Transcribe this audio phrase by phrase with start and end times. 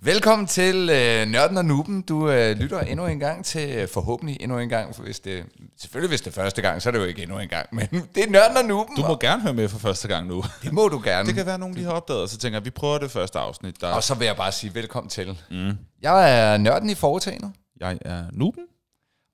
[0.05, 1.23] badam badam badam bam badam bam bam bam bam badam bam bam bam bam badam
[1.23, 1.23] bam bam bam bam bam badam bam bam Sæson 3.
[1.23, 2.03] Velkommen til øh, Nørden og Nuben.
[2.03, 5.45] Du øh, lytter endnu en gang til, øh, forhåbentlig endnu en gang, for hvis det,
[5.81, 7.87] selvfølgelig hvis det er første gang, så er det jo ikke endnu en gang, men
[8.15, 10.45] det er Nørden og Nuben, Du må og gerne høre med for første gang nu.
[10.63, 11.27] det må du gerne.
[11.27, 13.39] Det kan være, nogen lige har opdaget, og så tænker jeg, vi prøver det første
[13.39, 13.81] afsnit.
[13.81, 15.39] Der Og så vil jeg bare sige velkommen til.
[15.51, 15.73] Mm.
[16.03, 18.65] Jeg er nørden i foretagendet, jeg er Nuben.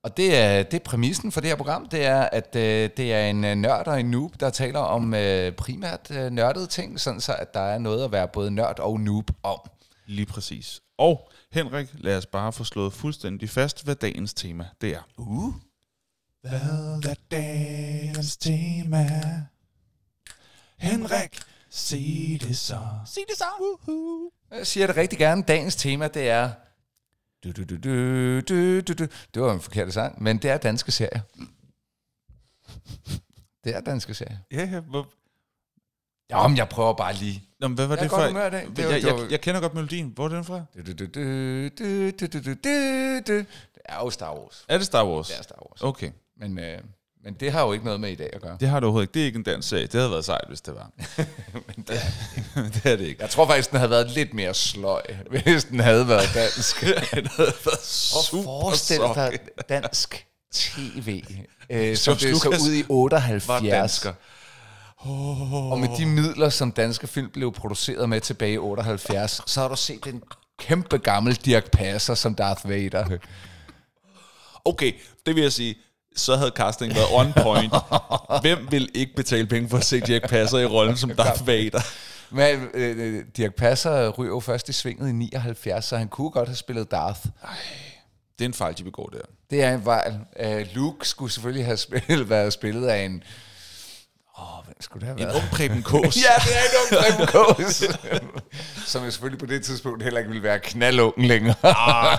[0.04, 3.12] og det er, det er præmissen for det her program, det er, at øh, det
[3.14, 7.00] er en øh, nørd og en noob, der taler om øh, primært øh, nørdede ting,
[7.00, 9.58] sådan så at der er noget at være både nørd og noob om.
[10.08, 10.80] Lige præcis.
[10.98, 15.02] Og Henrik, lad os bare få slået fuldstændig fast, hvad dagens tema det er.
[15.16, 15.54] Uh.
[16.40, 16.60] Hvad
[17.04, 19.06] er dagens tema?
[20.76, 21.40] Henrik,
[21.70, 22.80] sig det så.
[23.06, 23.44] Sig det så.
[23.60, 24.30] Woohoo.
[24.50, 25.42] Jeg siger det rigtig gerne.
[25.42, 26.50] Dagens tema, det er...
[27.44, 29.06] Du, du, du, du, du, du, du.
[29.34, 31.20] Det var en forkert sang, men det er danske serier.
[33.64, 34.38] Det er danske serier.
[34.52, 34.80] Ja, ja.
[36.30, 37.44] Ja, Jamen, jeg prøver bare lige.
[37.60, 38.20] Nå, hvad var jeg det for?
[38.20, 38.66] Jeg.
[38.76, 40.12] Det var, jeg, jeg, jeg kender godt melodien.
[40.14, 40.62] Hvor er den fra?
[40.76, 41.16] Det
[43.84, 44.64] er jo Star Wars.
[44.68, 45.28] Er det Star Wars?
[45.28, 45.82] Det er Star Wars.
[45.82, 46.10] Okay.
[46.40, 46.78] Men, øh,
[47.24, 48.56] men det har jo ikke noget med i dag at gøre.
[48.60, 49.14] Det har du overhovedet ikke.
[49.14, 49.86] Det er ikke en dansk serie.
[49.86, 50.90] Det havde været sejt, hvis det var.
[51.66, 52.00] men det er,
[52.74, 53.22] det er det ikke.
[53.22, 56.80] Jeg tror faktisk, den havde været lidt mere sløj, hvis den havde været dansk.
[57.14, 61.24] den havde været super Og forestil dig dansk tv,
[61.70, 63.48] øh, som George det så ud i 78.
[63.48, 64.12] Var dansker.
[65.00, 69.68] Og med de midler, som danske film blev produceret med tilbage i 78, så har
[69.68, 70.22] du set en
[70.58, 73.18] kæmpe gammel Dirk Passer som Darth Vader.
[74.64, 74.92] Okay,
[75.26, 75.74] det vil jeg sige.
[76.16, 77.74] Så havde casting været on point.
[78.42, 81.80] Hvem vil ikke betale penge for at se Jack Passer i rollen som Darth Vader?
[82.30, 86.48] Men øh, Dirk Passer ryger jo først i svinget i 79, så han kunne godt
[86.48, 87.20] have spillet Darth.
[88.38, 89.20] Det er en fejl, de begår der.
[89.50, 90.20] Det er en fejl.
[90.44, 93.22] Uh, Luke skulle selvfølgelig have spillet, været spillet af en...
[94.40, 95.42] Åh, oh, hvem skulle det have En været?
[95.42, 96.16] ung Preben Kås.
[96.16, 97.84] Ja, det er en ung Preben Kaas.
[98.86, 101.54] Som jo selvfølgelig på det tidspunkt heller ikke ville være knaldungen længere.
[101.62, 102.18] Ah,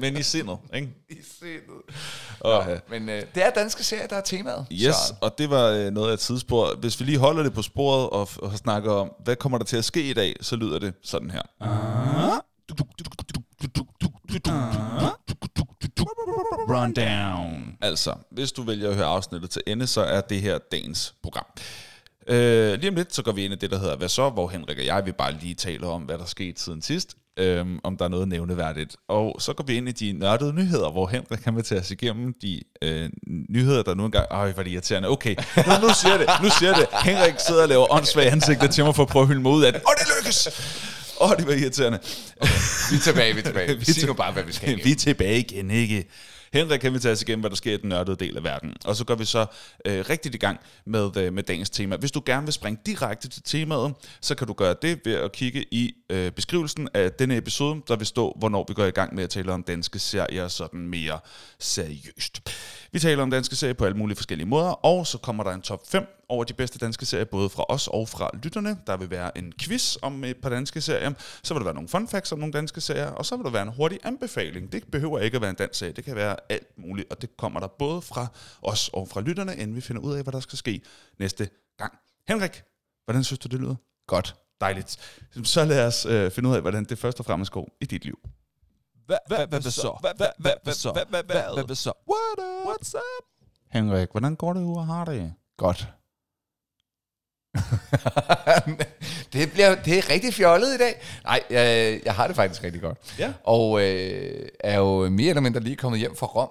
[0.00, 0.88] men i sindet, ikke?
[1.10, 1.96] I sindet.
[2.40, 4.66] Og, Men øh, det er danske serier, der er temaet.
[4.72, 6.74] Yes, Så, og det var øh, noget af et tidsspor.
[6.80, 9.76] Hvis vi lige holder det på sporet og, og snakker om, hvad kommer der til
[9.76, 11.42] at ske i dag, så lyder det sådan her.
[16.68, 17.76] Rundown.
[17.80, 21.46] Altså, hvis du vælger at høre afsnittet til ende, så er det her dagens program.
[22.26, 24.30] Øh, lige om lidt, så går vi ind i det, der hedder Hvad så?
[24.30, 27.16] Hvor Henrik og jeg vil bare lige tale om, hvad der skete siden sidst.
[27.36, 28.96] Øhm, om der er noget nævneværdigt.
[29.08, 31.90] Og så går vi ind i de nørdede nyheder, hvor Henrik kan vil tage os
[31.90, 33.10] igennem de øh,
[33.48, 34.26] nyheder, der nu engang...
[34.30, 35.08] Øj, hvor er det irriterende.
[35.08, 36.26] Okay, nu, nu siger det.
[36.42, 36.86] Nu siger det.
[36.92, 39.64] Henrik sidder og laver åndssvage ansigter til mig for at prøve at hylde mig ud
[39.64, 39.82] af det.
[39.82, 40.48] Og det lykkes!
[41.20, 41.98] Åh, det var irriterende.
[42.90, 43.78] vi er tilbage, vi er tilbage.
[43.78, 44.80] Vi Sig til- nu bare, hvad vi skal.
[44.84, 46.04] Vi er tilbage igen, ikke?
[46.52, 48.72] Henrik kan vi tage os igennem, hvad der sker i den nørdede del af verden.
[48.84, 49.46] Og så går vi så
[49.84, 51.96] øh, rigtigt i gang med, øh, med dagens tema.
[51.96, 55.32] Hvis du gerne vil springe direkte til temaet, så kan du gøre det ved at
[55.32, 59.14] kigge i øh, beskrivelsen af denne episode, der vil stå, hvornår vi går i gang
[59.14, 61.18] med at tale om danske serier sådan mere
[61.58, 62.50] seriøst.
[62.92, 65.62] Vi taler om danske serier på alle mulige forskellige måder, og så kommer der en
[65.62, 68.78] top 5 over de bedste danske serier, både fra os og fra lytterne.
[68.86, 71.12] Der vil være en quiz om et par danske serier.
[71.42, 73.50] Så vil der være nogle fun facts om nogle danske serier, og så vil der
[73.50, 74.72] være en hurtig anbefaling.
[74.72, 77.36] Det behøver ikke at være en dansk serie, det kan være alt muligt, og det
[77.36, 78.26] kommer der både fra
[78.62, 80.82] os og fra lytterne, inden vi finder ud af, hvad der skal ske
[81.18, 81.48] næste
[81.78, 81.92] gang.
[82.28, 82.62] Henrik,
[83.04, 83.74] hvordan synes du, det lyder?
[84.06, 84.36] Godt.
[84.60, 85.20] Dejligt.
[85.44, 88.04] Så lad os øh, finde ud af, hvordan det først og fremmest går i dit
[88.04, 88.18] liv.
[89.06, 89.98] Hvad hvad hvad så?
[90.00, 90.92] Hvad hvad hvad hvad så?
[90.92, 91.92] Hvad hvad hvad hvad så?
[92.10, 92.66] What up?
[92.66, 93.24] What's up?
[93.70, 95.34] Henrik, hvordan går det og har det?
[95.56, 95.88] Godt.
[99.32, 101.02] det, bliver, det er rigtig fjollet i dag.
[101.24, 102.98] Nej, jeg, jeg har det faktisk rigtig godt.
[103.18, 103.32] Ja.
[103.44, 106.50] Og øh, er jo mere eller mindre lige kommet hjem fra Rom.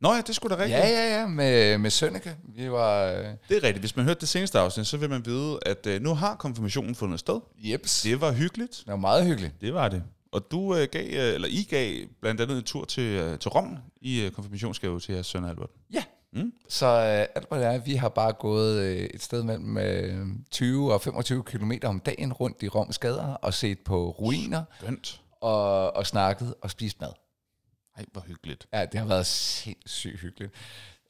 [0.00, 0.78] Nå ja, det skulle da rigtigt.
[0.80, 2.36] Ja, ja, ja, med, med Sønneke.
[2.56, 3.04] Vi var...
[3.04, 3.18] Øh,
[3.48, 3.78] Det er rigtigt.
[3.78, 6.94] Hvis man hørte det seneste afsnit, så vil man vide, at øh, nu har konfirmationen
[6.94, 7.40] fundet sted.
[7.58, 8.02] jeps.
[8.02, 8.70] Det var hyggeligt.
[8.78, 9.60] Det var meget hyggeligt.
[9.60, 10.02] Det var det.
[10.32, 13.48] Og du øh, gav, øh, eller I gav blandt andet en tur til, øh, til
[13.50, 15.70] Rom i øh, konfirmationsgave til jeres søn Albert.
[15.92, 16.02] Ja.
[16.32, 16.52] Mm.
[16.68, 20.26] Så øh, alt hvad det er, vi har bare gået øh, et sted mellem øh,
[20.50, 25.20] 20 og 25 km om dagen rundt i Roms gader og set på ruiner Skønt.
[25.40, 27.12] og, og snakket og spist mad.
[27.96, 28.66] Ej, hvor hyggeligt.
[28.72, 30.52] Ja, det har været sindssygt hyggeligt.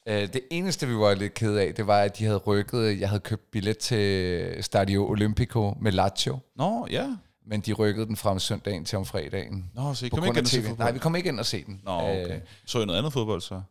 [0.07, 2.99] Øh, Det eneste, vi var lidt ked af, det var, at de havde rykket.
[2.99, 7.15] Jeg havde købt billet til Stadio Olimpico med Lazio, Nå, ja.
[7.45, 9.71] men de rykkede den fra om søndagen til om fredagen.
[9.75, 10.77] Nå, så I kom ikke ind og se fodbold?
[10.77, 11.81] Nej, vi kom ikke ind og se den.
[11.85, 12.35] Nå, okay.
[12.35, 13.61] Øh, Så I noget andet fodbold så?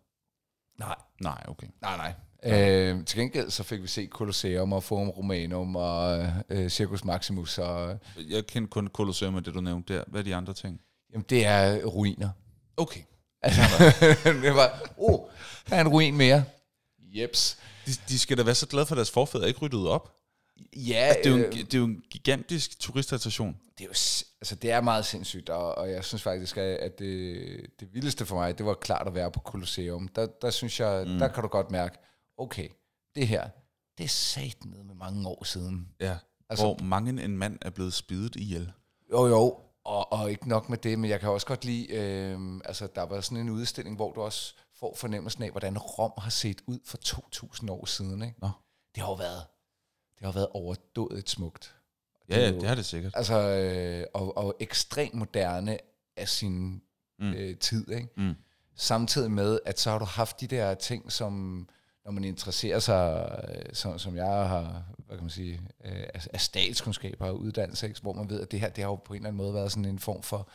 [0.78, 1.66] Nej, Nej, okay.
[1.82, 2.12] nej, nej.
[2.44, 7.58] Øh, til gengæld så fik vi set Colosseum og Forum Romanum og øh, Circus Maximus.
[7.58, 10.04] Og, Jeg kender kun Colosseum og det, du nævnte der.
[10.06, 10.80] Hvad er de andre ting?
[11.12, 12.28] jamen, det er ruiner.
[12.76, 13.00] Okay.
[13.42, 13.60] Altså,
[14.42, 15.20] det var, oh,
[15.68, 16.44] der er en ruin mere.
[16.98, 17.58] Jeps.
[17.86, 20.12] De, de skal da være så glade for, at deres forfædre ikke ryddet op.
[20.76, 23.56] Ja, Det er, jo en, øh, det er jo en gigantisk turistattraktion.
[23.78, 23.90] det er jo
[24.40, 28.36] altså det er meget sindssygt, og, og jeg synes faktisk, at det, det vildeste for
[28.36, 30.08] mig, det var klart at være på Colosseum.
[30.08, 31.18] Der, der synes jeg, mm.
[31.18, 31.98] der kan du godt mærke,
[32.38, 32.68] okay,
[33.14, 33.48] det her,
[33.98, 35.88] det er sat ned med mange år siden.
[36.00, 36.06] Ja.
[36.10, 38.72] Altså- Altså, hvor mange en mand er blevet spidet ihjel.
[39.12, 42.60] Jo, jo, og, og ikke nok med det, men jeg kan også godt lide, øh,
[42.64, 46.30] altså der var sådan en udstilling, hvor du også får fornemmelsen af, hvordan Rom har
[46.30, 48.22] set ud for 2.000 år siden.
[48.22, 48.34] Ikke?
[48.40, 48.50] Nå.
[48.94, 49.42] Det har jo været,
[50.18, 51.74] det har været overdådigt smukt.
[52.28, 53.12] Ja, er ja, jo- det har det sikkert.
[53.16, 55.78] Altså, øh, og, og ekstremt moderne
[56.16, 56.82] af sin
[57.18, 57.32] mm.
[57.32, 58.08] øh, tid, ikke?
[58.16, 58.34] Mm.
[58.74, 61.68] Samtidig med, at så har du haft de der ting, som
[62.04, 66.40] når man interesserer sig, øh, som, som jeg har, hvad kan man sige, øh, af,
[66.40, 68.00] statskundskaber og uddannelse, ikke?
[68.00, 69.72] hvor man ved, at det her, det har jo på en eller anden måde været
[69.72, 70.48] sådan en form for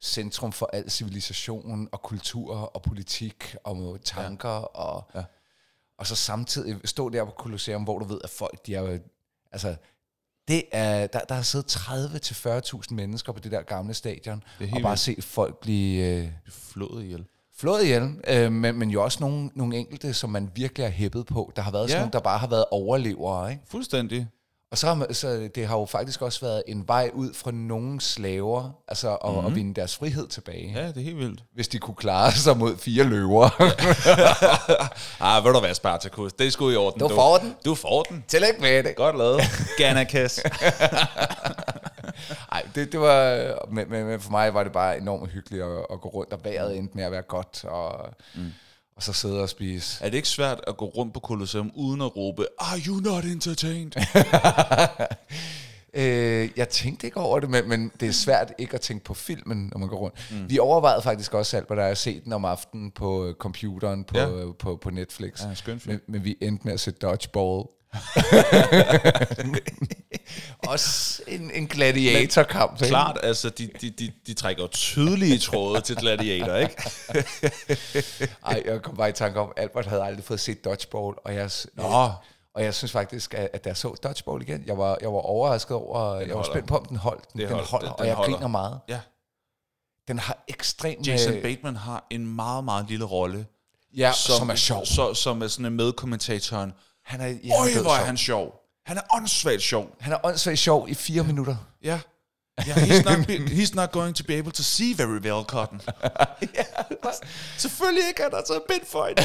[0.00, 4.60] centrum for al civilisation og kultur og politik og tanker ja.
[4.60, 5.24] og, Ja.
[5.98, 8.98] Og så samtidig stå der på Colosseum, hvor du ved, at folk, de er
[9.52, 9.76] altså,
[10.48, 14.42] det er, der, der har siddet 30-40.000 mennesker på det der gamle stadion,
[14.72, 17.24] og bare set folk blive øh, Flået ihjel.
[17.56, 21.26] flået ihjel, øh, men, men jo også nogle, nogle enkelte, som man virkelig har hæppet
[21.26, 21.52] på.
[21.56, 21.82] Der har været.
[21.82, 21.88] Ja.
[21.88, 23.62] sådan nogle, der bare har været overlevere, ikke?
[23.66, 24.26] Fuldstændig.
[24.70, 27.50] Og så, har man, så det har jo faktisk også været en vej ud fra
[27.50, 29.46] nogle slaver, altså at, mm-hmm.
[29.46, 30.80] at vinde deres frihed tilbage, ja.
[30.80, 31.44] Ja, det er helt vildt.
[31.54, 33.48] hvis de kunne klare sig mod fire løver.
[35.20, 36.32] Ah, ved du hvad, Spartacus?
[36.32, 37.00] Det er sgu i orden.
[37.00, 37.54] Du får den.
[37.64, 38.24] Du får den.
[38.28, 38.96] Tillykke med det.
[38.96, 39.40] Godt lavet.
[39.78, 40.40] Ganakas.
[42.52, 45.86] Ej, det, det var, men, men, men for mig var det bare enormt hyggeligt at,
[45.90, 48.52] at gå rundt, og vejret endte med at være godt, og, mm.
[48.98, 50.04] Og så sidde og spise.
[50.04, 53.24] er det ikke svært at gå rundt på Colosseum uden at råbe, Are you not
[53.24, 53.92] entertained?
[55.94, 59.14] Øh, jeg tænkte ikke over det, men, men det er svært ikke at tænke på
[59.14, 60.16] filmen, når man går rundt.
[60.30, 60.50] Mm.
[60.50, 64.04] Vi overvejede faktisk også alt, hvad der er set den om aftenen på øh, computeren
[64.04, 64.28] på, Ja.
[64.38, 64.52] ja.
[64.58, 65.42] på, på Netflix.
[65.42, 65.92] Ja, skøn film.
[65.92, 67.64] men, men vi endte med at se Dodgeball.
[70.68, 72.72] også en, en gladiatorkamp.
[72.72, 72.86] ikke?
[72.88, 76.76] Klart, altså, de, de, de, de trækker tydelige tråde til Gladiator, ikke?
[78.46, 81.50] Ej, jeg kom bare i tanke om, Albert havde aldrig fået set Dodgeball, og jeg,
[81.74, 81.82] Nå.
[82.54, 85.18] og jeg synes faktisk, at, at da jeg så Dodgeball igen, jeg var, jeg var
[85.20, 86.50] overrasket over, jeg var holder.
[86.52, 87.32] spændt på, om den holdt.
[87.32, 88.32] Den, den hold- holder, den- og den jeg holder.
[88.32, 88.80] griner meget.
[88.88, 89.00] Ja.
[90.08, 91.06] Den har ekstremt...
[91.06, 93.46] Jason Bateman har en meget, meget lille rolle.
[93.96, 94.86] Ja, som, som er sjov.
[94.86, 96.72] Så, som er sådan en medkommentatoren.
[97.08, 98.06] Han er, ja, Øj, han hvor er sjov.
[98.06, 98.54] han sjov.
[98.86, 99.86] Han er åndssvagt sjov.
[100.00, 101.56] Han er åndssvagt sjov i fire minutter.
[101.82, 101.98] Ja.
[102.66, 105.80] Yeah, he's, not be, he's not going to be able to see very well, Cotton.
[107.58, 109.16] Selvfølgelig ikke, han har taget bind for det.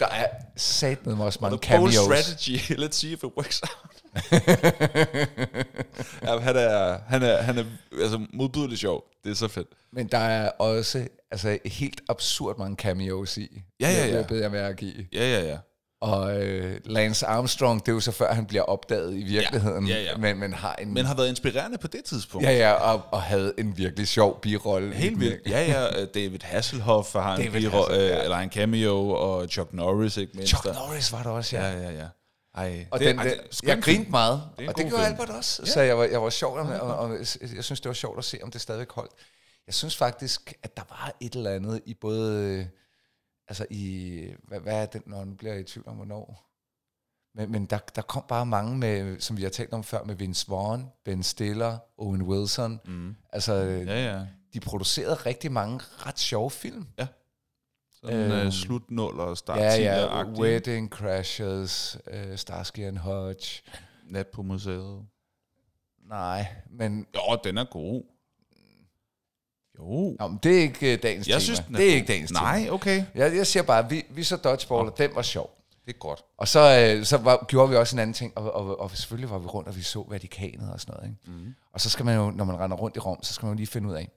[0.00, 0.26] Der er
[0.56, 1.94] sat med mig også mange The cameos.
[1.94, 2.56] strategy.
[2.82, 3.99] Let's see if it works out.
[6.22, 7.64] ja, han er, han er, han er
[8.02, 9.04] altså, modbydeligt sjov.
[9.24, 9.68] Det er så fedt.
[9.92, 13.62] Men der er også altså, helt absurd mange cameos i.
[13.80, 14.18] Ja, ja, ja.
[14.18, 15.06] Det beder jeg mærke i.
[15.12, 15.56] Ja, ja, ja.
[16.00, 19.86] Og øh, Lance Armstrong, det er jo så før han bliver opdaget i virkeligheden.
[19.86, 20.16] Ja, ja.
[20.16, 20.94] Men, men har en...
[20.94, 22.46] Men har været inspirerende på det tidspunkt.
[22.46, 24.94] ja, ja, og, og havde en virkelig sjov birolle.
[24.94, 25.50] Helt vildt.
[25.50, 26.00] Ja, ja.
[26.00, 28.22] øh, David Hasselhoff har en, David biro, Hasselhoff, øh, ja.
[28.22, 30.48] eller en cameo, og Chuck Norris, ikke mindst.
[30.48, 30.74] Chuck.
[30.74, 31.70] Norris var der også, ja.
[31.70, 32.06] Ja, ja, ja.
[32.54, 35.12] Ej, Og det, den, ej, det jeg grinte meget, Det og det gjorde film.
[35.20, 35.66] Albert også.
[35.66, 37.18] Så jeg var, jeg var sjov, og, og, og
[37.54, 39.12] jeg synes, det var sjovt at se, om det stadigvæk holdt.
[39.66, 42.44] Jeg synes faktisk, at der var et eller andet i både...
[42.44, 42.66] øh,
[43.48, 44.34] Altså i...
[44.48, 46.50] Hvad, hvad er den, når nu bliver jeg i tvivl om, hvornår?
[47.34, 50.14] Men, men der, der kom bare mange med, som vi har talt om før, med
[50.14, 52.80] Vince Vaughn, Ben Stiller, Owen Wilson.
[52.84, 53.16] Mm.
[53.32, 54.26] Altså, Ja, ja.
[54.54, 56.86] de producerede rigtig mange ret sjove film.
[58.04, 63.62] Sådan Øhm, øh, slutnål og start Ja, ja, Wedding Crashes, uh, Starsky and Hutch.
[64.06, 65.02] Nat på museet.
[66.08, 68.02] Nej, men Jo, den er god.
[69.78, 70.16] Jo.
[70.20, 71.40] Nå, men det er ikke uh, dagens Jeg tema.
[71.40, 71.96] synes, den er det er god.
[71.96, 72.40] ikke dagens tema.
[72.40, 73.04] Nej, okay.
[73.14, 75.56] Jeg, jeg siger bare, vi, vi så dodgeball, og den var sjov.
[75.86, 76.24] Det er godt.
[76.38, 79.30] Og så, øh, så var, gjorde vi også en anden ting, og, og, og selvfølgelig
[79.30, 81.08] var vi rundt, og vi så Vatikanet og sådan noget.
[81.10, 81.42] Ikke?
[81.44, 81.54] Mm.
[81.72, 83.56] Og så skal man jo, når man render rundt i Rom, så skal man jo
[83.56, 84.08] lige finde ud af,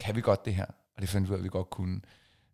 [0.00, 0.66] kan vi godt det her?
[0.96, 2.00] Og det fandt vi ud af, at vi godt kunne.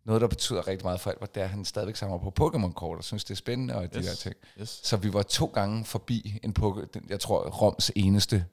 [0.05, 2.97] Noget, der betyder rigtig meget for Albert, det er, at han stadigvæk samler på Pokémon-kort,
[2.97, 4.05] og synes, det er spændende, og de Yes.
[4.05, 4.35] der ting.
[4.61, 4.81] Yes.
[4.83, 8.45] Så vi var to gange forbi en Poké, den, jeg tror, Roms eneste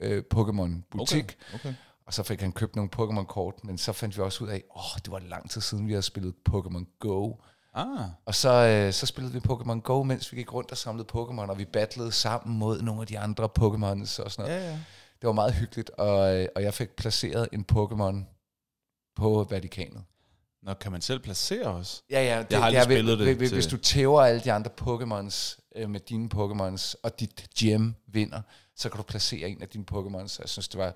[0.00, 1.36] øh, Pokémon-butik.
[1.54, 1.54] Okay.
[1.54, 1.74] okay.
[2.06, 4.82] Og så fik han købt nogle Pokémon-kort, men så fandt vi også ud af, åh,
[4.94, 7.32] oh, det var lang tid siden, vi havde spillet Pokémon Go.
[7.74, 11.08] Ah, Og så, øh, så spillede vi Pokémon Go, mens vi gik rundt og samlede
[11.12, 14.62] Pokémon, og vi battlede sammen mod nogle af de andre Pokémons og sådan noget.
[14.62, 14.78] ja, ja.
[15.20, 18.16] Det var meget hyggeligt, og, øh, og jeg fik placeret en Pokémon
[19.16, 20.02] på Vatikanet.
[20.62, 22.02] Nå, kan man selv placere os?
[22.10, 22.38] Ja, ja.
[22.42, 24.70] Det, Jeg har aldrig ved- spillet det ved- til- Hvis du tæver alle de andre
[24.80, 28.40] Pokémons øh, med dine Pokémons, og dit gem vinder,
[28.76, 30.36] så kan du placere en af dine Pokémons.
[30.40, 30.94] Jeg synes, det var...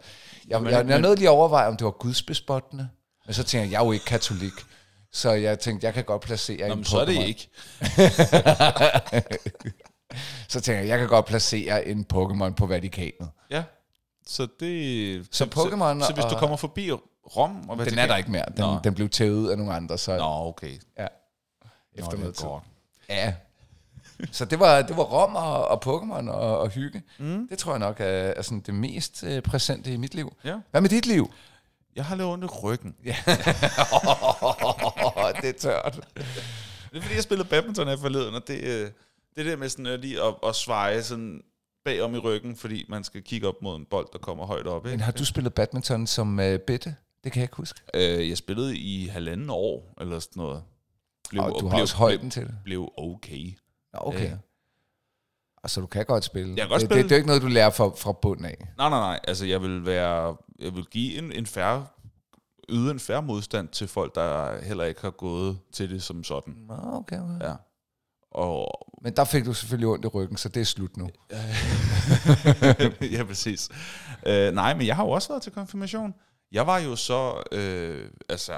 [0.49, 2.89] Jeg, Men- jeg, jeg men- nåede lige at overveje, om det var gudsbespottende.
[3.27, 4.53] Men så tænkte jeg, jeg er jo ikke katolik.
[5.13, 7.49] Så jeg tænkte, jeg kan godt placere Nå, en men så er det ikke.
[10.49, 13.29] Så tænkte jeg, jeg kan godt placere en Pokémon på Vatikanet.
[13.51, 13.63] Ja.
[14.27, 15.29] Så det...
[15.31, 16.93] Så Pokémon Så, så hvis du kommer forbi
[17.37, 18.45] Rom og Den er der ikke mere.
[18.57, 18.79] Den, Nå.
[18.85, 20.79] den blev tævet ud af nogle andre, så Nå, okay.
[20.99, 21.07] ja,
[21.95, 22.47] efter er noget tid.
[23.09, 23.35] Ja.
[24.33, 27.03] Så det var, det var Rom og, og Pokémon og, og hygge.
[27.19, 27.49] Mm.
[27.49, 30.37] Det tror jeg nok er, er sådan det mest øh, præsente i mit liv.
[30.45, 30.57] Ja.
[30.71, 31.33] Hvad med dit liv?
[31.97, 32.95] Jeg har lidt ondt i ryggen.
[33.05, 33.17] Ja.
[33.93, 36.01] Oh, det er tørt.
[36.91, 38.91] Det er fordi, jeg spillede badminton her forleden, og det, øh,
[39.37, 41.43] det der med sådan øh, lige at, at sveje sådan
[41.87, 44.85] bagom i ryggen, fordi man skal kigge op mod en bold, der kommer højt op.
[44.85, 45.05] Men Ikke?
[45.05, 46.97] har du spillet badminton som uh, bitte?
[47.25, 47.81] Det kan jeg ikke huske.
[47.95, 50.63] Øh, jeg spillede i halvanden år, eller sådan noget.
[51.31, 52.55] Blev, Og du har blev, også højden til det.
[52.65, 53.53] Blev, blev okay.
[53.93, 54.31] Okay.
[54.31, 54.37] Ja.
[55.63, 56.49] Altså, du kan godt spille.
[56.49, 57.03] Jeg kan godt det, spille.
[57.03, 58.57] Det, det er jo ikke noget, du lærer fra, fra bunden af.
[58.77, 59.21] Nej, nej, nej.
[59.29, 60.37] Altså, jeg vil være...
[60.59, 61.87] Jeg vil give en, en færre
[62.69, 66.55] yde en færre modstand til folk, der heller ikke har gået til det som sådan.
[66.69, 67.47] Nå, okay, okay.
[67.47, 67.55] Ja.
[68.31, 71.09] Og Men der fik du selvfølgelig ondt i ryggen, så det er slut nu.
[73.17, 73.69] ja, præcis.
[74.27, 76.15] Øh, nej, men jeg har jo også været til konfirmation.
[76.53, 78.53] Jeg var jo så, øh, altså,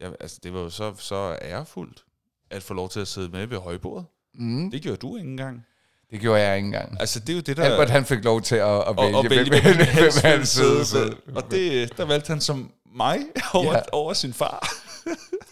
[0.00, 2.04] jeg, altså, det var jo så, så ærefuldt
[2.50, 4.06] at få lov til at sidde med ved højbordet.
[4.34, 5.66] Mm, Det gjorde du ikke engang.
[6.10, 7.00] det gjorde jeg ikke engang.
[7.00, 7.64] Altså, det er jo det, der...
[7.64, 9.86] Albert, han fik lov til at, at og, vælge, og vælge, hvem, hvem, hvem,
[10.22, 11.12] han han sidde sidde ved.
[11.26, 11.36] ved.
[11.36, 13.18] Og det, der valgte han som mig
[13.54, 13.80] over, ja.
[13.92, 14.68] over sin far.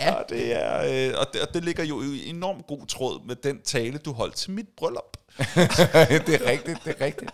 [0.00, 0.12] ja.
[0.12, 3.36] og, det er, øh, og, det, og det ligger jo i enormt god tråd med
[3.36, 5.16] den tale, du holdt til mit bryllup.
[6.26, 7.30] det er rigtigt, det er rigtigt.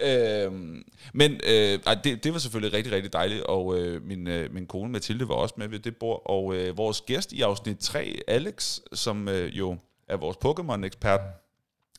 [0.00, 4.54] Øhm, men øh, ej, det, det var selvfølgelig rigtig, rigtig dejligt, og øh, min, øh,
[4.54, 7.78] min kone Mathilde var også med ved det bord, og øh, vores gæst i afsnit
[7.78, 9.76] 3, Alex, som øh, jo
[10.08, 11.20] er vores Pokémon-ekspert,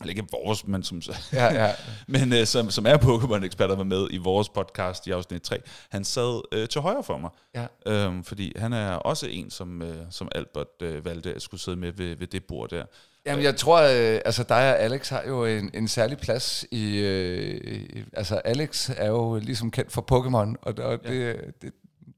[0.01, 1.01] eller ikke vores, men som,
[1.33, 1.71] Ja, ja.
[2.07, 5.57] men øh, som, som er Pokémon-ekspert, der var med i vores podcast i afsnit 3,
[5.89, 7.65] han sad øh, til højre for mig, ja.
[7.85, 11.77] øhm, fordi han er også en, som, øh, som Albert øh, valgte at skulle sidde
[11.77, 12.85] med ved, ved det bord der.
[13.25, 16.97] Jamen, jeg tror, øh, altså dig og Alex har jo en, en særlig plads i...
[16.97, 21.71] Øh, i- altså, Alex er jo ligesom kendt for Pokémon, og, det- og det, det,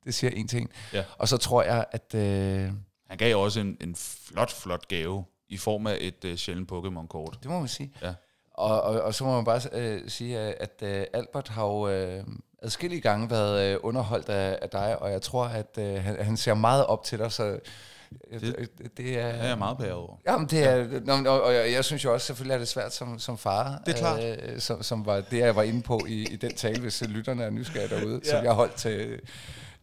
[0.06, 0.70] det siger en ting.
[0.94, 1.04] Ja.
[1.18, 2.16] Og så tror jeg, at...
[2.16, 2.70] Øh,
[3.10, 7.38] Han gav også en, en flot, flot gave i form af et øh, sjældent Pokémon-kort.
[7.44, 7.92] det må man sige.
[8.02, 8.14] Ja.
[8.54, 12.24] Og, og, og så må man bare øh, sige, at øh, Albert har jo øh,
[12.62, 16.38] adskillige gange været øh, underholdt af, af dig, og jeg tror, at øh, han, han
[16.38, 17.44] ser meget op til dig, så
[18.32, 19.26] øh, Det- det, det er...
[19.28, 20.16] Er jeg meget bæret over.
[20.28, 20.76] Jamen, det er,
[21.08, 21.30] ja.
[21.30, 23.82] og, og jeg, jeg synes jo også, selvfølgelig er det svært som, som far.
[23.86, 24.24] Det er klart.
[24.24, 27.44] Øh, som, som var det, jeg var inde på i, i den tale, hvis lytterne
[27.44, 28.30] er nysgerrige derude, ja.
[28.32, 29.20] som jeg holdt til,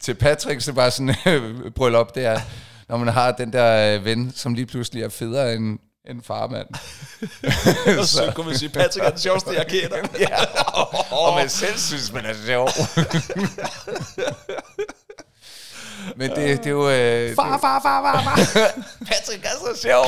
[0.00, 1.14] til Patrick, så bare sådan
[1.76, 2.38] bryllup, det er,
[2.88, 5.78] når man har den der øh, ven, som lige pludselig er federe end,
[6.11, 6.66] end farmand.
[7.99, 9.97] Og så kunne man sige, Patrick er den sjoveste, jeg kender.
[10.28, 10.45] ja,
[11.16, 12.68] og man selv synes, man er sjov.
[16.16, 16.90] Men det, det er jo...
[16.90, 18.37] Øh, far, far, far, far, far.
[18.99, 20.07] Patrick er så sjov.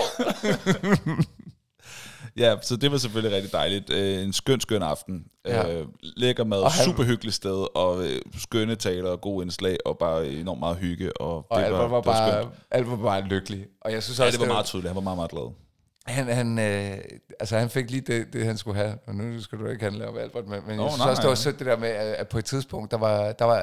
[2.41, 3.91] Ja, så det var selvfølgelig rigtig dejligt.
[3.91, 5.25] Øh, en skøn, skøn aften.
[5.47, 5.73] Ja.
[5.81, 9.77] Øh, lækker mad, Og han- super hyggeligt sted, og øh, skønne taler og gode indslag,
[9.85, 11.21] og bare enormt meget hygge.
[11.21, 12.49] Og, Og det Albert var, var bare.
[12.71, 13.67] Albert var bare lykkelig.
[13.81, 14.89] Og jeg synes Ja, også, det var meget tydeligt.
[14.89, 15.53] Han var meget, meget glad.
[16.07, 16.99] Han, han, øh,
[17.41, 18.95] altså han fik lige det, det, han skulle have.
[19.07, 21.23] Og nu skal du ikke handle om Albert, men, men Nå, jeg synes nej, også,
[21.23, 23.59] det var sødt det der med, at, på et tidspunkt, der var, der var,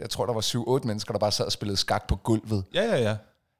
[0.00, 2.64] jeg tror, der var 7-8 mennesker, der bare sad og spillede skak på gulvet.
[2.74, 3.16] Ja, ja, ja.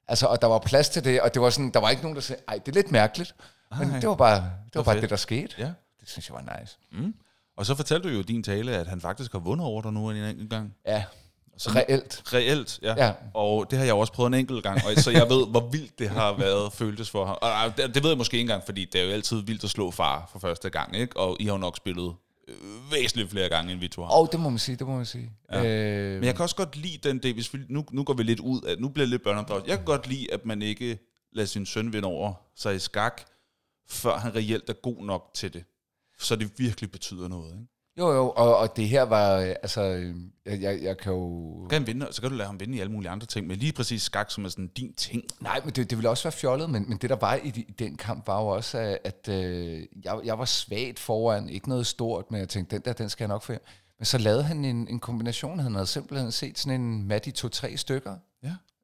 [0.07, 2.15] Altså, og der var plads til det, og det var sådan, der var ikke nogen,
[2.15, 3.35] der sagde, ej, det er lidt mærkeligt.
[3.79, 3.99] Men Nej.
[3.99, 5.01] det var bare det, var bare fedt.
[5.01, 5.55] det der skete.
[5.57, 5.71] ja.
[6.01, 6.77] Det synes jeg var nice.
[6.91, 7.13] Mm.
[7.57, 9.93] Og så fortalte du jo i din tale, at han faktisk har vundet over dig
[9.93, 10.73] nu en enkelt gang.
[10.87, 11.03] Ja,
[11.57, 12.33] Så reelt.
[12.33, 13.05] Reelt, ja.
[13.05, 13.13] Ja.
[13.33, 15.99] Og det har jeg også prøvet en enkelt gang, og så jeg ved, hvor vildt
[15.99, 17.37] det har været føltes for ham.
[17.41, 19.69] Og det, det ved jeg måske ikke engang, fordi det er jo altid vildt at
[19.69, 21.17] slå far for første gang, ikke?
[21.17, 22.13] Og I har jo nok spillet
[22.47, 22.55] øh,
[22.91, 24.09] væsentligt flere gange, end vi to har.
[24.11, 25.31] Og det må man sige, det må man sige.
[25.51, 25.65] Ja.
[25.65, 28.23] Øh, Men jeg kan også godt lide den del, hvis vi, nu, nu går vi
[28.23, 29.69] lidt ud af, nu bliver det lidt børneopdragelse.
[29.69, 30.97] Jeg kan godt lide, at man ikke
[31.33, 33.21] lader sin søn vinde over sig i skak,
[33.91, 35.63] før han reelt er god nok til det.
[36.19, 37.67] Så det virkelig betyder noget, ikke?
[37.97, 41.67] jo, jo, og, og det her var, øh, altså, øh, jeg, jeg, jeg kan jo...
[41.69, 43.57] Kan, han vinde, så kan du lade ham vinde i alle mulige andre ting, men
[43.57, 45.23] lige præcis skak, som er sådan din ting.
[45.39, 47.71] Nej, men det, det ville også være fjollet, men, men det der var i, i
[47.79, 51.87] den kamp var jo også, at, at øh, jeg, jeg var svagt foran, ikke noget
[51.87, 53.53] stort, men jeg tænkte, den der, den skal jeg nok få.
[53.99, 57.31] Men så lavede han en, en kombination, han havde simpelthen set sådan en mat i
[57.31, 58.15] to-tre stykker,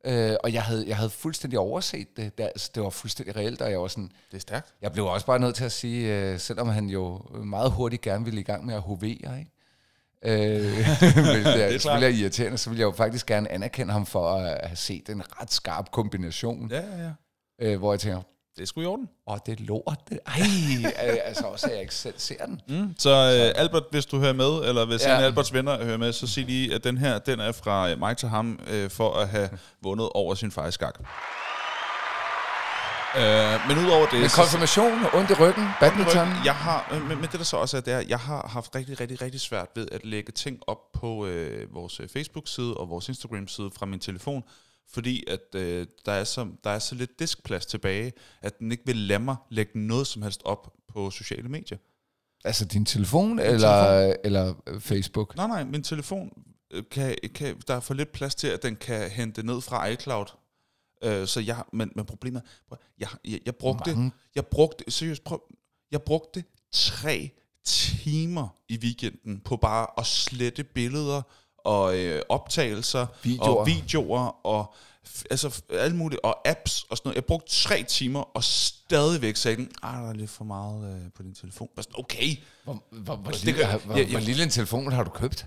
[0.06, 3.62] øh, og jeg havde, jeg havde fuldstændig overset det, det, altså, det var fuldstændig reelt,
[3.62, 4.74] og jeg var sådan, det er stærkt.
[4.82, 8.26] jeg blev også bare nødt til at sige, øh, selvom han jo meget hurtigt gerne
[8.26, 9.52] ville i gang med at hovere, ikke?
[10.24, 10.62] Øh,
[11.16, 11.72] men det er, klart.
[11.72, 15.10] selvfølgelig er irriterende, så vil jeg jo faktisk gerne anerkende ham for at have set
[15.10, 17.12] en ret skarp kombination, Ja, ja, ja.
[17.60, 18.22] øh, hvor jeg tænker,
[18.58, 19.10] Det er sgu i orden.
[19.28, 20.00] åh, det er lort.
[20.10, 20.20] Det.
[20.28, 20.42] Ej,
[21.08, 22.62] øh, altså også, at jeg ikke selv ser den.
[22.68, 22.96] Mm.
[22.98, 25.18] Så øh, Albert, hvis du hører med, eller hvis ja.
[25.18, 28.00] En Alberts venner hører med, så sig lige, at den her, den er fra øh,
[28.00, 29.50] mig til ham, øh, for at have
[29.84, 31.00] vundet over sin fejskak.
[33.18, 34.20] Øh, men udover det...
[34.20, 36.28] Men konfirmation, ondt i ryggen, badminton.
[36.46, 38.76] Jeg har, øh, men, men det der så også er, det er, jeg har haft
[38.76, 43.10] rigtig, rigtig, rigtig svært ved at lægge ting op på øh, vores Facebook-side og vores
[43.10, 44.44] Instagram-side fra min telefon,
[44.90, 48.84] fordi at øh, der, er så, der er så lidt diskplads tilbage, at den ikke
[48.86, 51.78] vil lade mig lægge noget som helst op på sociale medier.
[52.44, 55.36] Altså din telefon, eller, eller øh, Facebook?
[55.36, 58.76] Nej, nej, min telefon øh, kan, kan, der er for lidt plads til, at den
[58.76, 60.26] kan hente ned fra iCloud.
[61.04, 64.12] Øh, så jeg, men, men problemet prøv, jeg, jeg, jeg brugte, Mange.
[64.36, 65.42] jeg brugte, seriøst, prøv,
[65.92, 67.32] jeg brugte tre
[67.66, 71.22] timer i weekenden på bare at slette billeder
[71.68, 73.48] og øh, optagelser Videoer.
[73.50, 74.74] og videoer og
[75.32, 77.16] altså alt muligt, og apps og sådan noget.
[77.16, 81.12] Jeg brugte tre timer, og stadigvæk sagde den, ah, der er lidt for meget øh,
[81.16, 81.70] på din telefon.
[81.76, 82.36] Bare sådan, okay.
[82.64, 85.46] Hvor, hvor, hvor, Det lille, hvor, jeg- jeg- hvor lille en telefon har du købt?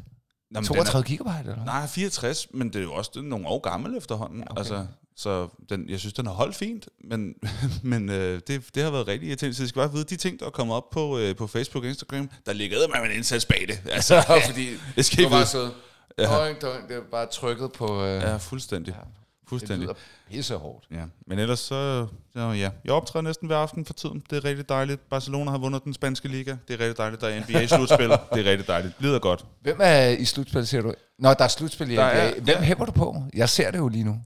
[0.50, 1.65] Nå, men den er- 32 gigabyte, eller?
[1.65, 4.39] Nej, 64, men det er jo også nogle år gammel efterhånden.
[4.39, 4.59] Ja, okay.
[4.61, 4.87] altså,
[5.17, 7.35] så den, jeg synes, den har holdt fint, men,
[7.83, 9.57] men øh, det, det har været rigtig irriterende.
[9.57, 11.85] Så jeg skal bare vide, de ting, der er kommet op på, øh, på Facebook
[11.85, 13.93] og Instagram, der ligger med en indsats bag det.
[13.93, 15.29] Altså, Ja, fordi det skal I
[16.19, 16.57] bare vide.
[16.61, 16.73] sidde.
[16.75, 16.95] Ja.
[16.95, 18.05] Det er bare trykket på...
[18.05, 18.95] Øh, Ja, fuldstændig.
[18.95, 19.83] det Fuldstændig.
[19.83, 19.95] lyder
[20.31, 20.85] pisse hårdt.
[20.90, 21.02] Ja.
[21.26, 22.71] Men ellers så, så, ja.
[22.85, 24.23] Jeg optræder næsten hver aften for tiden.
[24.31, 25.09] Det er rigtig dejligt.
[25.09, 26.57] Barcelona har vundet den spanske liga.
[26.69, 27.21] Det er rigtig dejligt.
[27.21, 28.09] Der er NBA-slutspil.
[28.35, 28.95] det er rigtig dejligt.
[28.99, 29.45] Lider godt.
[29.62, 30.95] Hvem er i slutspil, siger du?
[31.19, 32.19] Nå, der er slutspil i Der NBA.
[32.29, 32.61] er- Hvem ja.
[32.61, 33.17] hæpper du på?
[33.35, 34.17] Jeg ser det jo lige nu.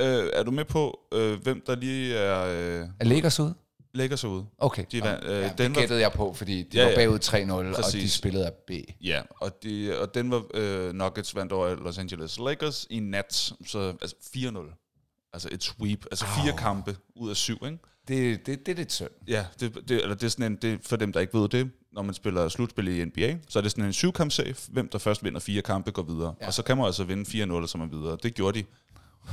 [0.00, 3.54] Øh, er du med på, øh, hvem der lige er øh, Er Lakers ude?
[3.94, 4.42] Lægger sig ud?
[4.58, 4.84] Okay.
[4.92, 7.52] De vandt, øh, ja, det Denver- gættede jeg på, fordi de Ja, var bagud 3-0,
[7.52, 8.12] og de Præcis.
[8.12, 8.70] spillede af B.
[9.00, 13.52] Ja, og, de, og den var øh, Nuggets vandt over Los Angeles Lakers i nat,
[13.66, 15.30] så altså 4-0.
[15.32, 16.56] Altså et sweep, altså fire Au.
[16.56, 17.78] kampe ud af syv, ikke?
[18.08, 19.08] Det, det, det er lidt synd.
[19.28, 21.70] Ja, det, det, eller det er sådan en, det, for dem, der ikke ved det,
[21.92, 24.54] når man spiller slutspil i NBA, så er det sådan en syvkampsserie.
[24.68, 26.34] Hvem der først vinder fire kampe, går videre.
[26.40, 26.46] Ja.
[26.46, 28.18] Og så kan man altså vinde 4-0, og så er man videre.
[28.22, 28.64] Det gjorde de.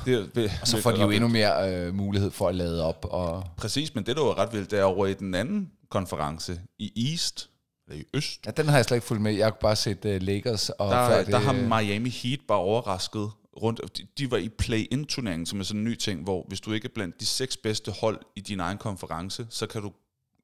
[0.06, 3.06] Det, det, Og så får de jo endnu mere øh, mulighed for at lade op.
[3.10, 6.62] Og, Præcis, men det, der var ret vildt, det er over i den anden konference
[6.80, 7.50] i East,
[7.88, 9.34] eller i Øst, ja, den har jeg slet ikke fulgt med.
[9.34, 10.70] Jeg har bare set uh, Lakers.
[10.70, 13.98] Og der, før der det, har Miami Heat bare overrasket rundt.
[13.98, 16.86] De, de var i play-in-turneringen, som er sådan en ny ting, hvor hvis du ikke
[16.86, 19.92] er blandt de seks bedste hold i din egen konference, så kan du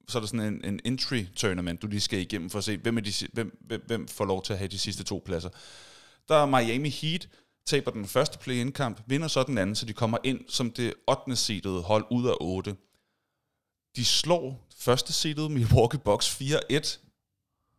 [0.10, 2.78] så er der sådan en, en entry tournament, du lige skal igennem for at se,
[2.78, 5.50] hvem, er de, hvem, hvem, hvem får lov til at have de sidste to pladser.
[6.30, 7.28] Der er Miami Heat,
[7.68, 11.36] taber den første play-in-kamp, vinder så den anden, så de kommer ind som det 8.
[11.36, 12.76] seedede hold ud af 8.
[13.96, 17.00] De slår første seedede Milwaukee Bucks 4-1.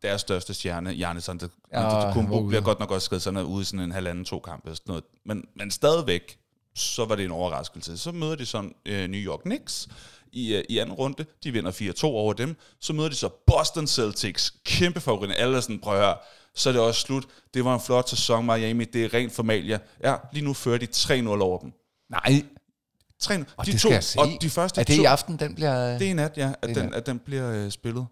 [0.03, 3.63] Deres største stjerne, Giannis Antetokounmpo, Ja, bliver godt nok også skadet, så han er ude
[3.63, 4.75] i sådan en halvanden, to kampe.
[4.75, 5.05] Sådan noget.
[5.25, 6.39] Men, men stadigvæk,
[6.75, 7.99] så var det en overraskelse.
[7.99, 9.89] Så møder de sådan øh, New York Knicks
[10.33, 11.27] i, øh, i anden runde.
[11.45, 11.71] De vinder
[12.03, 12.57] 4-2 over dem.
[12.81, 15.37] Så møder de så Boston Celtics, kæmpe favoritten.
[15.37, 16.17] Alle er sådan, prøv at høre,
[16.59, 17.27] så er det også slut.
[17.55, 18.85] Det var en flot sæson, Miami.
[18.85, 19.79] Det er rent formalia.
[20.05, 21.73] Ja, lige nu fører de 3-0 over dem.
[22.11, 22.45] Nej,
[23.21, 23.91] 3 og de det to.
[24.19, 25.99] Og de første er det to, i aften, den bliver...
[25.99, 26.95] det er i nat, ja, at, den, nat.
[26.95, 28.07] at den bliver øh, spillet.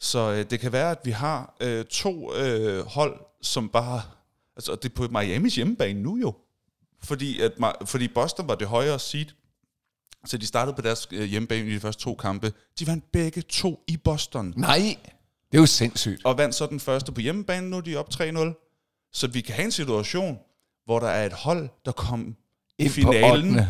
[0.00, 4.02] Så øh, det kan være, at vi har øh, to øh, hold, som bare...
[4.56, 6.34] Altså, det er på Miamis hjemmebane nu jo.
[7.02, 7.52] Fordi, at,
[7.84, 9.26] fordi Boston var det højere seed,
[10.26, 12.52] så de startede på deres øh, hjemmebane i de første to kampe.
[12.78, 14.54] De vandt begge to i Boston.
[14.56, 14.96] Nej,
[15.52, 16.24] det er jo sindssygt.
[16.24, 19.08] Og vandt så den første på hjemmebane, nu er de op 3-0.
[19.12, 20.38] Så vi kan have en situation,
[20.84, 22.36] hvor der er et hold, der kom
[22.78, 23.60] i Ind finalen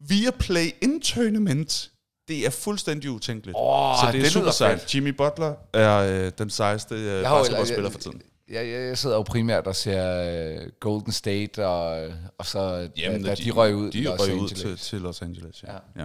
[0.00, 1.90] via play-in tournament.
[2.28, 3.56] Det er fuldstændig utænkeligt.
[3.60, 4.94] Åh, så det er det super sejt.
[4.94, 8.22] Jimmy Butler er øh, den sejeste øh, basketballspiller for tiden.
[8.48, 13.22] Jeg, jeg, jeg sidder jo primært og ser uh, Golden State, og, og så Jamen,
[13.22, 15.62] da, da de røg ud, de Los røg ud til, til Los Angeles.
[15.62, 15.72] Ja.
[15.72, 15.78] Ja.
[15.96, 16.04] Ja.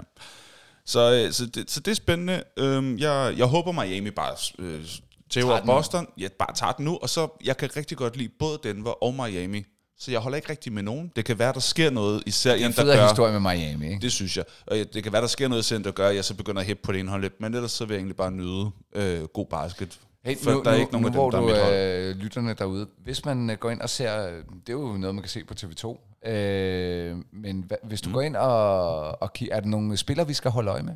[0.85, 2.43] Så, øh, så, det, så det er spændende.
[2.57, 4.81] Øhm, jeg, jeg håber, Miami bare øh,
[5.29, 5.65] tæver.
[5.65, 6.07] Boston.
[6.17, 6.97] Ja, bare tager den nu.
[7.01, 9.65] Og så, jeg kan rigtig godt lide både Denver og Miami.
[9.97, 11.11] Så jeg holder ikke rigtig med nogen.
[11.15, 13.07] Det kan være, der sker noget i Det er serien, en der gør...
[13.07, 14.01] historie med Miami, ikke?
[14.01, 14.45] Det synes jeg.
[14.67, 16.33] Og jeg- det kan være, der sker noget i serien, der gør, at jeg så
[16.35, 17.41] begynder at hæppe på det ene hold lidt.
[17.41, 19.99] Men ellers så vil jeg egentlig bare nyde øh, god basket.
[20.25, 21.47] Hey, For nu, der er nu, ikke nogen nu, af dem, hvor der er du
[21.47, 21.73] mit hold.
[21.75, 25.15] øh, lytterne derude, hvis man øh, går ind og ser, øh, det er jo noget,
[25.15, 28.13] man kan se på TV2, øh, men hva, hvis du Mm.
[28.13, 30.93] går ind og, og kigger, er der nogle spillere, vi skal holde øje med?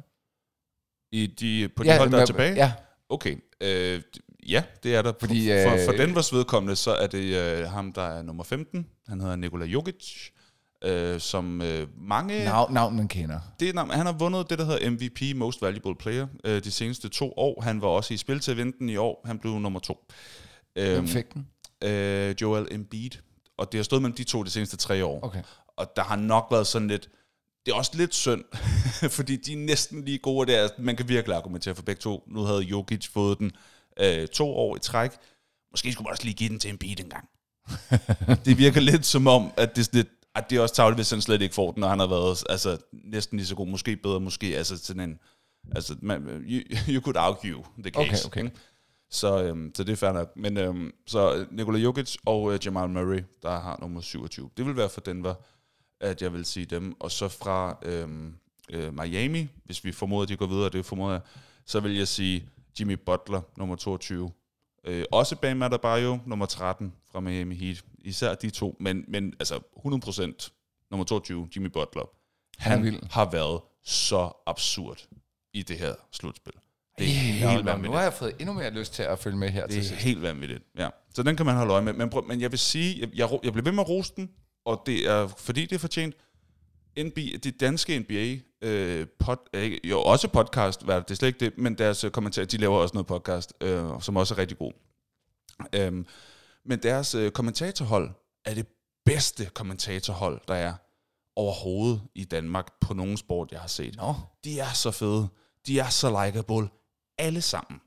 [1.12, 2.56] I de, på de hold, der er tilbage?
[2.56, 2.74] Ja,
[3.10, 4.02] Okay, øh,
[4.50, 5.14] ja, det er der.
[5.20, 8.44] Fordi, for, for, øh, for Denvers vedkommende, så er det øh, ham, der er nummer
[8.44, 8.88] 15.
[9.08, 10.30] Han hedder Nikola Jokic,
[10.84, 12.44] øh, som øh, mange...
[12.46, 13.40] navn, navn man kender.
[13.60, 17.10] Det, navn- han har vundet det, der hedder MVP, Most Valuable Player, øh, de seneste
[17.10, 17.62] to år.
[17.62, 19.22] Han var også i spil til at vinde den i år.
[19.26, 20.06] Han blev nummer to.
[20.74, 21.48] Hvem Øhm, fik den?
[21.84, 23.12] øh, Joel Embiid.
[23.58, 25.20] Og det har stået mellem de to de seneste tre år.
[25.24, 25.44] Okay.
[25.78, 27.10] Og der har nok været sådan lidt...
[27.66, 28.44] Det er også lidt synd,
[29.18, 30.70] fordi de er næsten lige gode der.
[30.78, 32.24] Man kan virkelig argumentere for begge to.
[32.28, 33.52] Nu havde Jokic fået den
[34.00, 35.12] øh, to år i træk.
[35.72, 37.30] Måske skulle man også lige give den til en beat en gang.
[38.46, 41.10] det virker lidt som om, at det, er lidt, at det er også tavligt, hvis
[41.10, 43.68] han slet ikke får den, når han har været altså, næsten lige så god.
[43.68, 45.20] Måske bedre, måske altså sådan en...
[45.76, 48.00] Altså, man, you, you could argue the case.
[48.00, 48.44] Okay, okay.
[48.44, 48.56] ikke?
[49.10, 50.32] Så, øhm, så det er fair nok.
[50.36, 54.50] Men øhm, så Nikola Jokic og øh, Jamal Murray, der har nummer 27.
[54.58, 55.34] Det vil være for Denver,
[56.00, 56.96] at jeg vil sige dem.
[57.00, 58.36] Og så fra øhm,
[58.70, 61.22] øh, Miami, hvis vi formoder, at de går videre, det formoder jeg,
[61.66, 64.32] så vil jeg sige Jimmy Butler, nummer 22.
[64.84, 67.84] Øh, også Bam Adebayo, nummer 13 fra Miami Heat.
[68.00, 70.50] Især de to, men, men altså 100%
[70.92, 72.10] nummer 22, Jimmy Butler.
[72.58, 75.08] Han Han har været så absurd
[75.54, 76.54] i det her slutspil.
[76.98, 77.94] Det er helt Nå, nå, nu vanvittigt.
[77.96, 80.02] har jeg fået endnu mere lyst til at følge med her til Det er sidst.
[80.02, 80.90] helt vanvittigt, ja.
[81.16, 81.94] Så den kan man holde øje med.
[81.94, 84.30] Men, prøv, men jeg vil sige, jeg, jeg, jeg bliver ved med at rose den,
[84.66, 86.16] og det er, fordi det er fortjent.
[87.00, 91.18] NBA, det danske NBA, øh, pod, øh, jo også podcast, hvad er det, det er
[91.18, 94.34] slet ikke det, men deres øh, kommentarer, de laver også noget podcast, øh, som også
[94.34, 94.72] er rigtig god.
[95.76, 96.06] Øhm,
[96.66, 98.10] men deres øh, kommentatorhold
[98.46, 98.68] er det
[99.06, 100.74] bedste kommentatorhold, der er
[101.36, 103.96] overhovedet i Danmark på nogen sport, jeg har set.
[103.96, 104.16] Nå.
[104.44, 105.28] De er så fede.
[105.68, 106.68] De er så likeable.
[107.18, 107.82] Alle sammen.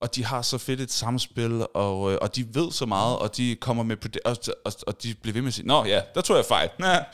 [0.00, 3.36] Og de har så fedt et samspil, og, øh, og de ved så meget, og
[3.36, 6.20] de kommer med og, og, og de bliver ved med at sige, Nå ja, der
[6.20, 6.70] tror jeg fejl.
[6.78, 7.04] Nah.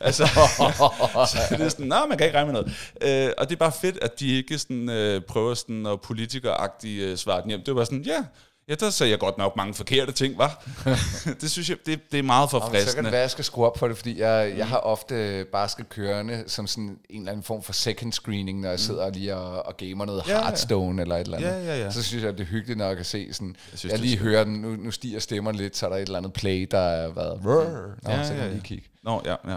[0.00, 0.26] Altså,
[1.30, 3.26] så det er sådan, Nå, man kan ikke regne med noget.
[3.26, 7.02] Øh, og det er bare fedt, at de ikke sådan, øh, prøver sådan at politikeragtigt
[7.02, 7.64] øh, svare den hjem.
[7.64, 8.24] Det var sådan, ja,
[8.68, 10.64] ja, der sagde jeg godt nok mange forkerte ting, var.
[11.40, 13.04] det synes jeg, det, det er meget men så kan forfriskende.
[13.04, 15.88] det være, at jeg skal skrue op for det, fordi jeg, jeg har ofte basket
[15.88, 19.66] kørende som sådan en eller anden form for second screening, når jeg sidder lige og,
[19.66, 20.40] og gamer noget Ja, ja.
[20.42, 21.48] Hearthstone eller et eller andet.
[21.50, 21.90] Ja, ja, ja.
[21.90, 24.00] Så synes jeg, at det er hyggeligt, når jeg kan se sådan, jeg, synes, jeg
[24.00, 26.66] lige hører den, nu, nu stiger stemmerne lidt, så er der et eller andet play,
[26.70, 27.44] der er været.
[27.44, 28.50] Nå, Ja, så kan ja, ja.
[28.52, 28.88] lige kigge.
[29.02, 29.56] Nå, ja, ja.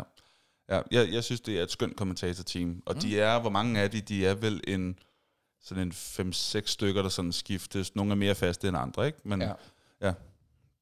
[0.70, 2.76] ja jeg, jeg synes, det er et skønt kommentatorteam.
[2.86, 3.02] Og mm.
[3.02, 4.96] de er, hvor mange af de, de er vel en
[5.68, 5.92] sådan en
[6.32, 7.96] 5-6 stykker, der sådan skiftes.
[7.96, 9.20] Nogle er mere faste end andre, ikke?
[9.24, 9.52] Men Ja.
[10.02, 10.14] ja,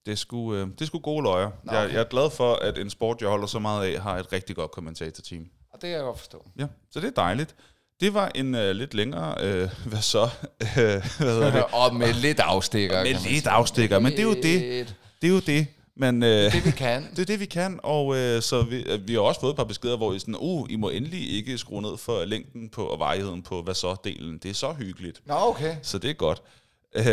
[0.06, 1.50] det er sgu, øh, det er sgu gode løjer.
[1.64, 1.94] Nå, Jeg, okay.
[1.94, 4.56] jeg er glad for, at en sport, jeg holder så meget af, har et rigtig
[4.56, 5.42] godt kommentatorteam.
[5.74, 6.46] Og det kan jeg godt forstå.
[6.60, 7.56] Ja, så det er dejligt.
[8.00, 10.24] Det var en øh, lidt længere, øh, hvad så?
[10.24, 11.64] Øh, hvad hedder det?
[11.84, 13.04] og med lidt afstikker.
[13.04, 14.96] Med lidt afstikker, men det er jo det.
[15.22, 15.68] Det er jo det.
[15.98, 17.04] Men, øh, Det vi kan.
[17.16, 19.58] Det er det, vi kan, og øh, så vi, øh, vi har også fået et
[19.58, 22.86] par beskeder, hvor I sådan, uh, I må endelig ikke skrue ned for længden på
[22.86, 24.40] og varigheden på hvad så-delen.
[24.44, 25.22] Det er så hyggeligt.
[25.26, 25.76] Nå, okay.
[25.82, 26.42] Så det er godt.
[26.98, 27.04] Øh,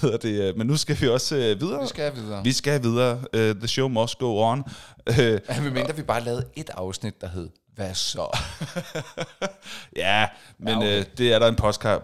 [0.00, 1.80] hvad det, øh, men nu skal vi også øh, videre.
[1.82, 2.44] Vi skal videre.
[2.44, 3.16] Vi skal videre.
[3.34, 4.64] Uh, the show must go on.
[5.10, 5.16] Uh,
[5.64, 8.38] Vi mindre vi bare lavede et afsnit, der hed, hvad så?
[9.96, 10.26] ja,
[10.58, 10.98] men Ja, okay.
[11.00, 11.56] øh, det er der en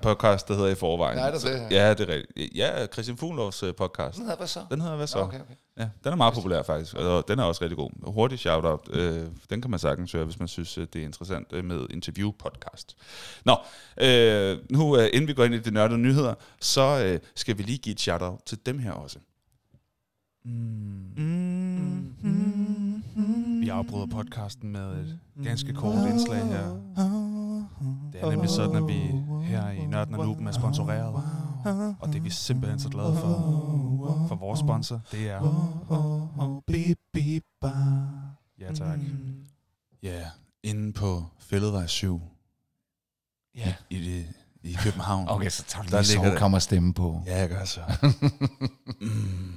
[0.02, 1.16] podcast, der hedder i forvejen.
[1.18, 1.66] Nej, er der Så- det?
[1.70, 2.56] Ja, det er rigtigt.
[2.56, 4.16] Ja, Christian Fuglovs øh, podcast.
[4.16, 4.60] Den hedder, hvad så?
[4.70, 5.18] Den hedder Hvad så?
[5.18, 5.54] Okay, okay.
[5.78, 7.90] Ja, den er meget populær faktisk, og den er også rigtig god.
[8.12, 11.46] Hurtig shout-out, øh, den kan man sagtens høre, hvis man synes, øh, det er interessant
[11.52, 12.96] øh, med interview-podcast.
[13.44, 13.56] Nå,
[14.00, 17.62] øh, nu øh, inden vi går ind i de nørdede nyheder, så øh, skal vi
[17.62, 19.18] lige give et shout-out til dem her også.
[23.60, 26.68] Vi afbryder podcasten med et ganske kort indslag her.
[28.12, 29.00] Det er nemlig sådan, at vi
[29.44, 31.22] her i Nørden og Nuben er sponsoreret.
[32.00, 33.28] Og det er vi simpelthen så glade for.
[34.28, 35.40] For vores sponsor, det er...
[38.60, 38.98] Ja, tak.
[40.02, 40.24] Ja,
[40.62, 42.20] inde på Fælledvej 7
[43.54, 43.74] Ja.
[43.90, 44.26] i, det,
[44.70, 45.28] i København.
[45.28, 46.30] Okay, så tager du Der lige ligger det.
[46.30, 47.22] sovekammer stemme på.
[47.26, 47.80] Ja, jeg gør så.
[49.00, 49.54] mm.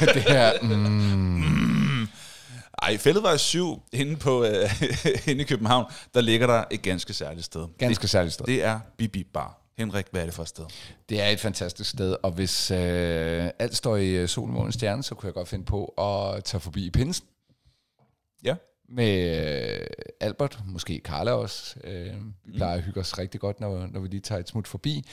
[0.00, 2.08] det her, mm,
[2.82, 4.82] Ej, Fælledvej 7, inde, på, øh,
[5.28, 7.66] inde i København, der ligger der et ganske særligt sted.
[7.78, 8.46] ganske særligt sted.
[8.46, 9.61] Det, det er Bibi Bar.
[9.82, 10.64] Henrik, hvad er det for et sted?
[11.08, 15.02] Det er et fantastisk sted, og hvis øh, alt står i øh, solen, månen, stjerne,
[15.02, 17.26] så kunne jeg godt finde på at tage forbi i pinsen
[18.44, 18.54] Ja.
[18.88, 19.38] med
[19.80, 19.86] øh,
[20.20, 21.76] Albert, måske Carla også.
[21.84, 22.14] Øh,
[22.44, 25.08] vi plejer at hygge os rigtig godt, når, når vi lige tager et smut forbi.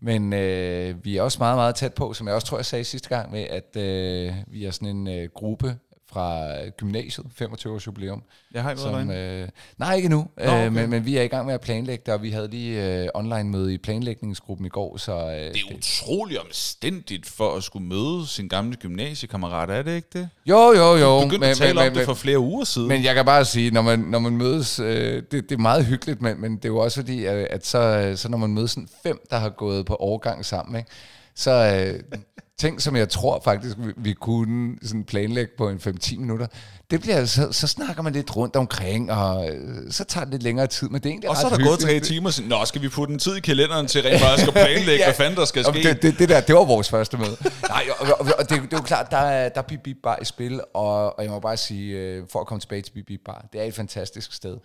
[0.00, 2.84] Men øh, vi er også meget, meget tæt på, som jeg også tror, jeg sagde
[2.84, 5.76] sidste gang, med at øh, vi er sådan en øh, gruppe
[6.12, 8.22] fra gymnasiet, 25 års jubilæum.
[8.54, 10.66] Jeg har ikke været Som, øh, nej, ikke nu, Nå, okay.
[10.66, 13.02] øh, men, men vi er i gang med at planlægge det, og vi havde lige
[13.02, 15.12] øh, online-møde i planlægningsgruppen i går, så...
[15.12, 20.08] Øh, Det er utrolig omstændigt for at skulle møde sin gamle gymnasiekammerat, er det ikke
[20.12, 20.28] det?
[20.46, 21.20] Jo, jo, jo.
[21.20, 22.88] Du begyndte at tale om det for flere uger siden.
[22.88, 25.84] Men jeg kan bare sige, når man, når man mødes, øh, det, det er meget
[25.86, 28.70] hyggeligt, men, men det er jo også fordi, at, at så, så når man mødes
[28.70, 30.90] sådan fem, der har gået på overgang sammen, ikke,
[31.34, 32.18] så, øh,
[32.58, 36.46] ting, som jeg tror faktisk, vi, vi kunne sådan planlægge på en 5-10 minutter,
[36.90, 40.42] det bliver så, så snakker man lidt rundt omkring, og øh, så tager det lidt
[40.42, 42.04] længere tid, men det er egentlig Og så er der gået tre hyggeligt.
[42.04, 44.92] timer, så, nå, skal vi putte en tid i kalenderen til rent faktisk at planlægge,
[44.98, 45.04] Ja.
[45.06, 45.82] hvad fanden der skal ske?
[45.82, 47.36] Det, det, det, der, det var vores første møde.
[47.68, 49.96] Nej, og, og, og det, det er jo klart, der er, der er Bip Bip
[50.02, 52.92] Bar i spil, og, og jeg må bare sige, øh, for at komme tilbage til
[52.92, 54.56] Bip Bip Bar, det er et fantastisk sted.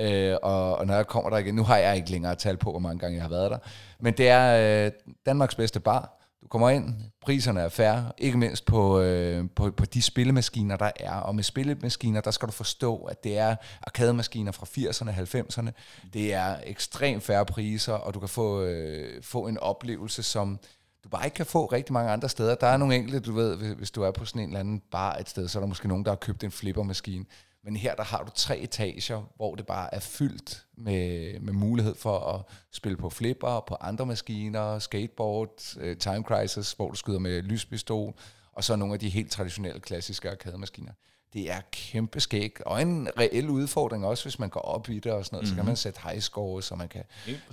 [0.00, 2.70] Øh, og, og når jeg kommer der igen, nu har jeg ikke længere tal på,
[2.70, 3.58] hvor mange gange jeg har været der,
[4.00, 4.92] men det er øh,
[5.26, 6.17] Danmarks bedste bar.
[6.42, 10.90] Du kommer ind, priserne er færre, ikke mindst på, øh, på, på de spillemaskiner, der
[10.96, 11.14] er.
[11.14, 15.70] Og med spillemaskiner, der skal du forstå, at det er arkademaskiner fra 80'erne, 90'erne.
[16.12, 20.58] Det er ekstremt færre priser, og du kan få, øh, få en oplevelse, som
[21.04, 22.54] du bare ikke kan få rigtig mange andre steder.
[22.54, 24.82] Der er nogle enkelte, du ved, hvis- hvis du er på sådan en eller anden
[24.90, 27.24] bar et sted, så er der måske nogen, der har købt en flippermaskine.
[27.64, 31.94] Men her der har du tre etager, hvor det bare er fyldt med, med mulighed
[31.94, 32.42] for at
[32.72, 38.14] spille på flipper, på andre maskiner, skateboard, øh, Time Crisis, hvor du skyder med lyspistol,
[38.52, 40.92] og så nogle af de helt traditionelle klassiske arkademaskiner.
[41.32, 45.12] Det er kæmpe skæg, og en reel udfordring også, hvis man går op i det
[45.12, 45.56] og sådan noget, mm-hmm.
[45.56, 47.04] så kan man sætte high scores, så man kan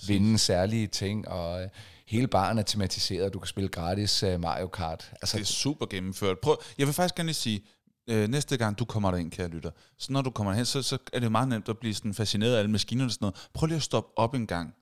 [0.07, 1.69] vinde særlige ting, og øh,
[2.05, 5.11] hele baren er tematiseret, du kan spille gratis øh, Mario Kart.
[5.21, 6.39] Altså, Det er super gennemført.
[6.39, 7.61] Prøv, jeg vil faktisk gerne sige,
[8.07, 10.97] øh, næste gang du kommer derind, kære lytter, så når du kommer hen, så, så
[11.13, 13.49] er det meget nemt at blive sådan fascineret af alle maskinerne og sådan noget.
[13.53, 14.75] Prøv lige at stoppe op en gang,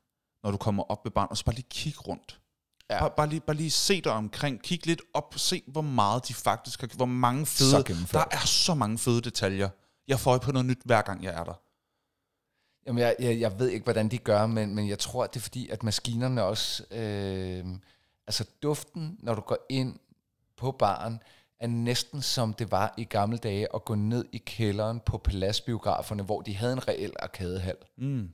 [0.43, 2.39] når du kommer op ved barn, og så bare lige kigge rundt.
[2.89, 2.99] Ja.
[2.99, 6.33] Bare, bare, lige, bare lige se dig omkring, kig lidt op, se hvor meget de
[6.33, 9.69] faktisk har, hvor mange fede, der er så mange fede detaljer.
[10.07, 11.53] Jeg får øje på noget nyt hver gang jeg er der.
[12.87, 15.39] Jamen, jeg, jeg, jeg ved ikke, hvordan de gør, men, men jeg tror, at det
[15.39, 16.83] er fordi, at maskinerne også...
[16.91, 17.65] Øh,
[18.27, 19.99] altså duften, når du går ind
[20.57, 21.19] på baren,
[21.63, 26.23] er næsten som det var i gamle dage at gå ned i kælderen på paladsbiograferne,
[26.23, 27.75] hvor de havde en reel arkadehal.
[27.97, 28.29] Mm.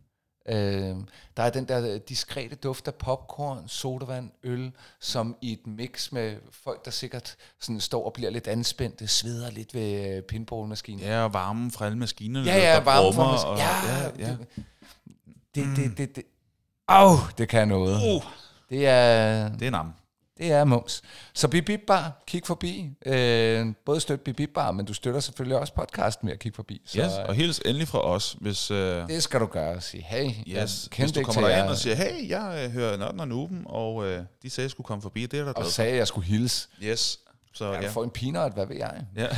[0.49, 0.95] Øh,
[1.37, 6.35] der er den der diskrete duft af popcorn, sodavand, øl, som i et mix med
[6.51, 10.99] folk, der sikkert sådan står og bliver lidt anspændte, sveder lidt ved øh, pinballmaskinen.
[11.05, 14.29] Ja, og varmen fra alle maskinerne, Ja, ja, der varme fra og, mas- ja, ja,
[14.29, 14.35] ja.
[15.55, 16.23] Det, det, det, det, det.
[16.87, 18.15] Au, det kan noget.
[18.15, 18.23] Uh,
[18.69, 19.93] Det er, det er nam.
[20.39, 21.01] Det er mums.
[21.33, 21.47] Så
[21.87, 22.89] Bar, kig forbi.
[23.05, 24.19] Øh, både støt
[24.53, 26.81] Bar, men du støtter selvfølgelig også podcasten med at kigge forbi.
[26.85, 28.71] Så Yes, øh, og hils endelig fra os, hvis...
[28.71, 29.81] Øh, det skal du gøre.
[29.81, 33.19] Sige, hey, Yes, jeg hvis du kommer derind og siger, hey, jeg øh, hører Nørden
[33.19, 35.71] og Nuben, og øh, de sagde, jeg skulle komme forbi, det er der og glad
[35.71, 36.67] sagde, at jeg skulle hilse.
[36.83, 37.19] Yes,
[37.59, 37.89] så Jeg ja.
[37.89, 38.93] får en peanut, hvad ved jeg?
[39.17, 39.27] ja.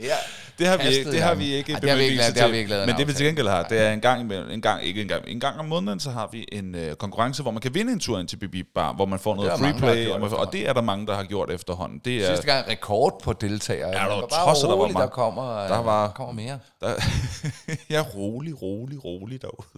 [0.00, 0.14] Ja.
[0.58, 2.42] Det har vi ikke, det har vi ikke Ej, det har vi ikke lavet- det
[2.42, 4.20] har vi ikke lavet en Men det vi til gengæld har, det er en gang,
[4.32, 6.94] imellem- en gang, ikke en gang, en gang om måneden, så har vi en øh,
[6.94, 9.50] konkurrence, hvor man kan vinde en tur ind til Bibi Bar, hvor man får noget
[9.52, 12.00] free mange, play, og, man, og det er der mange, der har gjort efterhånden.
[12.04, 13.88] Det er, Sidste gang rekord på deltagere.
[13.88, 15.10] Ja, der var bare tosset, der var roligt, der mange.
[15.12, 16.58] kommer, Der der var- kommer mere.
[16.80, 16.94] der,
[17.98, 19.68] er rolig, rolig, rolig derude.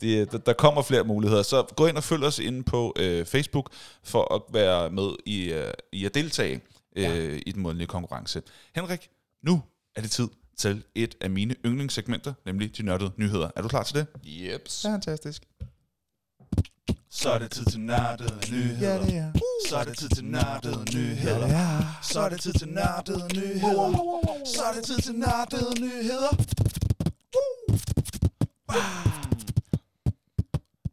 [0.00, 1.42] Det, der, der kommer flere muligheder.
[1.42, 3.70] Så gå ind og følg os inde på øh, Facebook
[4.04, 6.60] for at være med i, øh, i at deltage øh,
[6.96, 7.38] ja.
[7.46, 8.42] i den månedlige konkurrence.
[8.74, 9.10] Henrik,
[9.42, 9.62] nu
[9.96, 13.50] er det tid til et af mine yndlingssegmenter, nemlig de nørdede nyheder.
[13.56, 14.06] Er du klar til det?
[14.24, 14.82] Jeps.
[14.82, 15.42] Fantastisk.
[17.10, 18.94] Så er det tid til nørdede nyheder.
[18.94, 19.32] Ja, det er.
[19.68, 21.46] Så er det tid til nørdede nyheder.
[21.46, 21.78] Ja.
[22.02, 23.92] Så er det tid til nørdede nyheder.
[24.44, 26.36] Så er det tid til nørdede nyheder.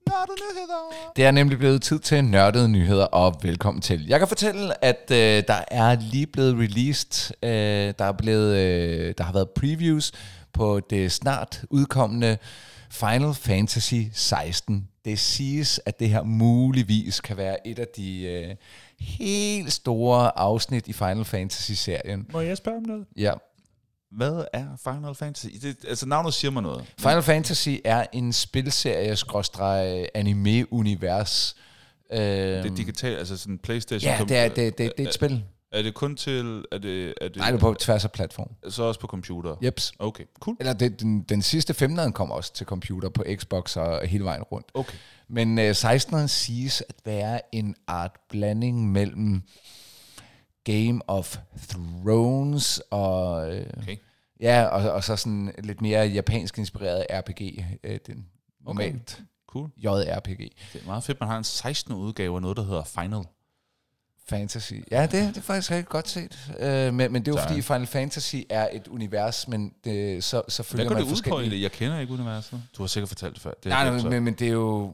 [0.09, 1.11] Nørdede nyheder.
[1.15, 4.07] Det er nemlig blevet tid til nørdede nyheder, og velkommen til.
[4.07, 9.13] Jeg kan fortælle, at øh, der er lige blevet released, øh, der, er blevet, øh,
[9.17, 10.11] der har været previews
[10.53, 12.37] på det snart udkommende
[12.89, 14.87] Final Fantasy 16.
[15.05, 18.55] Det siges, at det her muligvis kan være et af de øh,
[18.99, 22.25] helt store afsnit i Final Fantasy-serien.
[22.33, 23.05] Må jeg spørge om noget?
[23.17, 23.33] Ja.
[24.11, 25.47] Hvad er Final Fantasy?
[25.61, 26.85] Det, altså navnet siger mig noget.
[26.99, 29.15] Final Fantasy er en spilserie
[30.17, 31.55] anime-univers.
[32.11, 34.11] Øh, Det er digitalt, altså sådan Playstation.
[34.11, 35.43] ja, det er, det, det, det er et spil.
[35.71, 38.49] Er det kun til, er det, er det, Nej, det er på tværs af platform.
[38.69, 39.55] så også på computer?
[39.63, 39.91] Jeps.
[39.99, 40.57] Okay, cool.
[40.59, 44.43] Eller det, den, den sidste 15'eren kom også til computer på Xbox og hele vejen
[44.43, 44.67] rundt.
[44.73, 44.97] Okay.
[45.27, 49.41] Men øh, 16'eren siges at være en art blanding mellem
[50.63, 51.37] Game of
[51.69, 53.55] Thrones og...
[53.55, 53.97] Øh, Okay.
[54.41, 57.65] Ja, og, og så sådan lidt mere japansk inspireret RPG.
[57.83, 58.25] Øh, den
[58.65, 59.69] normalt Cool.
[59.77, 60.37] JRPG.
[60.73, 61.93] Det er meget fedt, man har en 16.
[61.93, 63.23] udgave af noget, der hedder Final.
[64.29, 64.73] Fantasy.
[64.91, 66.51] Ja, det, det er faktisk rigtig godt set.
[66.59, 70.23] Øh, men, men det er jo Så- fordi Final Fantasy er et univers, men det,
[70.23, 71.61] så, så Hvad følger går man det ud på forskellige...
[71.61, 72.61] Jeg kender ikke universet.
[72.77, 73.51] Du har sikkert fortalt det før.
[73.63, 74.09] Det er Nej, så.
[74.09, 74.93] men, men det er jo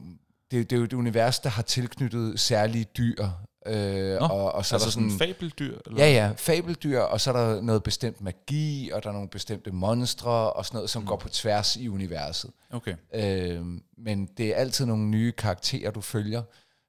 [0.50, 3.26] det, det er jo et univers, der har tilknyttet særlige dyr.
[3.66, 5.28] Øh, Nå, og, og så altså er der sådan sådan...
[5.28, 5.78] fabeldyr?
[5.86, 6.04] Eller?
[6.04, 9.70] Ja, ja, fabeldyr, og så er der noget bestemt magi, og der er nogle bestemte
[9.70, 11.08] monstre, og sådan noget, som mm.
[11.08, 12.50] går på tværs i universet.
[12.70, 12.94] Okay.
[13.14, 13.62] Øh,
[13.98, 16.42] men det er altid nogle nye karakterer, du følger,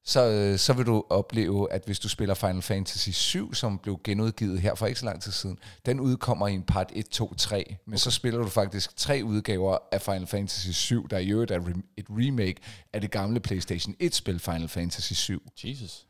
[0.08, 4.00] så, øh, så vil du opleve, at hvis du spiller Final Fantasy 7, som blev
[4.04, 7.34] genudgivet her for ikke så lang tid siden, den udkommer i en part 1, 2,
[7.34, 7.66] 3.
[7.86, 7.98] Men okay.
[7.98, 11.60] så spiller du faktisk tre udgaver af Final Fantasy 7, der i øvrigt er
[11.98, 12.62] et remake
[12.94, 15.42] af det gamle PlayStation 1-spil Final Fantasy 7.
[15.64, 16.07] Jesus.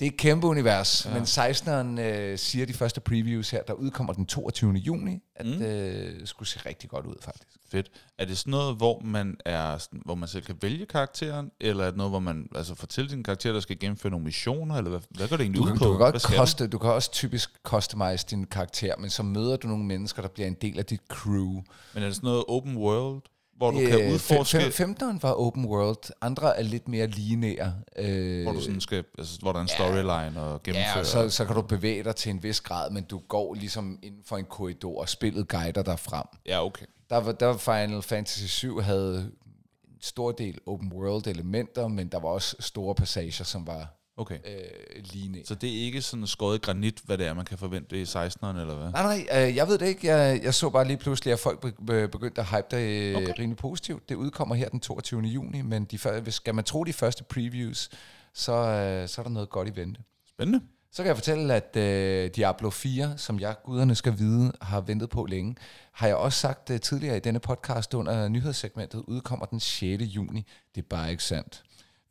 [0.00, 1.14] Det er et kæmpe univers, ja.
[1.14, 4.72] men 16'eren øh, siger de første previews her, der udkommer den 22.
[4.72, 5.64] juni, at det mm.
[5.64, 7.48] øh, skulle se rigtig godt ud faktisk.
[7.70, 7.90] Fedt.
[8.18, 11.88] Er det sådan noget, hvor man er, hvor man selv kan vælge karakteren, eller er
[11.88, 14.90] det noget, hvor man altså får til sin karakter, der skal gennemføre nogle missioner, eller
[14.90, 15.84] hvad, hvad går det egentlig Du ud på?
[15.84, 19.68] du, kan godt koste, du kan også typisk customize din karakter, men så møder du
[19.68, 21.62] nogle mennesker, der bliver en del af dit crew.
[21.94, 23.22] Men er det sådan noget open world,
[23.56, 27.74] hvor du kan Øh, udforske, fem- Femteren var open world, andre er lidt mere lineære.
[27.98, 30.98] Øh, hvor, du sådan skal, altså, hvor der er en storyline og gennemføre?
[30.98, 33.98] Ja, så, så kan du bevæge dig til en vis grad, men du går ligesom
[34.02, 36.24] inden for en korridor, og spillet guider dig frem.
[36.46, 36.86] ja, okay.
[37.10, 42.08] Der var, der var Final Fantasy 7 havde en stor del open world elementer, men
[42.08, 44.38] der var også store passager, som var okay.
[44.46, 45.44] øh, lineære.
[45.46, 48.46] Så det er ikke sådan skåret granit, hvad det er, man kan forvente i 16'eren,
[48.60, 48.90] eller hvad?
[48.90, 50.06] Nej, nej, øh, jeg ved det ikke.
[50.06, 53.16] Jeg, jeg så bare lige pludselig, at folk be- be- begyndte at hype det øh,
[53.16, 53.32] okay.
[53.38, 54.08] Rimelig positivt.
[54.08, 55.20] Det udkommer her den 22.
[55.20, 57.88] juni, men de, hvis skal man tro de første previews,
[58.34, 60.00] så, øh, så er der noget godt i vente.
[60.28, 60.60] Spændende.
[60.92, 65.10] Så kan jeg fortælle, at øh, Diablo 4, som jeg guderne skal vide, har ventet
[65.10, 65.56] på længe,
[65.92, 70.02] har jeg også sagt øh, tidligere i denne podcast under nyhedssegmentet, udkommer den 6.
[70.02, 70.46] juni.
[70.74, 71.62] Det er bare ikke sandt.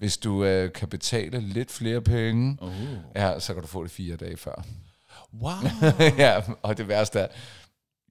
[0.04, 2.70] Hvis du øh, kan betale lidt flere penge, Uh.
[3.16, 4.63] ja, så kan du få det fire dage før.
[5.42, 5.52] Wow.
[6.24, 7.28] ja, og det værste er,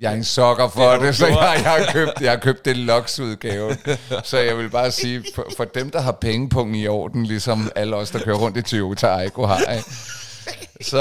[0.01, 2.65] jeg er en sokker for det, det så jeg, jeg, har købt, jeg har købt
[2.65, 2.77] det
[3.21, 3.77] udgave.
[4.25, 7.97] så jeg vil bare sige, for, for dem, der har pengepunkten i orden, ligesom alle
[7.97, 9.91] os, der kører rundt i Toyota Aygo har, ikke?
[10.81, 10.99] Så,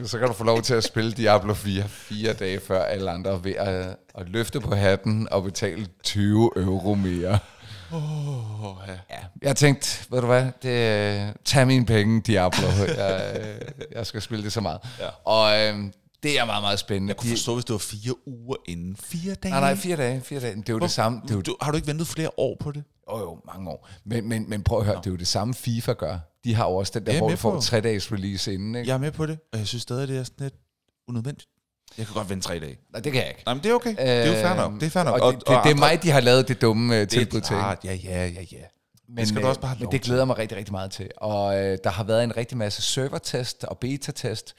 [0.00, 3.10] øh, så kan du få lov til at spille Diablo 4 fire dage før alle
[3.10, 7.38] andre ved at, at løfte på hatten og betale 20 euro mere.
[7.94, 8.92] Oh, ja.
[9.10, 12.66] Ja, jeg tænkte, ved du hvad, det, tag mine penge, Diablo.
[12.96, 13.60] Jeg, øh,
[13.92, 14.80] jeg skal spille det så meget.
[15.00, 15.08] Ja.
[15.24, 15.84] Og øh,
[16.22, 17.10] det er meget, meget spændende.
[17.10, 18.96] Jeg kunne forstå, hvis det var fire uger inden.
[18.96, 19.50] Fire dage?
[19.50, 20.20] Nej, nej, fire dage.
[20.20, 20.56] Fire dage.
[20.56, 21.20] Det er jo det samme.
[21.22, 22.84] Det er jo, Du, har du ikke ventet flere år på det?
[23.06, 23.88] oh, jo, mange år.
[24.04, 26.18] Men, men, men prøv at høre, det er jo det samme FIFA gør.
[26.44, 28.74] De har jo også den der, er hvor du får tre dages release inden.
[28.74, 28.88] Ikke?
[28.88, 30.54] Jeg er med på det, og jeg synes stadig, det er sådan lidt
[31.08, 31.48] unødvendigt.
[31.98, 32.78] Jeg kan godt vente tre dage.
[32.92, 33.42] Nej, det kan jeg ikke.
[33.46, 33.90] Nej, men det er okay.
[33.90, 34.80] det er jo fair nok.
[34.80, 35.20] Det er fair nok.
[35.22, 37.56] Og, det, det, det er mig, de har lavet det dumme uh, tilbud til.
[37.56, 37.84] klart.
[37.84, 38.58] Ja, ja, ja, ja.
[39.08, 41.10] Men, skal du øh, også bare have men det glæder mig rigtig, rigtig meget til.
[41.16, 44.54] Og øh, der har været en rigtig masse servertest og beta-test,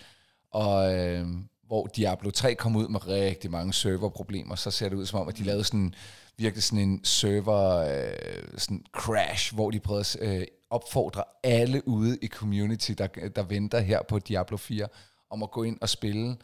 [0.52, 1.28] og øh,
[1.68, 5.28] hvor Diablo 3 kom ud med rigtig mange serverproblemer, så ser det ud som om,
[5.28, 5.94] at de lavede sådan
[6.38, 12.18] virkelig sådan en server øh, sådan crash, hvor de prøvede at øh, opfordre alle ude
[12.22, 14.88] i community, der, der venter her på Diablo 4,
[15.30, 16.38] om at gå ind og spille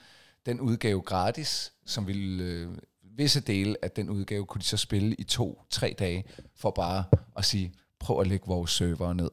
[0.45, 2.69] den udgave gratis, som ville øh,
[3.17, 6.23] visse dele af den udgave kunne de så spille i to-tre dage,
[6.55, 7.03] for bare
[7.37, 9.29] at sige, prøv at lægge vores server ned.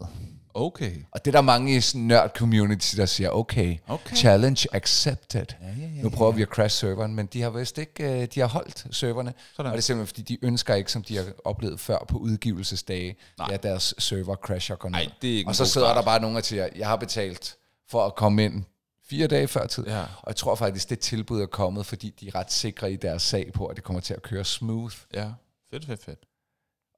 [0.54, 0.92] Okay.
[1.10, 4.16] Og det er der mange i sådan nørd-community, der siger, okay, Okay.
[4.16, 5.44] challenge accepted.
[5.60, 8.28] Ja, ja, ja, nu prøver vi at crash serveren, men de har vist ikke, øh,
[8.34, 9.34] de har holdt serverne.
[9.56, 9.66] Sådan.
[9.70, 13.16] Og det er simpelthen, fordi de ønsker ikke, som de har oplevet før på udgivelsesdage,
[13.38, 13.48] Nej.
[13.52, 14.98] at deres server crasher går ned.
[14.98, 15.96] Ej, det er ikke og så sidder start.
[15.96, 17.56] der bare nogen og siger, jeg har betalt
[17.90, 18.64] for at komme ind
[19.10, 19.86] fire dage før tid.
[19.86, 20.00] Ja.
[20.00, 23.22] Og jeg tror faktisk, det tilbud er kommet, fordi de er ret sikre i deres
[23.22, 24.96] sag på, at det kommer til at køre smooth.
[25.14, 25.30] Ja.
[25.70, 26.27] Fedt, fedt, fedt.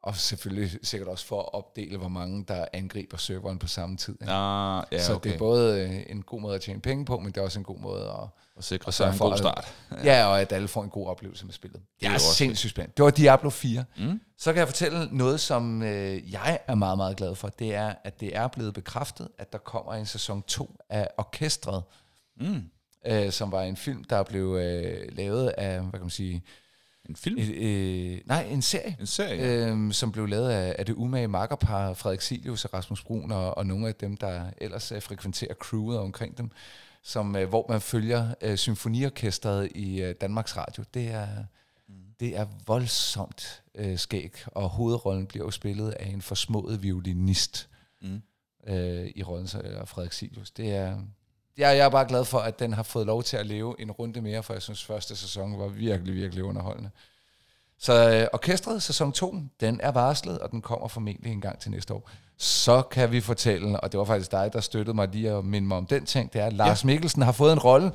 [0.03, 4.13] Og selvfølgelig sikkert også for at opdele, hvor mange der angriber serveren på samme tid.
[4.21, 4.33] ikke?
[4.33, 5.29] Ah, ja, så okay.
[5.29, 7.59] det er både øh, en god måde at tjene penge på, men det er også
[7.59, 9.75] en god måde at, Og sikre sig en god at- start.
[10.05, 11.81] ja, og at alle får en god oplevelse med spillet.
[12.01, 12.95] Det er er jo også sindssygt spændende.
[12.97, 13.85] Det var Diablo 4.
[13.99, 14.21] Mm.
[14.39, 17.49] Så kan jeg fortælle noget, som øh, jeg er meget, meget glad for.
[17.49, 21.83] Det er, at det er blevet bekræftet, at der kommer en sæson 2 af Orkestret,
[22.41, 22.63] Mm.
[23.07, 26.43] øh, som var en film, der blev øh, lavet af, hvad kan man sige,
[27.11, 27.39] En film?
[27.39, 28.97] øh, nej, en serie.
[29.01, 29.67] En serie?
[29.67, 33.59] Øhm, som blev lavet af, af det umage makkerpar Frederik Silius og Rasmus Brun og,
[33.59, 36.51] og nogle af dem, der ellers øh, frekventerer crewet omkring dem,
[37.03, 40.85] som, øh, hvor man følger øh, symfoniorkestret i øh, Danmarks Radio.
[40.95, 41.29] Det er,
[41.89, 41.95] mm.
[42.21, 47.67] det er voldsomt øh, skæg, og hovedrollen bliver jo spillet af en forsmået violinist
[48.03, 48.23] Mm.
[48.67, 50.51] øh, i rollen af Frederik Silius.
[50.51, 51.01] Det er,
[51.61, 53.91] jeg, jeg er bare glad for, at den har fået lov til at leve en
[53.91, 56.91] runde mere, for jeg synes, første sæson var virkelig, virkelig underholdende.
[57.79, 61.71] Så øh, orkestret sæson 2, den er varslet, og den kommer formentlig en gang til
[61.71, 62.11] næste år.
[62.37, 65.69] Så kan vi fortælle, og det var faktisk dig, der støttede mig lige at minde
[65.69, 66.87] mig om den ting, det er, at Lars ja.
[66.87, 67.93] Mikkelsen har fået en rolle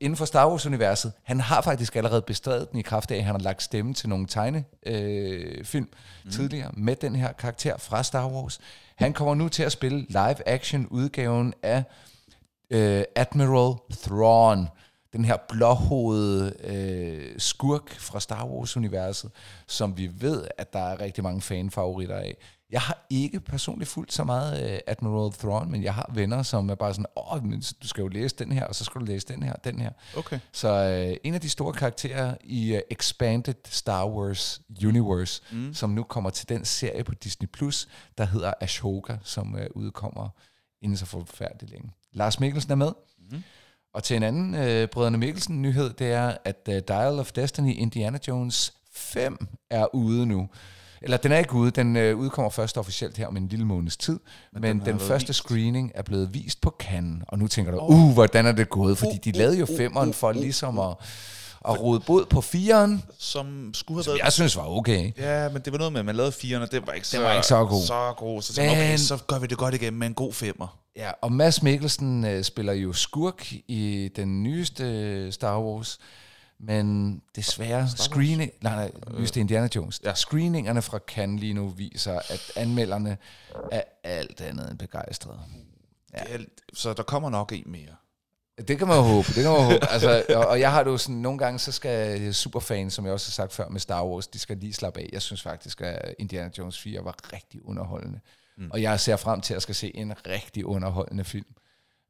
[0.00, 1.12] inden for Star Wars-universet.
[1.22, 4.08] Han har faktisk allerede bestredet den i kraft af, at han har lagt stemme til
[4.08, 6.30] nogle tegnefilm øh, mm.
[6.30, 8.60] tidligere med den her karakter fra Star Wars.
[8.96, 11.84] Han kommer nu til at spille live-action-udgaven af
[12.70, 14.68] øh, Admiral Thrawn,
[15.12, 19.30] den her blåhovede øh, skurk fra Star Wars-universet,
[19.66, 22.36] som vi ved, at der er rigtig mange fanfavoritter af.
[22.70, 26.70] Jeg har ikke personligt fulgt så meget uh, Admiral Thrawn, men jeg har venner, som
[26.70, 29.04] er bare sådan, åh, men du skal jo læse den her, og så skal du
[29.04, 29.90] læse den her, og den her.
[30.16, 30.38] Okay.
[30.52, 30.68] Så
[31.08, 35.74] uh, en af de store karakterer i uh, Expanded Star Wars Universe, mm.
[35.74, 37.88] som nu kommer til den serie på Disney+, Plus,
[38.18, 40.28] der hedder Ashoka, som uh, udkommer
[40.82, 41.90] inden så forfærdeligt længe.
[42.12, 42.92] Lars Mikkelsen er med.
[43.30, 43.42] Mm.
[43.94, 47.74] Og til en anden uh, Brødrene Mikkelsen nyhed, det er, at uh, Dial of Destiny
[47.74, 50.48] Indiana Jones 5 er ude nu.
[51.02, 53.96] Eller den er ikke ude, den øh, udkommer først officielt her om en lille måneds
[53.96, 54.20] tid,
[54.52, 55.38] men, men den, den første vist.
[55.38, 58.98] screening er blevet vist på Cannes, og nu tænker du, uh, hvordan er det gået?
[58.98, 60.96] Fordi de lavede jo femmeren for ligesom at,
[61.68, 64.24] at rode bod på firen, som skulle have som været...
[64.24, 65.12] jeg synes var okay.
[65.18, 67.20] Ja, men det var noget med, at man lavede firen, og det var ikke så,
[67.20, 67.82] var ikke så god.
[67.82, 68.42] Så, god.
[68.42, 70.78] så tænkte, Men- okay, så gør vi det godt igen med en god femmer.
[70.98, 75.98] Ja, og Mads Mikkelsen øh, spiller jo skurk i den nyeste øh, Star Wars,
[76.58, 80.00] men desværre screening, nej, nej, nyeste Indiana Jones.
[80.04, 80.14] Ja.
[80.14, 83.18] Screeningerne fra Cannes lige nu viser, at anmelderne
[83.72, 85.40] er alt andet end begejstrede.
[86.14, 86.22] Ja.
[86.24, 86.44] Det er,
[86.74, 87.94] så der kommer nok en mere.
[88.68, 89.90] Det kan man jo håbe, det kan man håbe.
[89.90, 93.12] Altså, og, og jeg har det jo sådan, nogle gange, så skal superfans, som jeg
[93.12, 95.08] også har sagt før med Star Wars, de skal lige slappe af.
[95.12, 98.20] Jeg synes faktisk, at Indiana Jones 4 var rigtig underholdende.
[98.58, 98.70] Mm.
[98.70, 101.46] Og jeg ser frem til at skal se en rigtig underholdende film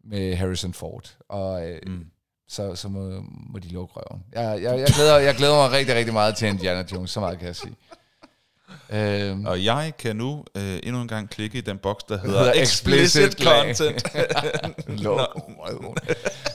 [0.05, 1.17] med Harrison Ford.
[1.29, 2.05] Og øh, mm.
[2.49, 4.25] så, så må, må de lukke røven.
[4.33, 7.39] Jeg, jeg, jeg, glæder, jeg glæder mig rigtig, rigtig meget til Indiana Jones, så meget
[7.39, 7.77] kan jeg sige.
[8.91, 12.39] Øhm, Og jeg kan nu øh, endnu en gang klikke i den boks, der hedder,
[12.39, 14.05] hedder Explicit, Explicit Content.
[15.07, 15.97] Røven.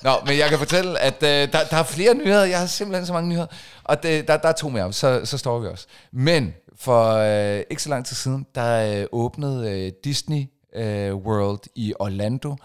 [0.02, 2.46] Nå, men jeg kan fortælle, at øh, der, der er flere nyheder.
[2.46, 3.48] Jeg har simpelthen så mange nyheder.
[3.84, 5.88] Og det, der, der er to mere, så, så står vi også.
[6.12, 10.46] Men for øh, ikke så lang tid siden, der øh, åbnede øh, Disney
[10.76, 12.56] øh, World i Orlando.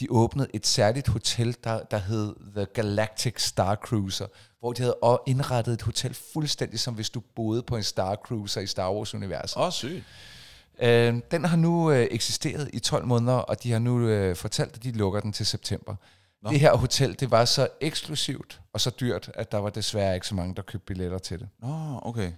[0.00, 4.26] De åbnede et særligt hotel, der, der hed The Galactic Star Cruiser,
[4.60, 4.96] hvor de havde
[5.26, 9.56] indrettet et hotel fuldstændig som hvis du boede på en Star Cruiser i Star Wars-universet.
[9.56, 10.04] Åh, oh, sygt.
[10.82, 14.76] Øh, den har nu øh, eksisteret i 12 måneder, og de har nu øh, fortalt,
[14.76, 15.94] at de lukker den til september.
[16.42, 16.50] Nå.
[16.50, 20.26] Det her hotel, det var så eksklusivt og så dyrt, at der var desværre ikke
[20.26, 21.48] så mange, der købte billetter til det.
[21.62, 22.32] Nå, okay.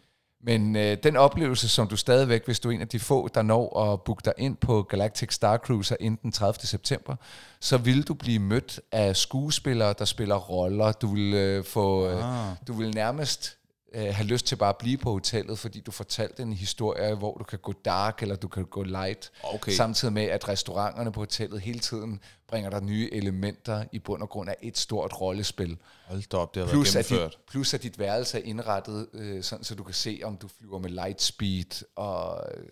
[0.44, 3.42] Men øh, den oplevelse, som du stadigvæk, hvis du er en af de få, der
[3.42, 6.66] når at booke dig ind på Galactic Star Cruiser inden den 30.
[6.66, 7.16] september,
[7.60, 10.92] så vil du blive mødt af skuespillere, der spiller roller.
[10.92, 12.56] Du vil øh, få, øh, Ah.
[12.68, 13.57] du vil nærmest
[13.94, 17.36] øh, have lyst til bare at blive på hotellet, fordi du fortalte en historie, hvor
[17.36, 19.30] du kan gå dark, eller du kan gå light.
[19.42, 19.72] Okay.
[19.72, 24.28] Samtidig med, at restauranterne på hotellet hele tiden bringer der nye elementer i bund og
[24.28, 25.76] grund af et stort rollespil.
[26.06, 27.30] Hold da op, det har Plus været at, gennemført.
[27.32, 30.48] dit, plus at dit værelse er indrettet, øh, sådan så du kan se, om du
[30.58, 31.84] flyver med light speed.
[31.96, 32.64] Og, øh,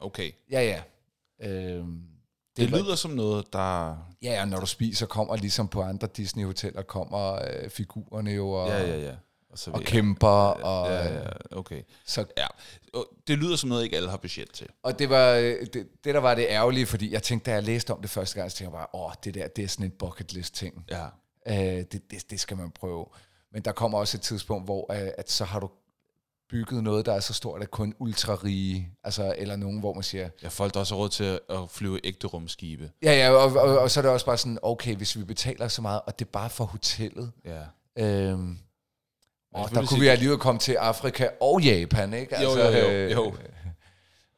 [0.00, 0.32] okay.
[0.50, 0.82] ja, ja.
[1.50, 2.02] Øhm,
[2.56, 3.88] Det var- lyder som noget, der...
[4.22, 8.68] Ja, ja, når du spiser, kommer ligesom på andre Disney-hoteller, kommer øh, figurerne jo og,
[8.68, 9.14] Ja, ja, ja.
[9.50, 10.28] Og, så og jeg- kæmper.
[10.28, 11.82] Og, Ja, ja, okay.
[12.06, 12.46] Så, Ja,
[13.26, 14.66] det lyder som noget, ikke alle har budget til.
[14.82, 17.62] og det var øh, det, det, der var det ærgerlige, fordi jeg tænkte, da jeg
[17.64, 19.86] læste om det første gang, så tænkte jeg bare, åh, det der, det er sådan
[19.86, 20.84] en bucket list ting.
[20.90, 21.06] Ja.
[21.48, 21.54] Øh,
[21.92, 23.06] det, det, det skal man prøve.
[23.52, 25.70] Men der kommer også et tidspunkt, hvor øh, at så har du
[26.50, 30.28] bygget noget, der er så stort, at kun ultrarige, altså, eller nogen, hvor man siger,
[30.42, 32.90] Ja, folk der også har råd til at flyve ægte rumskibe.
[33.02, 35.68] ja, ja, og, og, og, så er det også bare sådan, okay, hvis vi betaler
[35.68, 37.62] så meget, og det er bare for hotellet, Ja.
[37.98, 38.58] øhm,
[39.54, 42.42] og der kunne vi alligevel komme til Afrika og Japan, ikke?
[42.42, 43.34] Jo, jo, jo, øh, jo.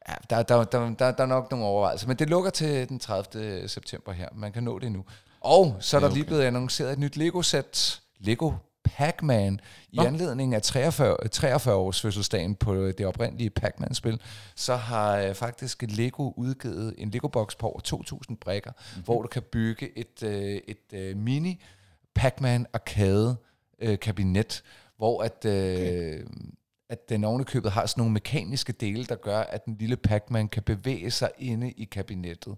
[0.09, 2.99] Ja, der, der, der, der, der er nok nogle overvejelser, men det lukker til den
[2.99, 3.67] 30.
[3.67, 4.29] september her.
[4.35, 5.05] Man kan nå det nu.
[5.41, 6.15] Og så er der okay.
[6.15, 8.51] lige blevet annonceret et nyt Lego-sæt, Lego
[8.83, 9.59] Pac-Man,
[9.91, 10.03] i Nå.
[10.03, 14.21] anledning af 43, 43 års fødselsdagen på det oprindelige Pac-Man-spil,
[14.55, 17.79] så har øh, faktisk Lego udgivet en Lego-boks på over
[18.29, 19.03] 2.000 brikker, mm-hmm.
[19.03, 21.63] hvor du kan bygge et, øh, et øh, mini
[22.15, 23.37] Pac-Man arcade
[23.79, 24.63] øh, kabinet,
[25.03, 26.19] hvor at, øh,
[26.89, 30.63] at den ovenikøbet har sådan nogle mekaniske dele, der gør, at den lille Pac-Man kan
[30.63, 32.55] bevæge sig inde i kabinettet.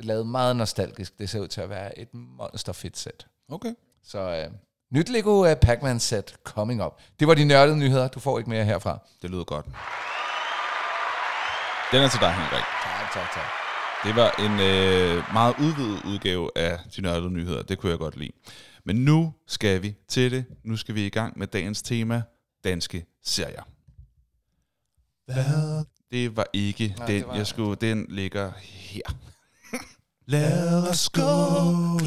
[0.00, 1.18] Lavet meget nostalgisk.
[1.18, 3.26] Det ser ud til at være et monster fedt sæt.
[3.48, 3.74] Okay.
[4.04, 4.50] Så øh,
[4.92, 7.00] nyt Lego uh, Pac-Man sæt coming up.
[7.20, 8.08] Det var de nørdede nyheder.
[8.08, 8.98] Du får ikke mere herfra.
[9.22, 9.66] Det lyder godt.
[11.92, 12.64] Den er til dig, Henrik.
[12.84, 13.48] Tak, tak, tak.
[14.04, 17.62] Det var en øh, meget udvidet udgave af de nørdede nyheder.
[17.62, 18.32] Det kunne jeg godt lide.
[18.84, 20.44] Men nu skal vi til det.
[20.64, 22.22] Nu skal vi i gang med dagens tema,
[22.64, 23.62] danske serier.
[25.26, 25.84] Hvad?
[26.10, 29.02] Det var ikke Nej, det den, var- jeg skulle, den ligger her.
[30.26, 31.22] Lad os gå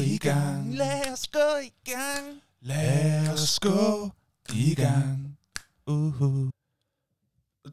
[0.00, 0.74] i gang.
[0.74, 2.40] Lad os gå i gang.
[2.60, 4.10] Lad os gå
[4.54, 5.38] i gang.
[5.90, 6.50] Uh-huh.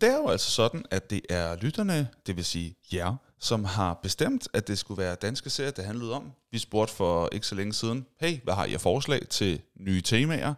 [0.01, 3.93] Det er jo altså sådan, at det er lytterne, det vil sige jer, som har
[3.93, 6.31] bestemt, at det skulle være danske serier, det handlede om.
[6.51, 10.01] Vi spurgte for ikke så længe siden, hey, hvad har I af forslag til nye
[10.01, 10.53] temaer?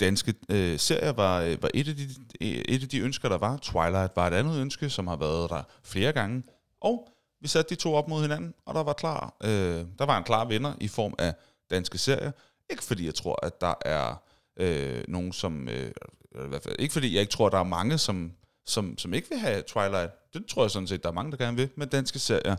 [0.00, 2.08] Danske øh, serier var, øh, var et, af de,
[2.40, 3.56] et af de ønsker, der var.
[3.56, 6.42] Twilight var et andet ønske, som har været der flere gange.
[6.80, 7.08] Og
[7.40, 10.24] vi satte de to op mod hinanden, og der var klar, øh, der var en
[10.24, 11.34] klar vinder i form af
[11.70, 12.32] danske serier.
[12.70, 14.22] Ikke fordi jeg tror, at der er
[14.56, 15.68] øh, nogen, som...
[15.68, 15.90] Øh,
[16.34, 18.32] i hvert fald, ikke fordi jeg ikke tror, at der er mange, som,
[18.66, 20.12] som, som ikke vil have Twilight.
[20.38, 21.68] Det tror jeg sådan set, der er mange, der gerne vil.
[21.76, 22.56] Men danske serier,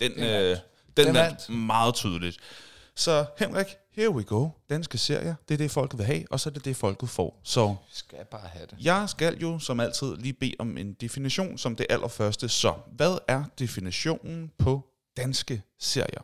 [0.00, 0.56] den, Den øh,
[0.96, 2.38] den, Den vandt meget tydeligt.
[2.94, 4.48] Så Henrik, here we go.
[4.70, 7.40] Danske serier, det er det, folket vil have, og så er det det, folket får.
[7.44, 8.76] Så Vi skal bare have det.
[8.80, 12.48] jeg skal jo som altid lige bede om en definition som det allerførste.
[12.48, 14.80] Så hvad er definitionen på
[15.16, 16.22] danske serier?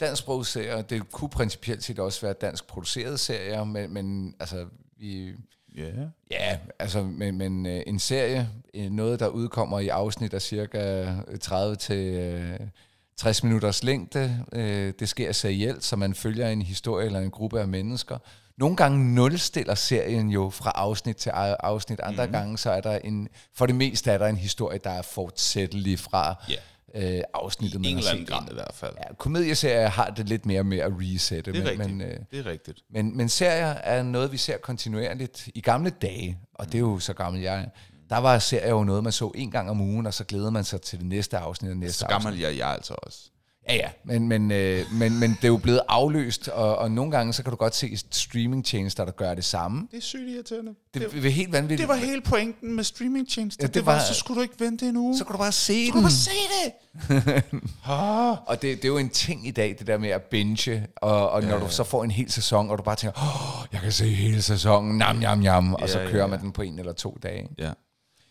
[0.00, 5.32] Dansk serier, det kunne principielt set også være dansk producerede serier, men, men altså, vi,
[5.76, 5.82] Ja.
[5.82, 6.08] Yeah.
[6.30, 11.14] ja, altså, men, men øh, en serie, øh, noget der udkommer i afsnit af cirka
[11.40, 12.60] 30 til øh,
[13.16, 17.60] 60 minutters længde, øh, det sker serielt, så man følger en historie eller en gruppe
[17.60, 18.18] af mennesker.
[18.56, 22.32] Nogle gange nulstiller serien jo fra afsnit til afsnit, andre mm.
[22.32, 25.98] gange så er der en, for det meste er der en historie, der er fortsættelig
[25.98, 26.54] fra Ja.
[26.94, 28.28] Øh, afsnittet, man En har set.
[28.28, 28.92] grad i hvert fald.
[29.08, 31.52] Ja, komedieserier har det lidt mere med at resette.
[31.52, 31.96] Det er men, rigtigt.
[31.96, 32.78] Men, øh, det er rigtigt.
[32.90, 35.48] men, men serier er noget, vi ser kontinuerligt.
[35.54, 37.64] I gamle dage, og det er jo så gammel jeg er,
[38.10, 40.64] der var serier jo noget, man så en gang om ugen, og så glæder man
[40.64, 42.24] sig til det næste afsnit og næste Så afsnit.
[42.24, 43.29] gammel er jeg altså også.
[43.70, 47.10] Ja, ja, men, men, øh, men, men det er jo blevet afløst, og, og nogle
[47.10, 49.88] gange, så kan du godt se streamingtjenester, der gør det samme.
[49.90, 50.74] Det er sygt irriterende.
[50.94, 51.80] Det, Det, det er helt vanvittigt.
[51.80, 53.62] det var hele pointen med streamingtjenester.
[53.62, 55.18] Ja, Ja, det det, var, var- så skulle du ikke vente en uge.
[55.18, 56.02] Så kan du bare se du den.
[56.02, 56.30] bare se
[56.64, 56.72] det.
[58.46, 61.30] Og det, det er jo en ting i dag, det der med at binge, og,
[61.30, 63.92] og når du så får en hel sæson, og du bare tænker, åh, jeg kan
[63.92, 66.26] se hele sæsonen, nam, nam, nam, og Ja, så ja, kører ja.
[66.26, 67.48] man den på en eller to dage.
[67.58, 67.72] Ja.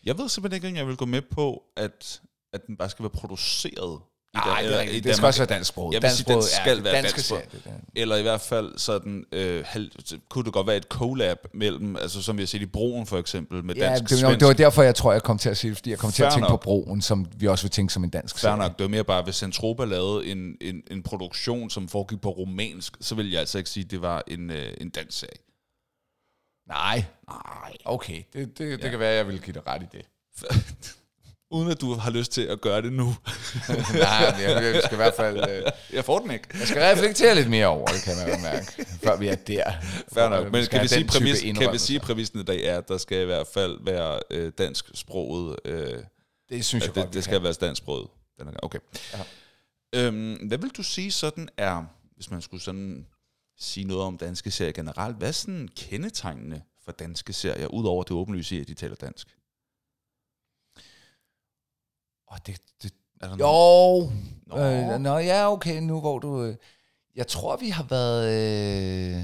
[0.05, 2.21] Jeg ved simpelthen ikke, om jeg vil gå med på, at,
[2.53, 3.99] at den bare skal være produceret.
[4.33, 5.03] Nej, det, er rigtigt.
[5.03, 5.93] det skal også være dansksproget.
[5.93, 7.71] Jeg vil sige, den er skal være det der.
[7.95, 9.91] Eller i hvert fald sådan, øh, halv,
[10.29, 13.17] kunne det godt være et collab mellem, altså som vi har set i Broen for
[13.17, 15.57] eksempel, med Ja, dansk det, var, det var derfor, jeg tror, jeg kom til at
[15.57, 16.59] sige fordi jeg kom til at tænke nok.
[16.59, 18.57] på broen, som vi også vil tænke som en dansk Fair serie.
[18.57, 22.29] nok, det var mere bare, hvis Centropa lavede en, en, en produktion, som foregik på
[22.29, 25.39] romansk, så ville jeg altså ikke sige, at det var en, øh, en dansk serie.
[26.67, 27.03] Nej.
[27.29, 27.73] Nej.
[27.85, 28.89] Okay, det, det, det ja.
[28.89, 30.05] kan være, jeg vil give dig ret i det.
[31.51, 33.05] Uden at du har lyst til at gøre det nu.
[33.93, 35.49] Nej, men jeg, jeg skal i hvert fald...
[35.49, 36.47] Øh, jeg får den ikke.
[36.59, 39.71] jeg skal reflektere lidt mere over det, kan man jo mærke, før vi er der.
[40.13, 40.51] Fair nok.
[40.51, 43.21] Men kan vi, sige præmis, kan vi sige, præmissen i dag er, at der skal
[43.21, 45.55] i hvert fald være øh, dansk sproget.
[45.65, 46.03] Øh,
[46.49, 48.07] Det synes jeg at godt, det, det skal være dansk sproget.
[48.63, 48.79] Okay.
[49.13, 49.19] Ja.
[49.95, 51.83] Øhm, hvad vil du sige sådan er,
[52.15, 53.05] hvis man skulle sådan
[53.59, 58.11] sige noget om danske serier generelt, hvad er sådan kendetegnende for danske serier, udover det
[58.11, 59.27] åbenlyse at de taler dansk?
[62.31, 64.11] Åh, det, det, Er der jo.
[64.47, 64.57] Nå.
[64.59, 66.43] Øh, nå, ja, okay, nu hvor du...
[66.43, 66.55] Øh,
[67.15, 68.25] jeg tror, vi har været...
[69.15, 69.21] Øh,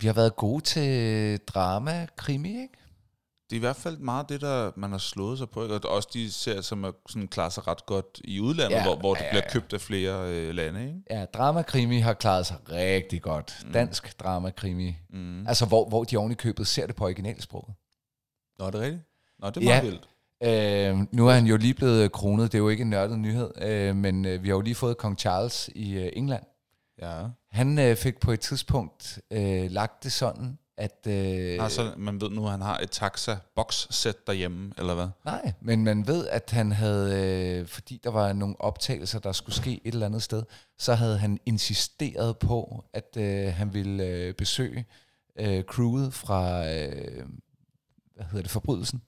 [0.00, 2.74] vi har været gode til drama, krimi, ikke?
[3.50, 5.62] Det er i hvert fald meget det, der man har slået sig på.
[5.62, 5.74] Ikke?
[5.74, 8.84] Og også de serier, som er sådan, klarer sig ret godt i udlandet, Ja, ja,
[8.84, 9.50] hvor, hvor det ja, bliver ja.
[9.52, 10.86] købt af flere øh, lande.
[10.86, 11.00] Ikke?
[11.10, 13.66] Ja, drama-krimi har klaret sig rigtig godt.
[13.74, 14.96] Dansk drama-krimi.
[15.10, 15.46] Mm.
[15.46, 17.74] Altså, hvor, hvor de oven i købet ser det på originalsproget.
[18.58, 19.02] Nå, er det rigtigt?
[19.38, 19.66] Nå, det er Ja.
[19.82, 20.08] meget vildt.
[20.42, 23.50] Øh, nu er han jo lige blevet kronet, det er jo ikke en nørdet nyhed,
[23.62, 26.42] øh, men øh, vi har jo lige fået kong Charles i øh, England.
[27.02, 27.26] Ja.
[27.50, 31.06] Han øh, fik på et tidspunkt øh, lagt det sådan, at...
[31.06, 35.08] Øh, Altså, man ved nu, at han har et taxa-box-sæt derhjemme, eller hvad?
[35.24, 39.56] Nej, men man ved, at han havde, øh, fordi der var nogle optagelser, der skulle
[39.56, 40.42] ske et eller andet sted,
[40.78, 44.86] så havde han insisteret på, at øh, han ville øh, besøge
[45.38, 47.26] øh, crewet fra, øh,
[48.14, 49.02] hvad hedder det, Forbrydelsen.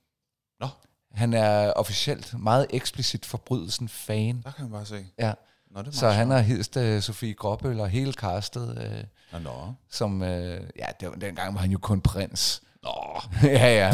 [0.61, 0.67] Nå.
[1.15, 4.43] Han er officielt meget eksplicit Forbrydelsen-fan.
[4.45, 5.07] Der kan man bare se.
[5.19, 5.33] Ja,
[5.71, 9.39] Nå, det er så han har hilst øh, Sofie Gråbøl og hele castet, øh, Nå,
[9.51, 9.75] nå.
[9.91, 12.63] som, øh, ja, det var, dengang var han jo kun prins.
[12.83, 13.21] Nå.
[13.49, 13.93] ja, ja.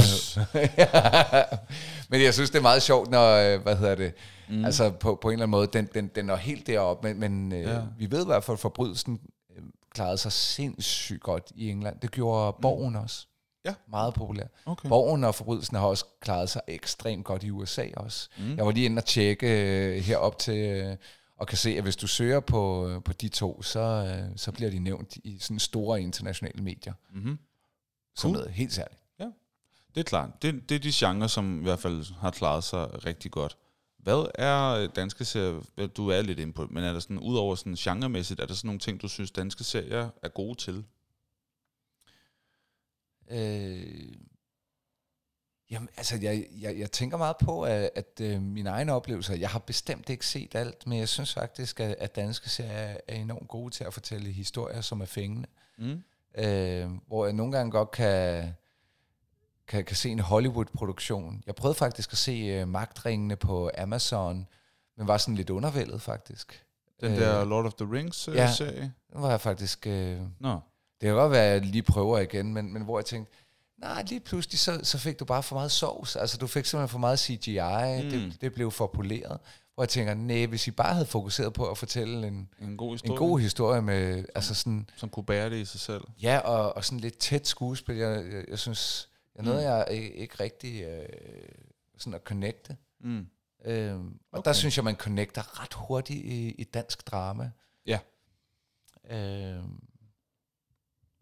[2.10, 4.14] men jeg synes, det er meget sjovt, når, hvad hedder det,
[4.48, 4.64] mm.
[4.64, 7.52] altså på, på en eller anden måde, den, den, den når helt derop, men, men
[7.52, 7.80] øh, Ja.
[7.98, 9.20] vi ved i hvert fald, at forbrydelsen
[9.56, 9.62] øh,
[9.94, 12.00] klarede sig sindssygt godt i England.
[12.00, 13.26] Det gjorde Borgen også.
[13.66, 13.74] Ja.
[13.88, 14.44] Meget populær.
[14.66, 14.88] Okay.
[14.88, 18.28] Borgen og forbrydelsen har også klaret sig ekstremt godt i USA også.
[18.38, 18.56] Mm.
[18.56, 20.96] Jeg var lige inde og tjekke øh, herop til, øh,
[21.36, 24.52] og kan se, at hvis du søger på, øh, på de to, så, øh, så
[24.52, 26.92] bliver de nævnt i sådan store internationale medier.
[27.14, 27.38] Mm-hmm.
[28.16, 28.32] Som Cool.
[28.32, 29.00] noget helt særligt.
[29.94, 30.42] Det er klart.
[30.42, 33.56] Det, det er de genrer, som i hvert fald har klaret sig rigtig godt.
[33.98, 37.74] Hvad er danske serier, du er lidt inde på, men er der sådan, udover sådan
[37.74, 40.84] genremæssigt, er der sådan nogle ting, du synes, danske serier er gode til?
[43.30, 44.12] Øh,
[45.70, 49.50] jamen, altså, jeg, jeg, jeg tænker meget på, at, at øh, mine egne oplevelser, jeg
[49.50, 53.48] har bestemt ikke set alt, men jeg synes faktisk, at, at danske serier er enormt
[53.48, 55.48] gode til at fortælle historier, som er fængende.
[55.78, 56.02] Mm.
[56.38, 58.52] Øh, hvor jeg nogle gange godt kan...
[59.68, 61.42] kan, kan se en Hollywood-produktion.
[61.46, 64.46] Jeg prøvede faktisk at se uh, Magtringene på Amazon,
[64.96, 66.64] men var sådan lidt undervældet faktisk.
[67.00, 68.52] Den Øh, der Lord of the Rings øh, ja.
[68.52, 68.92] serie.
[69.12, 69.86] Den var jeg faktisk...
[69.86, 70.60] Uh, Nå.
[71.00, 73.32] Det kan godt være, at jeg lige prøver igen, men, men hvor jeg tænkte,
[73.78, 76.16] nej, lige pludselig så, så fik du bare for meget sovs.
[76.16, 78.02] Altså, du fik simpelthen for meget CGI.
[78.02, 78.10] Mm.
[78.10, 79.38] Det, det blev for poleret.
[79.74, 82.94] Hvor jeg tænker, nej, hvis I bare havde fokuseret på at fortælle en, En god
[82.94, 86.04] historie, en god historie med, altså sådan, som kunne bære det i sig selv.
[86.22, 87.96] ja, og, og sådan lidt tæt skuespil.
[87.96, 89.64] Jeg, jeg, jeg synes, jeg noget, Mm.
[89.66, 91.08] jeg ikke, ikke rigtig øh,
[91.98, 92.76] sådan at connecte.
[93.00, 93.26] Mm.
[93.64, 94.38] Øhm, og okay.
[94.38, 94.48] Okay.
[94.48, 97.50] der synes jeg, man connecter ret hurtigt i, i dansk drama.
[97.86, 97.98] Ja.
[99.10, 99.80] Øhm,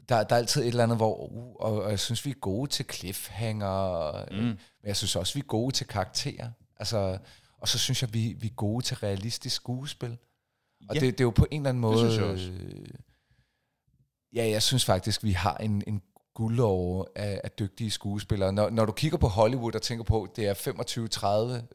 [0.09, 2.35] der, der er altid et eller andet, hvor, uh, og, og jeg synes, vi er
[2.35, 4.37] gode til cliffhanger, mm.
[4.37, 4.43] Mm.
[4.45, 6.51] men jeg synes også, vi er gode til karakterer.
[6.77, 7.19] Altså,
[7.61, 10.17] og så synes jeg, vi, vi er gode til realistisk skuespil.
[10.89, 11.01] Og Ja.
[11.01, 11.99] det, det er jo på en eller anden måde...
[11.99, 12.51] synes jeg også.
[12.51, 12.89] øh,
[14.35, 16.03] Ja, jeg synes faktisk, vi har en, en
[16.35, 18.53] guldår af, af dygtige skuespillere.
[18.53, 20.55] Når, når du kigger på Hollywood og tænker på, det er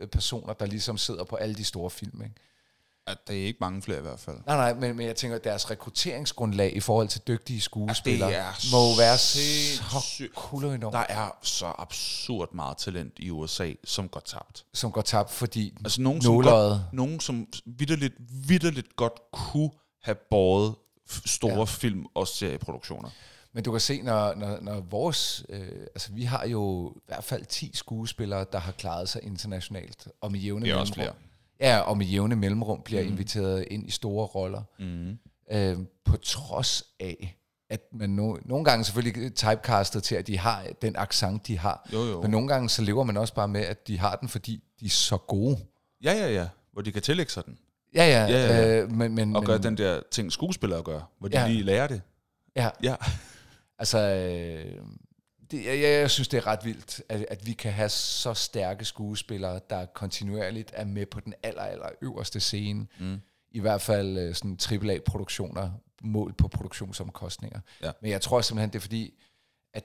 [0.02, 2.22] 25-30 personer, der ligesom sidder på alle de store film.
[2.24, 2.36] Ikke?
[3.10, 4.38] At det er ikke mange flere i hvert fald.
[4.48, 8.46] Nej, nej, men, men jeg tænker, at deres rekrutteringsgrundlag i forhold til dygtige skuespillere Ja,
[8.72, 10.36] må være så sindssygt.
[10.36, 14.66] kul og enormt, Der er så absurd meget talent i USA, som går tabt.
[14.74, 18.14] som går tabt, fordi Altså nogen, som, godt, nogen, som vidderligt,
[18.48, 19.70] vidderligt godt kunne
[20.04, 20.76] have båret
[21.26, 21.64] store Ja.
[21.64, 23.10] film- og serieproduktioner.
[23.54, 25.44] Men du kan se, når, når, når vores...
[25.50, 25.62] Øh,
[25.96, 30.32] altså, vi har jo i hvert fald 10 skuespillere, der har klaret sig internationalt, og
[30.32, 31.16] med jævne mellemrum.
[31.60, 33.08] Ja, og med jævne mellemrum bliver mm.
[33.10, 34.62] inviteret ind i store roller.
[34.80, 35.18] Mm.
[35.52, 37.36] øh, på trods af,
[37.70, 41.90] at man no, nogle gange selvfølgelig typecastet til, at de har den accent, de har.
[41.94, 42.22] Jo, jo.
[42.22, 44.86] Men nogle gange så lever man også bare med, at de har den, fordi de
[44.86, 45.58] er så gode.
[46.04, 46.48] Ja, ja, ja.
[46.74, 47.58] Hvor de kan tillægge sig den.
[47.96, 48.26] Ja, ja.
[48.26, 48.82] Ja, ja, ja.
[48.82, 51.02] Øh, men, men, Og gøre den der ting, skuespillere gør.
[51.20, 51.48] Hvor de Ja.
[51.48, 52.02] lige lærer det.
[52.56, 52.96] Ja, Ja.
[53.80, 54.00] altså...
[54.00, 54.82] Øh,
[55.52, 58.86] det, jeg, jeg, synes, det er ret vildt, at, at vi kan have så stærke
[58.86, 62.88] skuespillere, der kontinuerligt er med på den aller, aller øverste scene.
[63.00, 63.22] Mm.
[63.52, 65.72] I hvert fald øh, sådan AAA-produktioner,
[66.02, 67.60] mål på produktionsomkostninger.
[67.84, 67.92] Ja.
[68.02, 69.14] Men jeg tror simpelthen, det er fordi,
[69.74, 69.84] at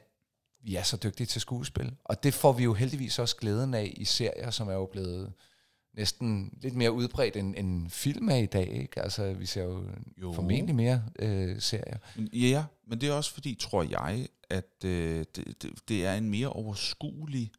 [0.65, 1.95] vi er så dygtige til skuespil.
[2.05, 5.33] Og det får vi jo heldigvis også glæden af i serier, som er jo blevet
[5.97, 8.69] næsten lidt mere udbredt end, end film er i dag.
[8.69, 9.03] Ikke?
[9.03, 9.85] Altså, vi ser jo,
[10.17, 10.33] Jo.
[10.33, 11.99] formentlig mere øh, serier.
[12.33, 16.31] Ja, men det er også fordi, tror jeg, at øh, det, det, det er en
[16.31, 17.53] mere overskuelig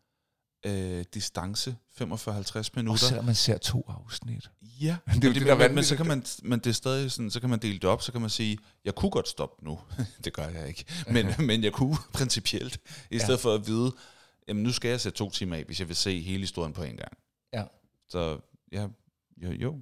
[0.65, 3.07] øh, distance, 45-50 Og minutter.
[3.07, 4.49] selvom man ser to afsnit.
[4.81, 6.73] Ja, Det er det, det, der er men, men, så kan man, men det er
[6.73, 9.27] stadig sådan, så kan man dele det op, så kan man sige, jeg kunne godt
[9.27, 9.79] stoppe nu.
[10.23, 10.85] det gør jeg ikke.
[11.11, 12.79] Men, men jeg kunne principielt,
[13.11, 13.91] i stedet for at vide,
[14.47, 16.83] jamen nu skal jeg sætte to timer af, hvis jeg vil se hele historien på
[16.83, 17.17] en gang.
[17.53, 17.63] Ja.
[18.09, 18.39] Så
[18.71, 18.87] ja,
[19.37, 19.81] jo, jo.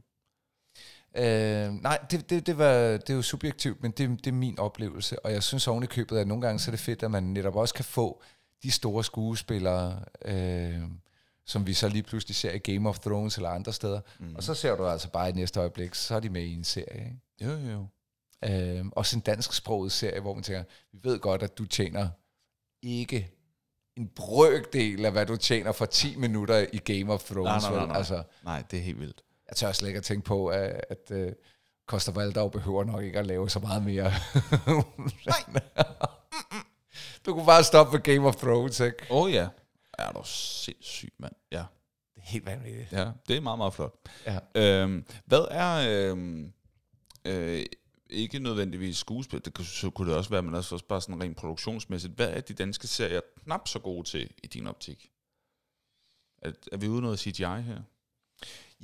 [1.17, 4.59] Øh, nej, det, det, det, var, det er jo subjektivt, men det, det er min
[4.59, 7.11] oplevelse, og jeg synes oven i købet, at nogle gange så er det fedt, at
[7.11, 8.21] man netop også kan få
[8.63, 10.81] de store skuespillere, øh,
[11.45, 14.35] som vi så lige pludselig ser i Game of Thrones eller andre steder, mm.
[14.35, 16.63] og så ser du altså bare i næste øjeblik, så er de med i en
[16.63, 17.05] serie.
[17.05, 17.53] Ikke?
[17.53, 17.87] Jo, jo.
[18.49, 22.09] Øh, også en dansksproget serie, hvor man tænker, vi ved godt, at du tjener
[22.81, 23.31] ikke
[23.97, 27.63] en brøkdel af, hvad du tjener for 10 minutter i Game of Thrones.
[27.63, 27.97] Nej, nej, nej, nej.
[27.97, 29.23] Altså, Nej, det er helt vildt.
[29.53, 31.33] Jeg tør slet ikke at tænke på, at, at uh,
[31.87, 34.11] Costa Valdau behøver nok ikke at lave så meget mere.
[35.25, 35.61] Nej.
[37.25, 38.97] du kunne bare stoppe ved Game of Thrones, ikke?
[39.09, 39.47] Åh oh, ja.
[39.97, 41.33] Er du sindssyg, mand.
[41.51, 41.63] Ja.
[42.15, 42.91] Det er helt vanvittigt.
[42.91, 43.95] ja, det er meget, meget flot.
[44.25, 44.39] Ja.
[44.55, 46.09] Øhm, hvad er...
[46.11, 46.53] Øhm,
[47.25, 47.65] øh,
[48.09, 51.37] ikke nødvendigvis skuespil, det kunne, så kunne det også være, men også bare sådan rent
[51.37, 52.13] produktionsmæssigt.
[52.13, 55.09] Hvad er de danske serier knap så gode til i din optik?
[56.41, 57.81] Er, er vi ude noget CGI her?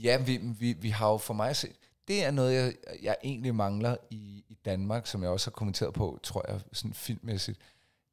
[0.04, 1.76] Ja, vi, vi, vi har jo for mig set,
[2.08, 5.94] det er noget, jeg, jeg egentlig mangler i, i Danmark, som jeg også har kommenteret
[5.94, 7.60] på, tror jeg, sådan filmmæssigt.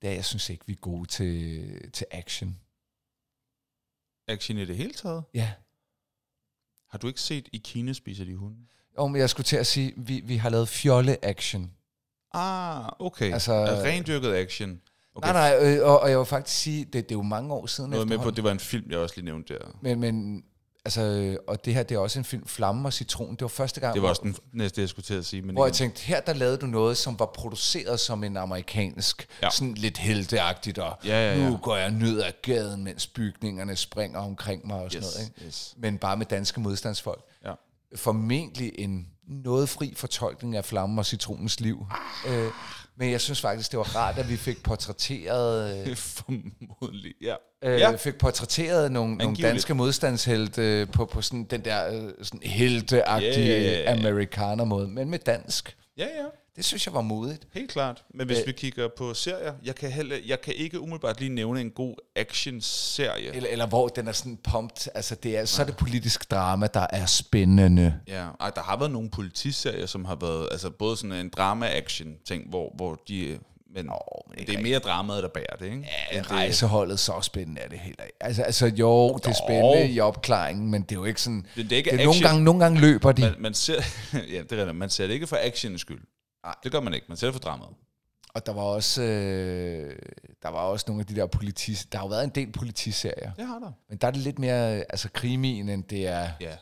[0.03, 2.59] Det er, jeg synes ikke, vi er gode til, til action.
[4.29, 5.25] Action i det hele taget?
[5.35, 5.53] Ja.
[6.91, 8.57] Har du ikke set I Kina spiser de hunde?
[8.97, 11.73] Og men jeg skulle til at sige, vi, vi har lavet fjolle-action.
[12.35, 13.33] Ah, okay.
[13.33, 14.81] Altså- Altså, rendyrket action.
[15.15, 15.33] Okay.
[15.33, 17.67] Nej, nej, øh, og, og jeg vil faktisk sige, det, det er jo mange år
[17.67, 19.79] siden Noget med på, det var en film, jeg også lige nævnte der.
[19.83, 20.45] Men, men
[20.87, 23.31] altså, og det her, det er også en film, Flamme og Citron.
[23.31, 25.43] Det var første gang, Det var også den næste, jeg skulle til at sige.
[25.43, 25.75] Men hvor jeg igen.
[25.75, 29.51] tænkte, her der lavede du noget, som var produceret som en amerikansk, ja.
[29.51, 31.51] Sådan lidt helteagtigt, og Ja, ja, ja.
[31.51, 35.29] nu går jeg ned ad gaden, mens bygningerne springer omkring mig og sådan Yes, noget.
[35.37, 35.47] Ikke?
[35.47, 35.75] yes.
[35.79, 37.23] Men bare med danske modstandsfolk.
[37.45, 37.53] Ja.
[37.97, 41.87] Formentlig en noget fri fortolkning af Flamme og Citronens liv.
[42.29, 42.47] Øh,
[42.99, 45.87] men jeg synes faktisk, det var rart, at vi fik portrætteret...
[45.89, 47.35] Øh, Formodentlig, ja.
[47.65, 47.97] øh, ja.
[47.97, 49.53] fik portrætteret nogle, nogle Angiveligt.
[49.53, 53.99] danske modstandshelte øh, på, på sådan den der øh, sådan helteagtige yeah.
[53.99, 55.77] amerikaner-måde, men med dansk.
[55.99, 56.27] Ja, ja.
[56.57, 57.47] Det synes jeg var modigt.
[57.55, 58.05] Helt klart.
[58.15, 58.47] Men hvis Øh.
[58.47, 61.95] vi kigger på serier, jeg kan, heller, jeg kan ikke umiddelbart lige nævne en god
[62.17, 63.35] action-serie.
[63.37, 64.89] Eller, eller hvor den er sådan pumped.
[64.95, 67.95] Altså, det er, så er det politisk drama, der er spændende.
[68.09, 72.49] Ja, Ej, der har været nogle politiserier, som har været altså både sådan en drama-action-ting,
[72.51, 73.39] hvor, hvor de...
[73.75, 73.87] Men,
[74.37, 75.89] men det er mere dramaet, der bærer det, ikke?
[76.13, 78.17] Ja, det- rejseholdet, så spændende er det heller ikke.
[78.21, 81.47] Altså, altså jo, det er spændende i opklaringen, men det er jo ikke sådan...
[81.57, 83.23] Det, det er ikke det er nogle, gange, nogle gange løber de.
[83.23, 83.83] Man, man, ser,
[84.35, 84.73] ja, det er.
[84.73, 86.01] Man ser det ikke for actionens skyld.
[86.47, 86.55] Nej.
[86.63, 87.07] Det gør man ikke.
[87.09, 87.75] Man det for dramaet.
[88.35, 89.99] Og der var også, øh,
[90.43, 91.87] der var også nogle af de der politis...
[91.93, 93.33] Der har jo været en del politiserier.
[93.33, 93.73] Det har der.
[93.89, 96.31] Men der er det lidt mere altså, krimien, end det er...
[96.41, 96.57] Ja.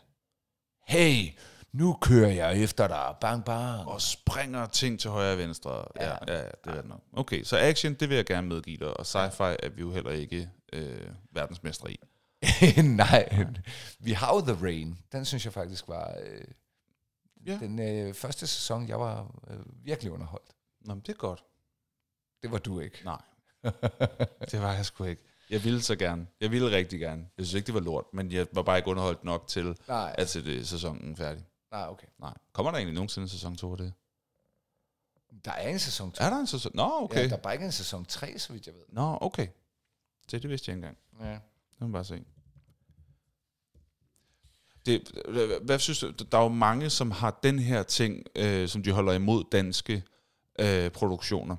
[0.87, 1.39] Hey,
[1.73, 3.15] nu kører jeg efter dig.
[3.21, 3.89] Bang, bang.
[3.89, 5.85] Og springer ting til højre og venstre.
[5.97, 6.17] Ja, Ja.
[6.29, 7.01] ja, ja det er det nok.
[7.13, 8.97] Okay, så action, det vil jeg gerne medgive dig.
[8.97, 12.01] Og sci-fi er vi jo heller ikke øh, verdensmestre i.
[12.83, 13.29] Nej,
[13.99, 14.99] vi har jo The Rain.
[15.13, 16.17] Den synes jeg faktisk var...
[16.25, 16.45] Øh,
[17.47, 17.59] Ja.
[17.59, 20.57] Den øh, første sæson, jeg var øh, virkelig underholdt.
[20.81, 21.45] Nå, men det er godt.
[22.43, 23.01] Det var du ikke.
[23.05, 23.23] Nej.
[24.51, 25.23] det var jeg sgu ikke.
[25.51, 26.27] Jeg ville så gerne.
[26.41, 27.29] Jeg ville rigtig gerne.
[27.39, 30.15] Jeg synes ikke, det var lort, men jeg var bare ikke underholdt nok til Nej,
[30.19, 31.45] at sætte sæsonen færdig.
[31.71, 32.07] nej, okay.
[32.19, 32.35] Nej.
[32.53, 33.93] Kommer der egentlig nogensinde en sæson 2 af det?
[35.45, 36.25] Der er en sæson 2.
[36.25, 36.73] Er der en sæson?
[36.75, 37.23] Nå, okay.
[37.23, 38.83] Ja, der er bare ikke en sæson 3, så vidt jeg ved.
[38.89, 39.49] Nå, okay.
[40.31, 41.31] Det, det vidste jeg ikke engang.
[41.31, 41.33] Ja.
[41.35, 42.25] Det må man bare se.
[44.87, 45.11] Det,
[45.63, 46.13] hvad- synes du?
[46.33, 50.03] Der er jo mange, som har den her ting, øh, som de holder imod danske
[50.61, 51.57] øh, produktioner.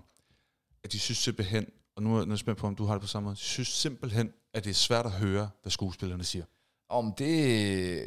[0.84, 1.66] At de synes simpelthen,
[1.96, 3.26] og nu er jeg nu er jeg spændt på, om du har det på samme
[3.26, 6.46] måde, de synes simpelthen, at det er svært at høre, hvad skuespillerne siger.
[6.90, 7.28] Om det,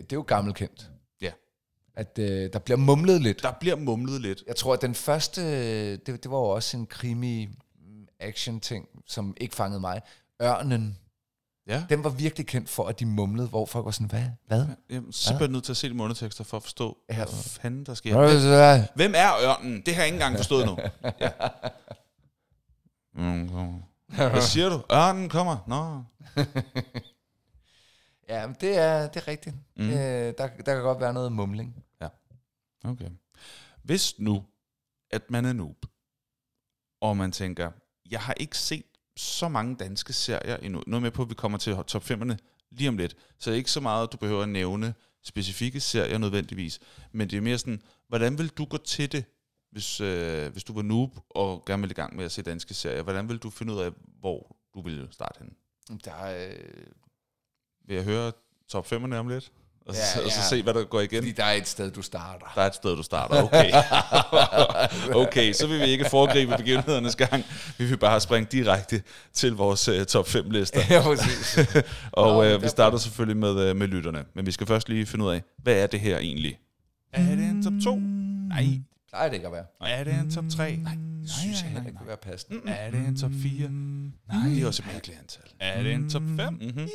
[0.01, 0.91] det er jo gammelkendt.
[1.21, 1.33] Ja.
[1.95, 3.43] At øh, der bliver mumlet lidt.
[3.43, 4.45] Der bliver mumlet lidt.
[4.47, 5.43] Jeg tror, at den første,
[5.97, 7.49] det, det var jo også en krimi
[8.21, 10.01] action ting, som ikke fangede mig.
[10.43, 10.99] Ørnen,
[11.69, 11.85] Ja.
[11.89, 14.25] den var virkelig kendt for, at de mumlede, hvor folk var sådan, hvad?
[14.47, 14.67] Hvad?
[14.91, 17.15] Jeg er simpelthen nødt til at se de undertekster for at forstå, Ja.
[17.17, 18.21] hvad fanden der sker.
[18.23, 18.87] Ja.
[18.95, 19.83] Hvem er ørnen?
[19.87, 20.79] Det har jeg ikke engang forstået nu.
[21.21, 21.31] Ja.
[23.15, 23.49] Mm.
[24.09, 24.83] Hvad siger du?
[24.93, 25.57] Ørnen kommer.
[25.67, 26.03] Nå.
[28.29, 29.57] Ja, men det er, det er rigtigt.
[29.77, 29.89] Mm.
[29.91, 31.85] Øh, der, der kan godt være noget mumling.
[32.85, 33.11] Okay.
[33.83, 34.45] Hvis nu,
[35.11, 35.87] at man er noob,
[37.01, 37.71] og man tænker,
[38.11, 38.85] jeg har ikke set
[39.19, 40.83] så mange danske serier endnu.
[40.87, 42.37] Noget med på, at vi kommer til top 5'erne
[42.71, 43.17] lige om lidt.
[43.39, 46.81] Så det ikke så meget, at du behøver at nævne specifikke serier nødvendigvis.
[47.13, 49.25] Men det er mere sådan, hvordan vil du gå til det,
[49.71, 52.75] hvis, øh, hvis du var noob og gerne vil i gang med at se danske
[52.75, 53.03] serier?
[53.03, 55.55] Hvordan vil du finde ud af, hvor du vil starte henne?
[56.05, 56.87] Der er, øh,
[57.85, 58.33] Vil jeg høre
[58.69, 59.53] top 5'erne om lidt?
[59.89, 60.49] Og, Ja, så, og så ja.
[60.49, 61.23] se, hvad der går igen?
[61.23, 62.53] fordi der er et sted, du starter.
[62.55, 63.43] Der er et sted, du starter.
[63.43, 63.73] Okay.
[65.27, 67.45] okay, så vil vi ikke foregribe begivenhedernes gang.
[67.79, 70.81] Vi vil bare springe direkte til vores uh, top 5 lister.
[70.91, 71.59] ja, præcis.
[72.13, 74.25] Og Nå, uh, vi starter selvfølgelig med, uh, med lytterne.
[74.35, 76.59] Men vi skal først lige finde ud af, hvad er det her egentlig?
[77.13, 77.97] Er det en top 2?
[78.49, 78.67] Nej.
[79.09, 79.65] Plejer det ikke at være.
[79.81, 80.77] Er det en top 3?
[80.77, 80.95] Nej.
[81.23, 82.61] Det synes jeg heller ikke vil være passende.
[82.67, 83.69] Er det en top 4?
[83.69, 84.49] Nej.
[84.49, 85.43] Det er også et mærkeligt antal.
[85.61, 86.53] Er det en top 5?
[86.53, 86.89] Mm-hmm.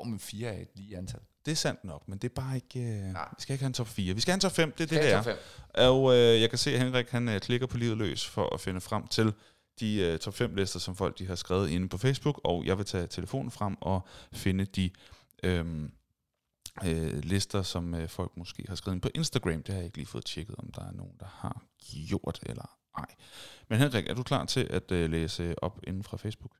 [0.00, 1.20] Åh, men fire er et lige antal.
[1.48, 2.78] Det er sandt nok, men det er bare ikke...
[2.78, 3.28] Uh, Nej.
[3.36, 4.14] vi skal ikke have en top 4.
[4.14, 4.72] Vi skal have en top 5.
[4.72, 5.16] Det er det, det er.
[5.16, 5.36] top fem?
[5.74, 8.60] Og øh, jeg kan se, at Henrik han øh, klikker på livet løs for at
[8.60, 9.32] finde frem til
[9.80, 12.78] de øh, top 5 lister, som folk de har skrevet inde på Facebook, og jeg
[12.78, 14.00] vil tage telefonen frem og
[14.32, 14.90] finde de
[15.42, 15.92] øhm,
[16.84, 19.62] øh, lister, som øh, folk måske har skrevet ind på Instagram.
[19.62, 22.76] Det har jeg ikke lige fået tjekket, om der er nogen, der har gjort eller
[22.98, 23.14] ej.
[23.68, 26.52] Men Henrik, er du klar til at øh, læse op inden fra Facebook?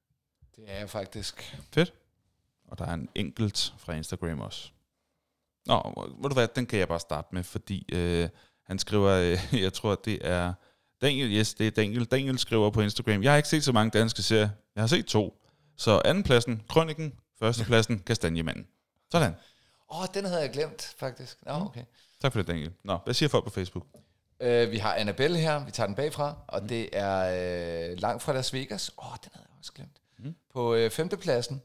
[0.57, 1.59] Det er jeg faktisk.
[1.73, 1.93] Fedt.
[2.69, 4.71] Og der er en enkelt fra Instagram også.
[5.69, 8.29] Nå, ved du hvad, den kan jeg bare starte med, fordi øh,
[8.67, 10.53] han skriver, øh, jeg tror, det er
[11.03, 12.05] Daniel, yes, det er Daniel.
[12.05, 14.49] Daniel skriver på Instagram, jeg har ikke set så mange danske serier.
[14.75, 15.45] Jeg har set to.
[15.77, 17.13] Så andenpladsen, Krøniken.
[17.39, 18.67] Førstepladsen, Kastanjemanden.
[19.13, 19.35] Sådan.
[19.91, 21.39] Åh, oh, den havde jeg glemt, faktisk.
[21.47, 21.85] Nå, okay.
[22.23, 22.73] Tak for det, Daniel.
[22.85, 23.85] Nå, hvad siger folk på Facebook?
[24.41, 26.69] Uh, vi har Annabelle her, vi tager den bagfra, og mm.
[26.69, 28.91] det er uh, langt fra Las Vegas.
[28.99, 30.01] Åh, oh, den havde jeg også glemt.
[30.19, 30.25] Mm.
[30.27, 30.35] Mm.
[30.53, 31.63] På uh, femtepladsen,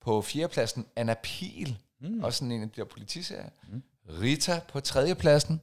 [0.00, 2.24] på fjerdepladsen, Anna Pil, Mm.
[2.24, 3.48] også sådan en af de der politiserier.
[3.68, 3.82] Mm.
[4.08, 5.60] Rita på tredjepladsen,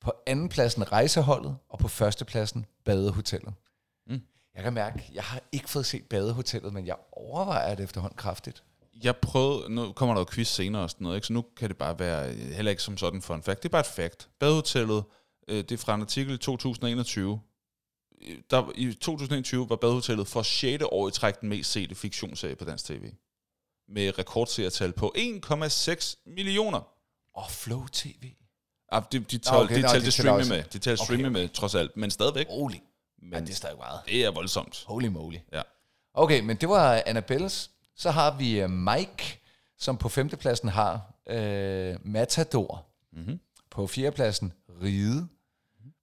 [0.00, 3.54] på andenpladsen Rejseholdet, og på førstepladsen Badehotellet.
[4.06, 4.20] Mm.
[4.54, 8.62] Jeg kan mærke, jeg har ikke fået set Badehotellet, men jeg overvejer det efterhånden kraftigt.
[9.02, 11.26] Jeg prøvede, nu kommer der jo quiz senere og sådan noget, ikke?
[11.26, 13.62] så nu kan det bare være øh, heller ikke som sådan for en fact.
[13.62, 14.28] Det er bare et fact.
[14.38, 15.04] Badehotellet,
[15.48, 17.40] øh, det er fra en artikel i 2021.
[18.22, 20.84] Øh, Der, I 2021 var Badehotellet for 6.
[20.84, 23.12] år i træk den mest sete fiktionsserie på dansk tv.
[23.88, 26.80] Med rekordseertal på 1,6 millioner.
[27.34, 28.30] Oh, Flow TV.
[28.92, 30.52] Ah, de, de, Nå, okay, de nå, talte de streame også.
[30.52, 30.62] med.
[30.62, 31.40] De talte Okay, streame okay.
[31.40, 31.96] med, trods alt.
[31.96, 32.46] Men stadigvæk.
[32.48, 32.74] Holy.
[33.18, 34.00] Men Men det er stadig meget.
[34.06, 34.84] det er voldsomt.
[34.86, 35.36] Holy moly.
[35.52, 35.62] Ja.
[36.14, 37.70] Okay, men det var Annabelles.
[37.96, 39.40] Så har vi uh, Mike,
[39.78, 40.94] som på femtepladsen har
[41.30, 41.36] uh,
[42.06, 42.86] Matador.
[43.12, 43.40] Mm-hmm.
[43.70, 45.28] På fjerdepladsen Ride.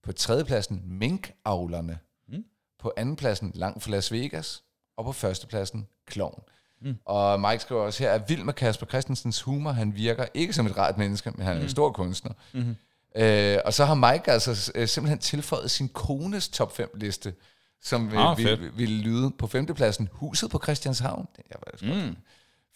[0.04, 2.00] På tredjepladsen Minkavlerne.
[2.28, 2.46] Mm.
[2.80, 4.64] På andenpladsen Langt fra Las Vegas.
[4.98, 6.44] Og på førstepladsen Klovn.
[6.82, 6.98] Mm.
[7.06, 9.72] Og Mike skriver også her, at vild med Kasper Christensens humor.
[9.72, 12.32] Han virker ikke som et rart menneske, men han er en stor kunstner.
[12.54, 12.76] Mm-hmm.
[13.16, 17.34] Øh, og så har Mike altså øh, simpelthen tilføjet sin kones top 5 liste,
[17.82, 18.60] som Ah, fedt.
[18.60, 21.28] ville, ville lyde på femtepladsen Huset på Christianshavn.
[21.36, 22.16] Det er faktisk mm.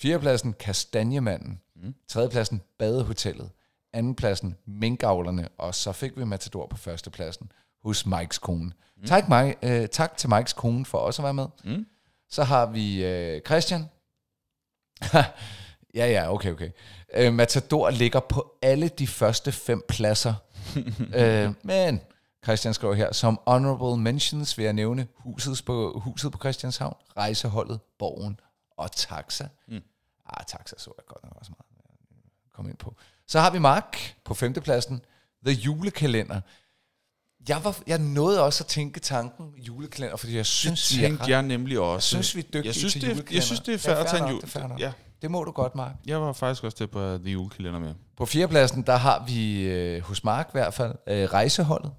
[0.01, 1.59] Fjerdepladsen Kastanjemanden.
[1.75, 1.93] Mm.
[2.07, 3.49] Tredjepladsen Badehotellet.
[3.93, 5.47] Andenpladsen Minkavlerne.
[5.57, 7.51] Og så fik vi Matador på førstepladsen
[7.83, 8.71] hos Mikes kone.
[8.97, 9.05] Mm.
[9.07, 11.45] Tak, Mike, øh, tak til Mikes kone for også at være med.
[11.63, 11.85] Mm.
[12.29, 13.85] Så har vi øh, Christian.
[15.99, 16.69] ja, ja, okay, okay.
[17.13, 20.33] Øh, Matador ligger på alle de første fem pladser.
[21.19, 22.01] øh, men
[22.43, 27.79] Christian skriver her, som honorable mentions vil jeg nævne huset på, huset på Christianshavn, rejseholdet,
[27.99, 28.39] borgen
[28.77, 29.47] og taxa.
[29.67, 29.81] Mm.
[30.25, 31.65] Ah, taxa så jeg godt nok også meget
[32.55, 32.95] komme ind på.
[33.27, 35.01] Så har vi Mark på femtepladsen,
[35.45, 36.41] The Julekalender.
[37.49, 41.29] Jeg, var, jeg nåede også at tænke tanken julekalender, fordi jeg synes, Det tænkte ret-
[41.29, 42.17] jeg nemlig også.
[42.17, 43.35] jeg synes, vi er dygtige jeg synes, til det julekalender.
[43.35, 44.79] Jeg synes, det er Ja, fair at tage en jul.
[44.79, 44.91] Ja,
[45.21, 45.93] Det må du godt, Mark.
[46.05, 47.93] jeg var faktisk også til på have The Julekalender med.
[48.17, 51.91] På fjerdepladsen, der har vi øh, hos Mark i hvert fald øh, rejseholdet.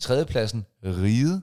[0.00, 1.42] Tredjepladsen Ride.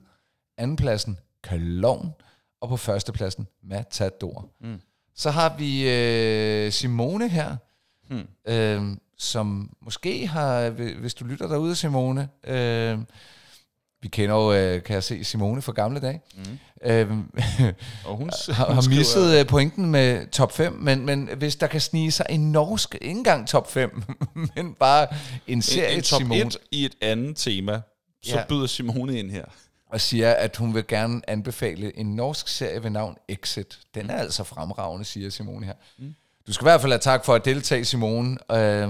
[0.58, 2.14] Andenpladsen Klovn.
[2.62, 4.50] Og på førstepladsen Matador.
[4.62, 4.82] Mm.
[5.16, 7.56] Så har vi øh, Simone her,
[8.10, 8.28] Hmm.
[8.48, 12.98] øh, som måske har, hvis du lytter derude, Simone, øh,
[14.02, 16.60] vi kender jo, øh, kan jeg se, Simone fra gamle dage, mm.
[16.90, 17.18] øh,
[18.06, 21.56] Og hun, har, hun har skriver- misset øh, pointen med top 5, men, men hvis
[21.56, 24.04] der kan snige sig en norsk, ikke engang top 5,
[24.56, 25.08] men bare
[25.48, 27.82] en serie en, en top Simone, 1 i et andet tema,
[28.24, 28.44] så Ja.
[28.50, 29.46] byder Simone ind her.
[29.92, 33.80] og siger, at hun vil gerne anbefale en norsk serie ved navn Exit.
[33.96, 35.74] Den er altså fremragende, siger Simone her.
[36.00, 36.16] Mm.
[36.48, 38.38] Du skal i hvert fald have tak for at deltage, Simone.
[38.52, 38.90] Øh,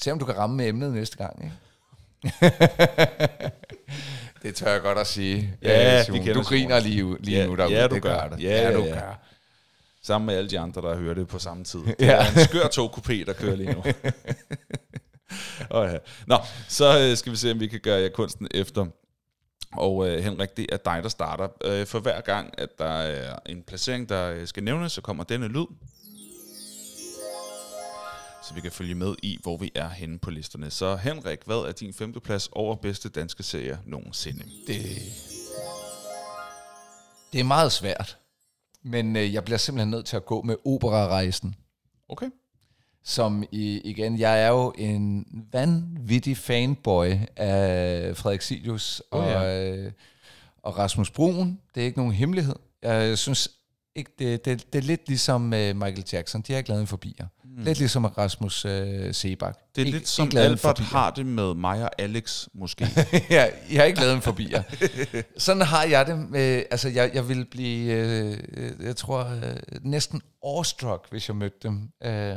[0.00, 1.54] se om du kan ramme med emnet næste gang, ikke?
[4.44, 5.54] det tør jeg godt at sige.
[5.62, 7.74] Ja, Øh, vi kender Du griner lige, lige Ja, nu derude.
[7.74, 8.28] ja, du det gør.
[8.28, 8.42] det.
[8.42, 8.94] Ja, ja, ja, du ja.
[8.94, 9.20] gør.
[10.02, 11.78] Sammen med alle de andre, der hører det på samme tid.
[11.86, 12.12] Det Ja.
[12.12, 13.82] er en skør togkupé, der kører lige nu.
[15.70, 15.98] oh, ja.
[16.26, 16.38] Nå,
[16.68, 18.86] så øh, skal vi se, om vi kan gøre jer kunsten efter.
[19.72, 21.48] Og øh, Henrik, det er dig, der starter.
[21.64, 25.24] Øh, for hver gang, at der er en placering, der øh, skal nævnes, så kommer
[25.24, 25.66] denne lyd.
[28.48, 30.70] Så vi kan følge med i, hvor vi er henne på listerne.
[30.70, 34.44] Så Henrik, hvad er din femteplads over bedste danske serier nogensinde?
[34.66, 34.78] Det,
[37.32, 38.18] det er meget svært.
[38.82, 41.54] Men øh, jeg bliver simpelthen nødt til at gå med operarejsen.
[42.08, 42.30] Okay.
[43.04, 49.70] Som i, igen, jeg er jo en vanvittig fanboy af Frederik Silius Oh, og, ja.
[49.70, 49.92] øh,
[50.62, 51.60] og Rasmus Broen.
[51.74, 52.56] Det er ikke nogen hemmelighed.
[52.82, 53.48] Jeg synes
[53.94, 56.40] ikke, det, det, det er lidt ligesom øh, Michael Jackson.
[56.40, 57.26] De har ikke lavet en forbier.
[57.56, 57.64] Mm.
[57.64, 59.58] Lidt ligesom Rasmus øh, Sebak.
[59.76, 62.88] Det er ikke, lidt som Albert har det med mig og Alex, måske.
[63.30, 64.62] ja, jeg har ikke lavet en forbier.
[65.38, 66.18] Sådan har jeg det.
[66.18, 68.38] Med, altså, jeg, jeg vil blive, øh,
[68.82, 71.88] jeg tror, øh, næsten awestruck, hvis jeg mødte dem.
[72.04, 72.36] Øh,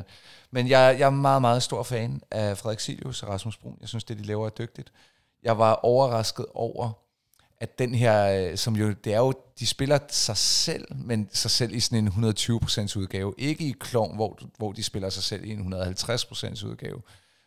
[0.51, 3.77] men jeg, jeg er meget, meget stor fan af Frederik Silius og Rasmus Brun.
[3.81, 4.91] Jeg synes, det, de laver, er dygtigt.
[5.43, 7.06] Jeg var overrasket over,
[7.59, 11.51] at den her, øh, som jo, det er jo, de spiller sig selv, men sig
[11.51, 13.33] selv i sådan en 120% udgave.
[13.37, 17.01] Ikke i Klovn, hvor, hvor de spiller sig selv i en 150% udgave.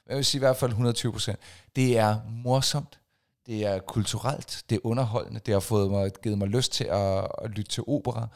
[0.06, 1.34] Men jeg vil sige i hvert fald 120%.
[1.76, 3.00] Det er morsomt,
[3.46, 7.28] det er kulturelt, det er underholdende, det har fået mig, givet mig lyst til at,
[7.42, 8.28] at lytte til opera.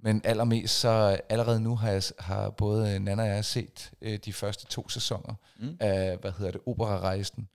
[0.00, 4.32] Men allermest så allerede nu har, jeg, har både Nana og jeg set øh, de
[4.32, 5.76] første to sæsoner mm.
[5.80, 7.48] af, hvad hedder det, operarejsen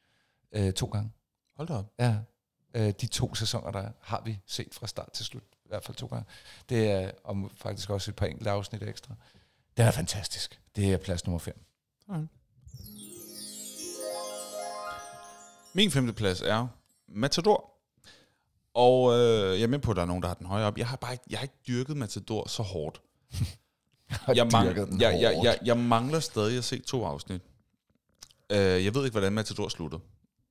[0.51, 1.11] øh, to gange.
[1.57, 1.85] Hold da op.
[1.99, 2.15] Ja,
[2.73, 5.43] øh, de to sæsoner, der er, har vi set fra start til slut.
[5.65, 6.25] I hvert fald to gange.
[6.69, 9.13] Det er om faktisk også et par enkelte afsnit ekstra.
[9.77, 10.61] Den er fantastisk.
[10.75, 11.65] Det er plads nummer 5.
[15.73, 16.67] Min femte plads er
[17.07, 17.73] Matador.
[18.73, 20.77] Og øh, jeg er med på, at der er nogen, der har den højere op.
[20.77, 23.01] Jeg har bare ikke, jeg har ikke dyrket Matador så hårdt.
[24.27, 25.45] jeg, dyrket den jeg, jeg, hårdt.
[25.45, 27.41] jeg, jeg mangler stadig at se to afsnit.
[28.49, 29.99] Øh, jeg ved ikke, hvordan Matador slutter.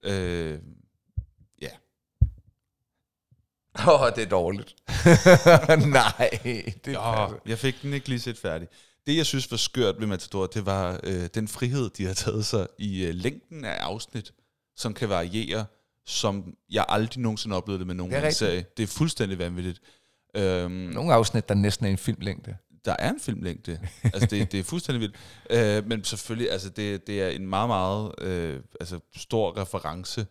[0.03, 0.59] Øh,
[1.63, 1.71] ja.
[3.87, 4.75] Åh, oh, det er dårligt.
[5.93, 6.29] Nej,
[6.85, 8.69] det er Oh, jeg fik den ikke lige set færdig.
[9.07, 12.47] Det, jeg synes var skørt ved Matador, det var øh, den frihed, de har taget
[12.47, 14.33] sig i øh, længden af afsnit,
[14.77, 15.65] som kan variere,
[16.07, 18.65] som jeg aldrig nogensinde oplevede det med nogen Det er serie.
[18.77, 19.81] Det er fuldstændig vanvittigt.
[20.35, 22.57] Øhm, Nogle afsnit, der næsten er en filmlængde.
[22.85, 23.81] der er en filmlængde.
[24.05, 25.17] altså, det, det er fuldstændig vildt.
[25.51, 30.27] Øh, men selvfølgelig, altså, det, det er en meget, meget øh, altså, stor reference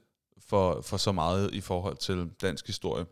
[0.48, 3.06] for, for så meget i forhold til dansk historie.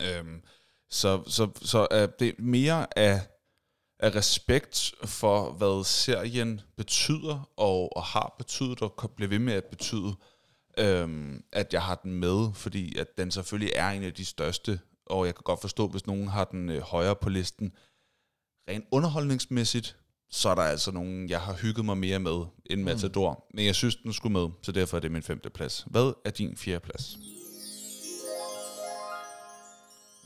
[0.00, 0.42] Øhm,
[0.90, 3.20] så så, så er det mere af,
[4.00, 9.54] af respekt for, hvad serien betyder, og, og har betydet, og kan blive ved med
[9.54, 10.14] at betyde.
[10.78, 14.80] øhm, at jeg har den med, fordi at den selvfølgelig er en af de største,
[15.06, 17.72] og jeg kan godt forstå, hvis nogen har den øh, højere på listen.
[18.68, 19.96] Rent underholdningsmæssigt,
[20.30, 23.32] så er der altså nogen, jeg har hygget mig mere med end Matador.
[23.32, 23.56] Mm.
[23.56, 25.86] Men jeg synes, den skulle med, så derfor er det min femte plads.
[25.90, 27.18] Hvad er din fjerde plads?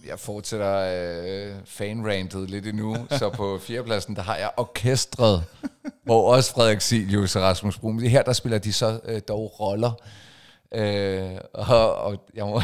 [0.08, 5.44] Jeg fortsætter øh, fanrantet lidt endnu, så på fjerdepladsen, der har jeg orkestret,
[6.04, 8.00] hvor også Frederik Silius og Rasmus Brun.
[8.00, 9.92] Her der spiller de så øh, dog roller.
[10.72, 12.62] Øh, og, og jeg må,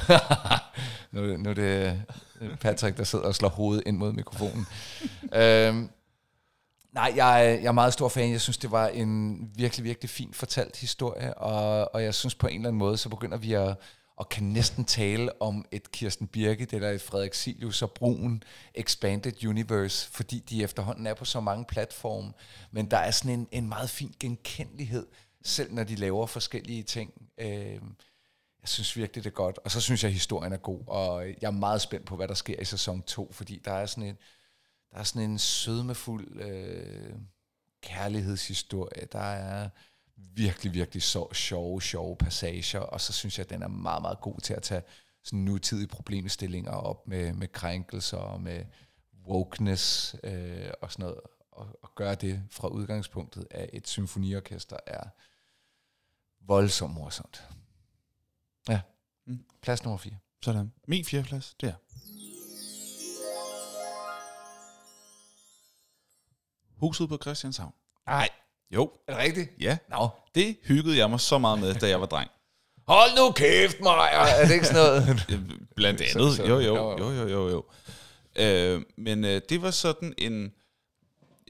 [1.13, 2.01] nu, nu er det
[2.41, 4.67] øh, Patrick, der sidder og slår hovedet ind mod mikrofonen.
[5.35, 5.75] øh,
[6.93, 8.31] nej, jeg, jeg er meget stor fan.
[8.31, 12.47] Jeg synes, det var en virkelig, virkelig fin fortalt historie, og, og jeg synes på
[12.47, 13.77] en eller anden måde, så begynder vi at
[14.23, 18.43] og kan næsten tale om et Kirsten Birgit eller et Frederik Silius og Brun
[18.75, 22.33] Expanded Universe, fordi de efterhånden er på så mange platforme.
[22.71, 25.07] Men der er sådan en, en meget fin genkendelighed,
[25.43, 27.13] selv når de laver forskellige ting.
[27.39, 27.81] Øh,
[28.61, 29.59] jeg synes virkelig, det er godt.
[29.65, 32.29] Og så synes jeg, at historien er god, og jeg er meget spændt på, hvad
[32.29, 34.19] der sker i sæson 2, fordi der er sådan en,
[34.93, 37.15] der er sådan en sødmefuld øh,
[37.83, 39.07] kærlighedshistorie.
[39.13, 39.69] Der er
[40.35, 44.21] virkelig, virkelig så, sjove, sjove passager, og så synes jeg, at den er meget, meget
[44.21, 44.83] god til at tage
[45.25, 48.65] sådan nutidige problemstillinger op med, med krænkelser og med
[49.27, 51.21] wokeness øh, og sådan noget,
[51.53, 55.03] og, og gøre det fra udgangspunktet af et symfoniorkester er
[56.41, 57.49] voldsomt morsomt.
[58.69, 58.81] Ja,
[59.27, 59.45] Mm.
[59.63, 60.17] plads nummer 4.
[60.43, 60.73] Sådan.
[60.89, 61.75] Min fjerde plads, det er...
[66.77, 67.73] Huset på Christianshavn.
[68.07, 68.29] Nej,
[68.75, 69.51] Jo, er det rigtigt?
[69.61, 69.79] ja.
[69.91, 70.09] Nå.
[70.35, 72.31] Det hyggede jeg mig så meget med, da jeg var dreng.
[72.89, 74.41] Hold nu kæft, Maja!
[74.41, 75.27] Er det ikke sådan noget?
[75.77, 76.39] Blandt andet.
[76.39, 77.65] Jo, jo, jo, jo, jo, jo.
[78.37, 80.53] Øh, men øh, det var sådan en...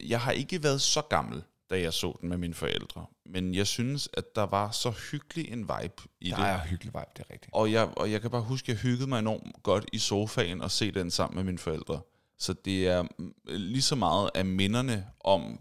[0.07, 3.07] Jeg har ikke været så gammel, da jeg så den med mine forældre.
[3.27, 6.45] Men jeg synes, at der var så hyggelig en vibe i Der det.
[6.47, 7.51] er hyggelig vibe, det er rigtigt.
[7.55, 10.62] Og jeg, og jeg kan bare huske, at jeg hyggede mig enormt godt i sofaen
[10.62, 12.01] og se den sammen med mine forældre.
[12.39, 15.61] Så det er mm, lige så meget af minderne om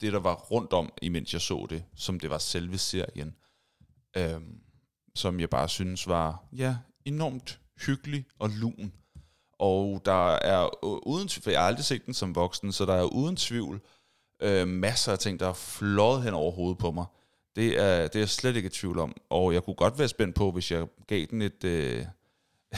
[0.00, 3.36] det, der var rundt om, imens jeg så det, som det var selve serien.
[4.16, 4.60] Øhm,
[5.14, 8.92] som jeg bare synes var, ja, enormt hyggelig og lun.
[9.58, 12.94] Og der er uden tvivl, for jeg har aldrig set den som voksen, så der
[12.94, 13.80] er uden tvivl
[14.42, 17.04] øh, masser af ting, der er flået hen over hovedet på mig.
[17.56, 19.16] Det er, det er jeg slet ikke i tvivl om.
[19.30, 22.06] Og jeg kunne godt være spændt på, hvis jeg gav den et, øh,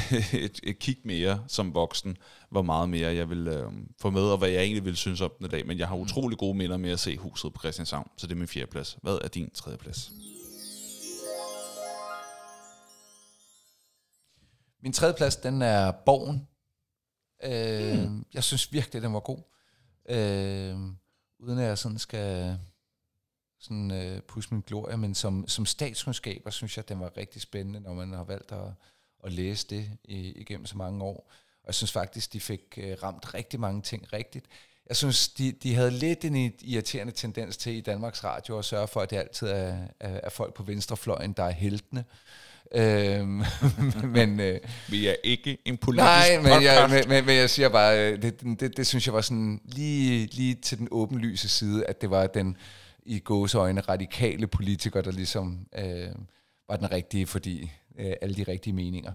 [0.45, 2.17] et, et kig mere som voksen,
[2.51, 5.33] hvor meget mere jeg vil øh, få med, og hvad jeg egentlig ville synes om
[5.39, 5.67] den i dag.
[5.67, 8.37] Men jeg har utrolig gode minder med at se huset på Christianshavn, så det er
[8.37, 8.99] min fjerde plads.
[9.03, 10.13] Hvad er din tredje plads?
[14.83, 16.49] Min tredje plads, den er Borgen.
[17.45, 18.27] Øh, mm.
[18.35, 19.43] Jeg synes virkelig, den var god.
[20.09, 20.77] Øh,
[21.39, 22.59] uden at jeg sådan skal
[23.61, 27.81] sådan, øh, pusse min glorie, men som, som statskundskaber synes jeg, den var rigtig spændende,
[27.81, 28.73] når man har valgt at,
[29.25, 31.33] at læse det igennem så mange år.
[31.63, 34.47] Og jeg synes faktisk, de fik øh, ramt rigtig mange ting rigtigt.
[34.89, 38.89] Jeg synes, de, de havde lidt en irriterende tendens til i Danmarks Radio at sørge
[38.89, 42.05] for, at det altid er, er, er folk på venstrefløjen, der er heltene.
[42.75, 43.43] Øhm,
[44.17, 47.09] men, øh, Vi er ikke en politisk nej, men jeg, podcast.
[47.09, 49.61] men, men, men jeg siger bare, øh, det, det, det, det synes jeg var sådan
[49.65, 52.57] lige, lige til den åbenlyse side, at det var den
[53.03, 56.09] i gåseøjne radikale politiker, der ligesom øh,
[56.69, 59.13] var den rigtige, fordi øh, alle de rigtige meninger.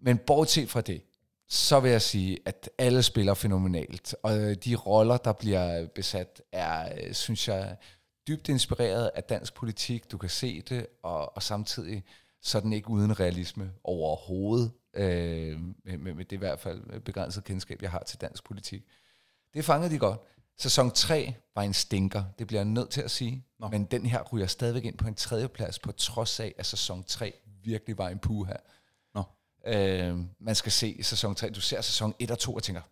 [0.00, 1.02] Men bortset fra det,
[1.48, 6.42] så vil jeg sige, at alle spiller fænomenalt, og øh, de roller, der bliver besat,
[6.52, 7.76] er, øh, synes jeg,
[8.28, 10.10] dybt inspireret af dansk politik.
[10.10, 12.04] Du kan se det, og, og samtidig
[12.42, 17.00] så er den ikke uden realisme overhovedet, øh, med, med, med det i hvert fald
[17.00, 18.82] begrænset kendskab, jeg har til dansk politik.
[19.54, 20.20] Det fangede de godt.
[20.58, 23.44] Sæson 3 var en stinker, det bliver jeg nødt til at sige.
[23.58, 23.68] Nå.
[23.68, 27.34] Men den her ryger stadigvæk ind på en tredjeplads, på trods af, at sæson 3
[27.62, 28.54] virkelig var en puha.
[29.14, 29.24] Nå.
[29.66, 31.50] Øh, man skal se sæson 3.
[31.50, 32.82] Du ser sæson 1 og 2 og tænker,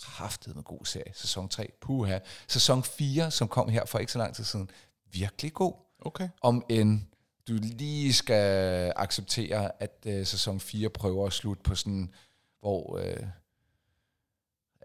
[0.00, 1.12] kraftet med god serie.
[1.14, 2.18] Sæson 3, puha.
[2.48, 4.70] Sæson 4, som kom her for ikke så lang tid siden,
[5.12, 5.74] virkelig god.
[6.00, 6.28] Okay.
[6.42, 7.10] Om en
[7.48, 12.14] du lige skal acceptere, at øh, sæson 4 prøver at slutte på sådan,
[12.60, 13.26] hvor øh,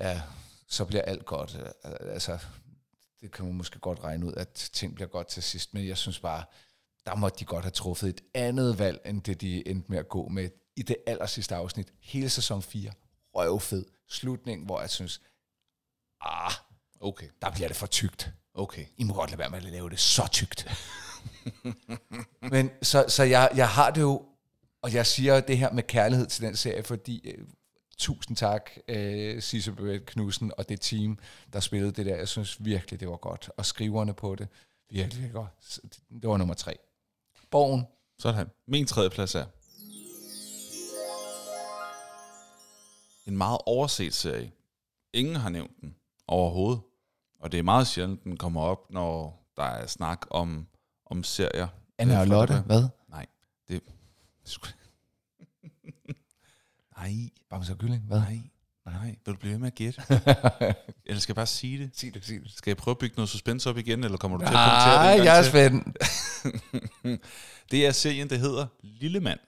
[0.01, 0.21] ja,
[0.67, 1.57] så bliver alt godt.
[1.83, 2.39] Altså,
[3.21, 5.97] det kan man måske godt regne ud, at ting bliver godt til sidst, men jeg
[5.97, 6.43] synes bare,
[7.05, 10.09] der måtte de godt have truffet et andet valg, end det de endte med at
[10.09, 11.93] gå med i det aller sidste afsnit.
[11.99, 12.91] Hele sæson 4,
[13.35, 15.21] røvfed slutning, hvor jeg synes,
[16.21, 16.51] ah,
[16.99, 17.27] Okay.
[17.41, 18.31] der bliver det for tykt.
[18.53, 18.85] Okay.
[18.97, 20.67] I må godt lade være med at lave det så tykt.
[22.51, 24.25] Men så, så jeg, jeg har det jo,
[24.81, 27.47] og jeg siger det her med kærlighed til den serie, fordi øh,
[27.97, 31.19] tusind tak, øh, Sisse Knudsen og det team,
[31.53, 32.15] der spillede det der.
[32.15, 33.49] Jeg synes virkelig, det var godt.
[33.57, 34.47] Og skriverne på det,
[34.89, 35.79] virkelig, virkelig godt.
[36.21, 36.77] Det, var nummer tre.
[37.51, 37.85] Borgen,
[38.19, 38.47] Sådan.
[38.67, 39.45] Min tredje plads er
[43.27, 44.51] en meget overset serie.
[45.13, 45.95] Ingen har nævnt den
[46.27, 46.81] overhovedet.
[47.39, 50.67] Og det er meget sjældent, den kommer op, når der er snak om,
[51.05, 51.67] om serier.
[51.97, 52.83] Anna og Øh, Lotte, hvad?
[53.09, 53.25] Nej,
[53.67, 53.81] det...
[56.97, 58.19] Nej, Bamse og Kylling, hvad?
[58.19, 58.41] nej,
[58.85, 59.15] nej.
[59.25, 60.01] Vil du blive ved med at gætte?
[61.05, 61.89] Eller skal jeg bare sige det?
[61.93, 62.51] Sig det, sig det.
[62.51, 64.95] Skal jeg prøve at bygge noget suspense op igen, eller kommer du til at kommentere
[64.95, 65.97] Nej, det gang jeg er spændt.
[67.71, 69.39] det er serien, der hedder Lille Mand.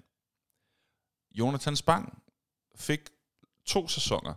[1.39, 2.21] Jonathan Spang
[2.75, 2.99] fik
[3.65, 4.33] to sæsoner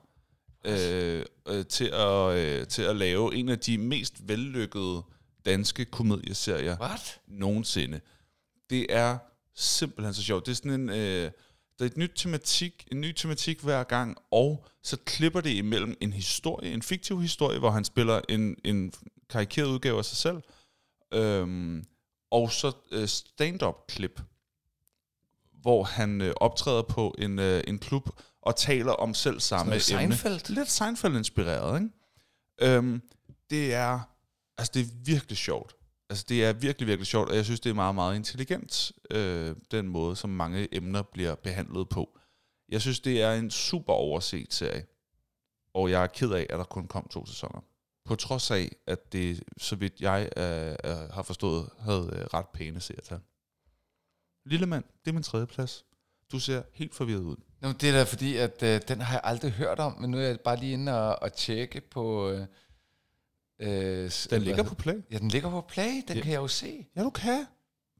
[0.65, 5.03] øh, øh, til, at, øh, til at lave en af de mest vellykkede
[5.45, 7.21] danske komedieserier What?
[7.27, 8.01] nogensinde.
[8.71, 9.19] Det er
[9.55, 10.47] simpelthen så sjovt.
[10.47, 10.89] Det er sådan en...
[10.89, 11.31] Øh,
[11.81, 15.97] der er et nyt tematik, en ny tematik hver gang, og så klipper det imellem
[16.01, 18.93] en historie, en fiktiv historie, hvor han spiller en, en
[19.31, 20.43] karikeret udgave af sig selv,
[21.15, 21.85] øhm,
[22.31, 24.21] og så øh, stand-up-klip,
[25.53, 28.09] hvor han øh, optræder på en, øh, en klub
[28.43, 29.81] og taler om selv samme emne.
[29.81, 30.55] Seinfeld?
[30.55, 32.77] Lidt Seinfeld-inspireret, ikke?
[32.77, 33.03] Øhm,
[33.51, 34.01] det er,
[34.59, 35.77] altså det er virkelig sjovt.
[36.11, 39.57] Altså det er virkelig, virkelig sjovt, og jeg synes, det er meget, meget intelligent, øh,
[39.71, 42.19] den måde, som mange emner bliver behandlet på.
[42.69, 44.87] Jeg synes, det er en super overset serie,
[45.75, 47.61] og jeg er ked af, at der kun kom to sæsoner.
[48.05, 52.49] På trods af, at det, så vidt jeg øh, øh har forstået, havde øh, ret
[52.49, 53.21] pæne seertal.
[54.47, 55.85] Lille mand, det er min tredje plads.
[56.33, 57.37] Du ser helt forvirret ud.
[57.61, 60.19] Nå, det er da fordi, at øh, den har jeg aldrig hørt om, men nu
[60.19, 62.31] er jeg bare lige inde og, og tjekke på...
[62.31, 62.47] Øh,
[63.61, 64.95] øh, Den ligger på play.
[65.13, 66.23] Ja, den ligger på Play, den Ja.
[66.23, 66.87] kan jeg jo se.
[66.97, 67.47] Ja, du kan.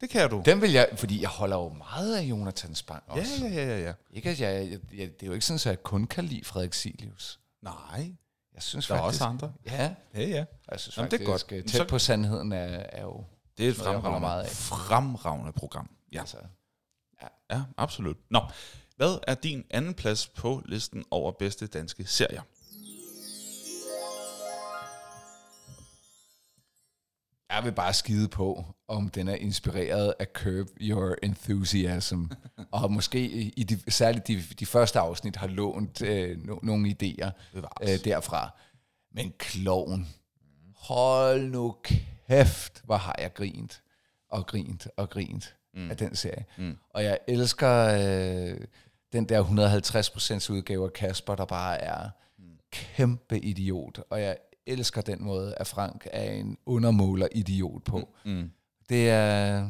[0.01, 0.41] Det kan du.
[0.45, 3.45] Den vil jeg, fordi jeg holder jo meget af Jonathan Spang Ja, også.
[3.45, 3.93] ja, ja, ja, ja.
[4.11, 6.43] Ikke at jeg, jeg, jeg, det er jo ikke sådan, at jeg kun kan lide
[6.45, 7.39] Frederik Silius.
[7.61, 8.11] Nej,
[8.53, 9.53] Jeg synes der er faktisk, også andre.
[9.65, 10.45] Ja, Ja, ja.
[10.71, 11.63] jeg synes Jamen, det er faktisk, godt.
[11.63, 12.57] øh, Så- tæt på sandheden er,
[12.89, 13.23] er jo...
[13.57, 14.49] Det er et fremragende, meget af.
[14.49, 15.89] fremragende program.
[16.13, 16.19] Ja.
[16.19, 16.37] Altså,
[17.51, 18.17] ja, absolut.
[18.29, 18.39] Nå,
[18.95, 22.41] hvad er din anden plads på listen over bedste danske serier?
[27.55, 32.23] Jeg vil bare skide på, om den er inspireret af Curb Your Enthusiasm.
[32.71, 37.29] og måske i de, særligt de, de første afsnit har lånt øh, no, nogle idéer
[37.81, 38.49] øh, derfra.
[39.13, 40.07] Men kloven,
[40.75, 43.81] hold nu kæft, hvor har jeg grint
[44.29, 45.91] og grint og grint mm.
[45.91, 46.45] af den serie.
[46.57, 46.77] Mm.
[46.89, 48.57] Og jeg elsker øh,
[49.13, 49.43] den der
[50.49, 52.09] 150% udgave af Kasper, der bare er
[52.71, 53.99] kæmpe idiot.
[54.09, 58.09] Og jeg elsker den måde, at Frank er en undermåler idiot på.
[58.25, 58.51] Mm.
[58.89, 59.69] Det er...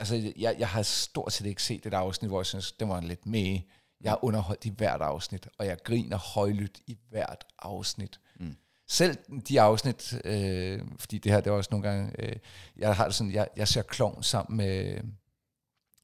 [0.00, 3.00] Altså, jeg, jeg har stort set ikke set et afsnit, hvor jeg synes, det var
[3.00, 3.58] lidt med.
[4.00, 8.20] Jeg er underholdt i hvert afsnit, og jeg griner højlydt i hvert afsnit.
[8.40, 8.56] Mm.
[8.88, 9.16] Selv
[9.48, 12.36] de afsnit, øh, fordi det her, det er også nogle gange, øh,
[12.76, 15.00] jeg har det sådan, jeg, jeg ser klovn sammen med,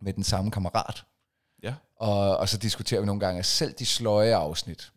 [0.01, 1.05] med den samme kammerat,
[1.63, 1.75] Ja.
[1.97, 4.92] og, og så diskuterer vi nogle gange, at selv de sløje afsnit,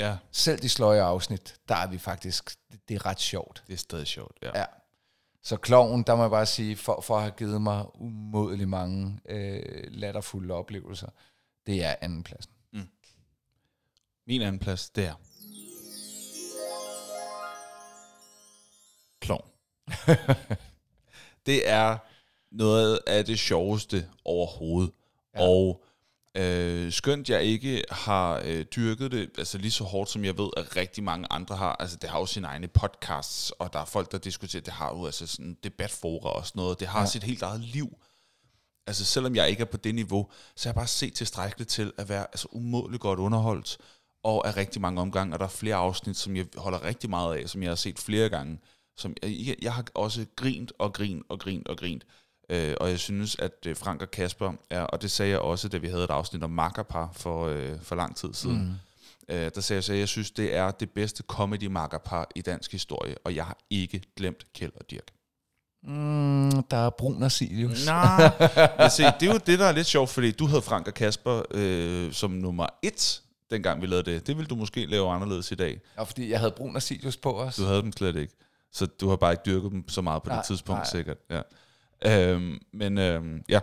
[0.00, 3.62] Ja, selv de sløje afsnit, der er vi faktisk, det, det er ret sjovt.
[3.66, 4.38] det er stadig sjovt.
[4.42, 4.58] Ja.
[4.58, 4.64] Ja.
[5.42, 9.20] Så kloven, der må jeg bare sige, for, for at have givet mig umådelig mange
[9.28, 11.08] øh, latterfulde oplevelser,
[11.66, 12.52] det er andenpladsen.
[14.26, 15.14] Min anden plads, det er...
[19.20, 19.50] Klovn.
[21.46, 21.98] det er
[22.50, 24.92] noget af det sjoveste overhovedet.
[25.34, 25.40] Ja.
[25.42, 25.84] Og
[26.36, 30.50] øh, skønt jeg ikke har øh, dyrket det altså lige så hårdt, som jeg ved,
[30.56, 31.76] at rigtig mange andre har.
[31.76, 34.96] Altså det har jo sine egne podcasts, og der er folk, der diskuterer, det har
[34.96, 36.80] jo altså sådan debatfora og sådan noget.
[36.80, 37.02] Det har ja.
[37.02, 37.10] Ja.
[37.10, 37.98] sit helt eget liv.
[38.86, 41.92] Altså selvom jeg ikke er på det niveau, så har jeg bare set tilstrækkeligt til
[41.98, 43.78] at være altså, umådeligt godt underholdt,
[44.22, 47.36] og er rigtig mange omgange, og der er flere afsnit, som jeg holder rigtig meget
[47.36, 48.58] af, som jeg har set flere gange.
[48.96, 52.04] Som jeg, jeg har også grint og grint og grint og grint.
[52.50, 55.68] Øh, og jeg synes, at øh, Frank og Kasper er, og det sagde jeg også,
[55.68, 58.78] da vi havde et afsnit om makkerpar for, øh, for lang tid siden.
[59.28, 59.34] Mm.
[59.34, 62.40] Øh, der sagde jeg så, at jeg synes, det er det bedste comedy makkerpar i
[62.40, 65.06] dansk historie, og jeg har ikke glemt Kjeld og Dirk.
[65.82, 67.86] Mm, der er Brun og Silius.
[67.86, 68.32] Nej,
[68.78, 70.94] men se, det er jo det, der er lidt sjovt, fordi du havde Frank og
[70.94, 74.26] Kasper øh, som nummer et, dengang vi lavede det.
[74.26, 75.80] Det vil du måske lave anderledes i dag.
[75.96, 77.56] Og fordi jeg havde Brun og Silius på os.
[77.56, 78.34] Du havde dem slet ikke.
[78.72, 80.90] Så du har bare ikke dyrket dem så meget på nej, det tidspunkt, nej.
[80.90, 81.16] sikkert.
[81.30, 81.40] Ja.
[82.06, 83.60] Øhm, men øhm, ja,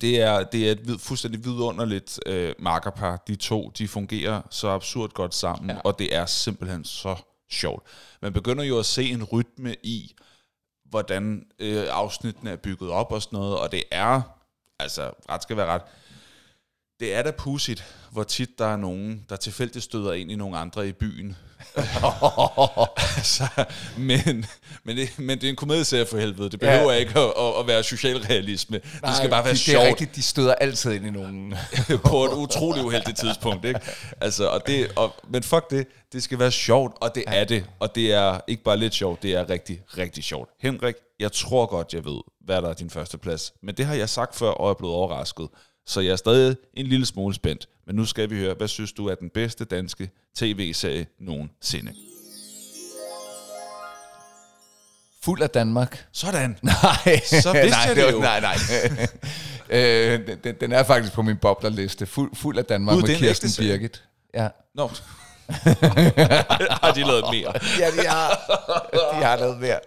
[0.00, 3.22] det er, det er et vid, fuldstændig vidunderligt øh, markerpar.
[3.26, 5.74] De to, de fungerer så absurd godt sammen, ja.
[5.74, 5.80] Ja.
[5.84, 7.16] og det er simpelthen så
[7.50, 7.86] sjovt.
[8.22, 10.14] Man begynder jo at se en rytme i,
[10.84, 14.20] hvordan øh, afsnittene er bygget op og sådan noget, og det er,
[14.78, 15.82] altså ret skal være ret,
[17.00, 20.58] det er da pudsigt, hvor tit der er nogen, der tilfældigt støder ind i nogle
[20.58, 21.36] andre i byen.
[23.16, 23.48] altså,
[23.98, 24.46] men,
[24.84, 26.50] men, det, men det er en komedieserie for helvede.
[26.50, 26.98] Det behøver ja.
[26.98, 28.80] ikke at, at, at være socialrealisme.
[29.02, 31.10] Nej, det skal bare være det, sjovt Det er rigtigt, de støder altid ind i
[31.10, 31.54] nogen.
[32.10, 33.64] på et utroligt uheldigt tidspunkt.
[33.64, 33.80] Ikke?
[34.20, 37.64] Altså, og det, og, men fuck det, det skal være sjovt, og det er det.
[37.80, 40.50] Og det er ikke bare lidt sjovt, det er rigtig, rigtig sjovt.
[40.60, 43.52] Henrik, jeg tror godt, jeg ved, hvad der er din første plads.
[43.62, 45.48] Men det har jeg sagt før, og er blevet overrasket.
[45.88, 47.68] Så jeg er stadig en lille smule spændt.
[47.86, 51.92] Men nu skal vi høre, hvad synes du er den bedste danske tv-serie nogensinde?
[55.24, 56.06] Fuld af Danmark.
[56.12, 56.58] Sådan.
[56.62, 58.18] Nej, Så vidste nej, jeg det jo.
[58.20, 58.54] Nej, nej.
[59.80, 62.06] øh, den- den, er faktisk på min boblerliste.
[62.06, 63.50] Fuld, fuld af Danmark Gud, med Kirsten.
[63.58, 64.04] Birgit.
[64.34, 64.48] Ja.
[64.74, 64.90] Nå.
[66.82, 67.52] har de lavet mere?
[67.78, 68.40] ja, de har,
[69.18, 69.78] de har lavet mere.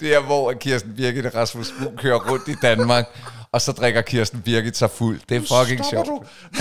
[0.00, 3.06] Det er, hvor Kirsten Birgit og Rasmus Brun kører rundt i Danmark,
[3.54, 5.20] og så drikker Kirsten Birgit sig fuld.
[5.28, 6.08] Det er fucking sjovt.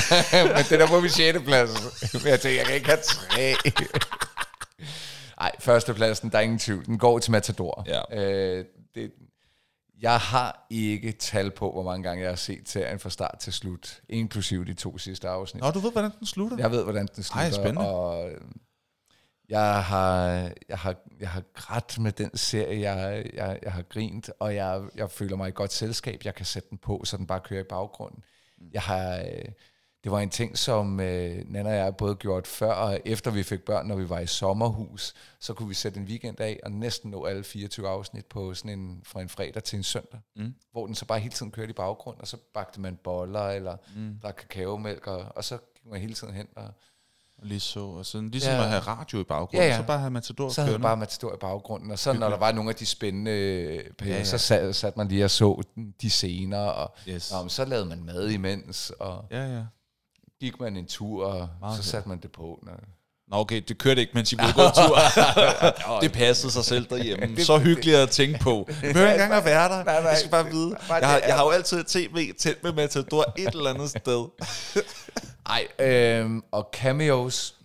[0.56, 1.40] Men den er på min 6.
[1.46, 1.72] plads.
[2.14, 3.56] Men jeg tænker, jeg kan ikke have tre.
[5.42, 6.86] Nej, førstepladsen, der er ingen tvivl.
[6.86, 7.86] Den går til Matador.
[7.88, 8.22] Ja.
[8.22, 8.66] Øh,
[8.96, 9.12] det,
[10.02, 13.54] jeg har ikke tal på, hvor mange gange jeg har set serien fra start til
[13.54, 15.64] slut, inklusive de to sidste afsnit.
[15.64, 16.58] Nå, du ved, hvordan den slutter?
[16.58, 17.44] Jeg ved, hvordan den slutter.
[17.44, 17.90] Ej, spændende.
[17.90, 18.42] Og øh,
[19.54, 20.18] jeg har,
[20.70, 24.82] jeg, har, jeg har grædt med den serie, jeg, jeg, jeg har grint, og jeg,
[24.96, 26.22] jeg føler mig i godt selskab.
[26.26, 28.24] Jeg kan sætte den på, så den bare kører i baggrunden.
[28.74, 29.46] Jeg har, øh,
[30.04, 33.44] det var en ting, som øh, Nana og jeg både gjort før og efter vi
[33.44, 36.72] fik børn, når vi var i sommerhus, så kunne vi sætte en weekend af og
[36.72, 40.54] næsten nå alle 24 afsnit på sådan en, fra en fredag til en søndag, Mm.
[40.72, 43.78] hvor den så bare hele tiden kørte i baggrund, og så bagte man boller eller
[43.96, 44.20] mm.
[44.24, 46.68] drak kakaomælk, og, og så gik man hele tiden hen og
[47.44, 48.64] Lige så, og sådan, ligesom Ja.
[48.64, 49.78] at have radio i baggrunden, Ja, ja.
[49.78, 52.52] så bare have Matador så havde bare Matador i baggrunden, og så når der var
[52.52, 54.24] nogle af de spændende øh, perioder, Ja, ja.
[54.24, 55.64] så sat, satte man lige og så
[56.02, 57.34] de scener, og Yes.
[57.42, 59.62] Men så lavede man mad imens, og Ja, ja.
[60.40, 62.60] gik man en tur, og Meget så satte man det på.
[62.64, 62.72] Når,
[63.28, 64.98] Nå, okay, det kørte ikke, mens I blev gået tur.
[66.04, 67.42] det passede sig selv derhjemme.
[67.44, 68.66] Så hyggeligt at tænke på.
[68.68, 69.84] Det behøver ikke engang at være der.
[69.84, 70.10] Nej, nej.
[70.10, 70.76] Jeg skal bare vide.
[70.90, 74.26] Jeg har, jeg har jo altid et tv tæt med Matador et eller andet sted.
[75.46, 77.60] Ej, øhm, og cameos.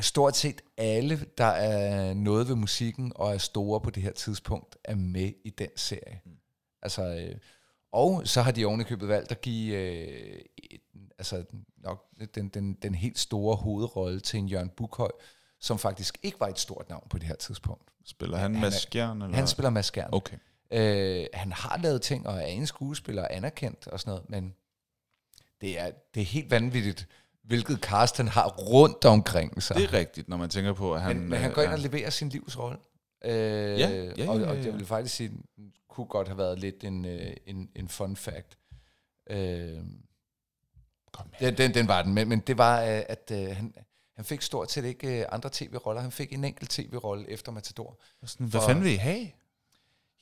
[0.00, 4.76] Stort set alle, der er noget ved musikken og er store på det her tidspunkt,
[4.84, 6.20] er med i den serie.
[6.24, 6.32] Mm.
[6.82, 7.36] Altså, øh,
[7.92, 10.80] og så har de ovenikøbet valgt at give øh, et,
[11.18, 11.44] altså
[11.76, 12.04] nok
[12.34, 15.10] den, den, den helt store hovedrolle til en Jørgen Bukhøj,
[15.60, 17.90] som faktisk ikke var et stort navn på det her tidspunkt.
[18.04, 19.22] Spiller han Han skjern?
[19.22, 19.36] Eller?
[19.36, 19.92] Han spiller Mads.
[20.12, 20.36] Okay.
[20.70, 24.54] Øh, han har lavet ting og er en skuespiller anerkendt og sådan noget, men
[25.62, 27.08] det er, det er helt vanvittigt,
[27.44, 29.76] hvilket cast han har rundt omkring sig.
[29.76, 31.16] Det er rigtigt, når man tænker på, at han...
[31.18, 32.78] men, men han går ind øh, og leverer sin livsrolle.
[33.24, 34.64] Øh, Ja, ja, ja, og, ja, og ja.
[34.64, 35.32] jeg vil faktisk sige,
[35.88, 38.58] kunne godt have været lidt en, øh, en, en fun fact.
[39.30, 39.78] Øh,
[41.40, 43.74] den, den, den var den, men, men det var, øh, at øh, han,
[44.16, 46.00] han fik stort set ikke øh, andre tv-roller.
[46.02, 48.00] Han fik en enkelt tv-rolle efter Matador.
[48.24, 49.28] Sådan, hvad for- fanden vil I have?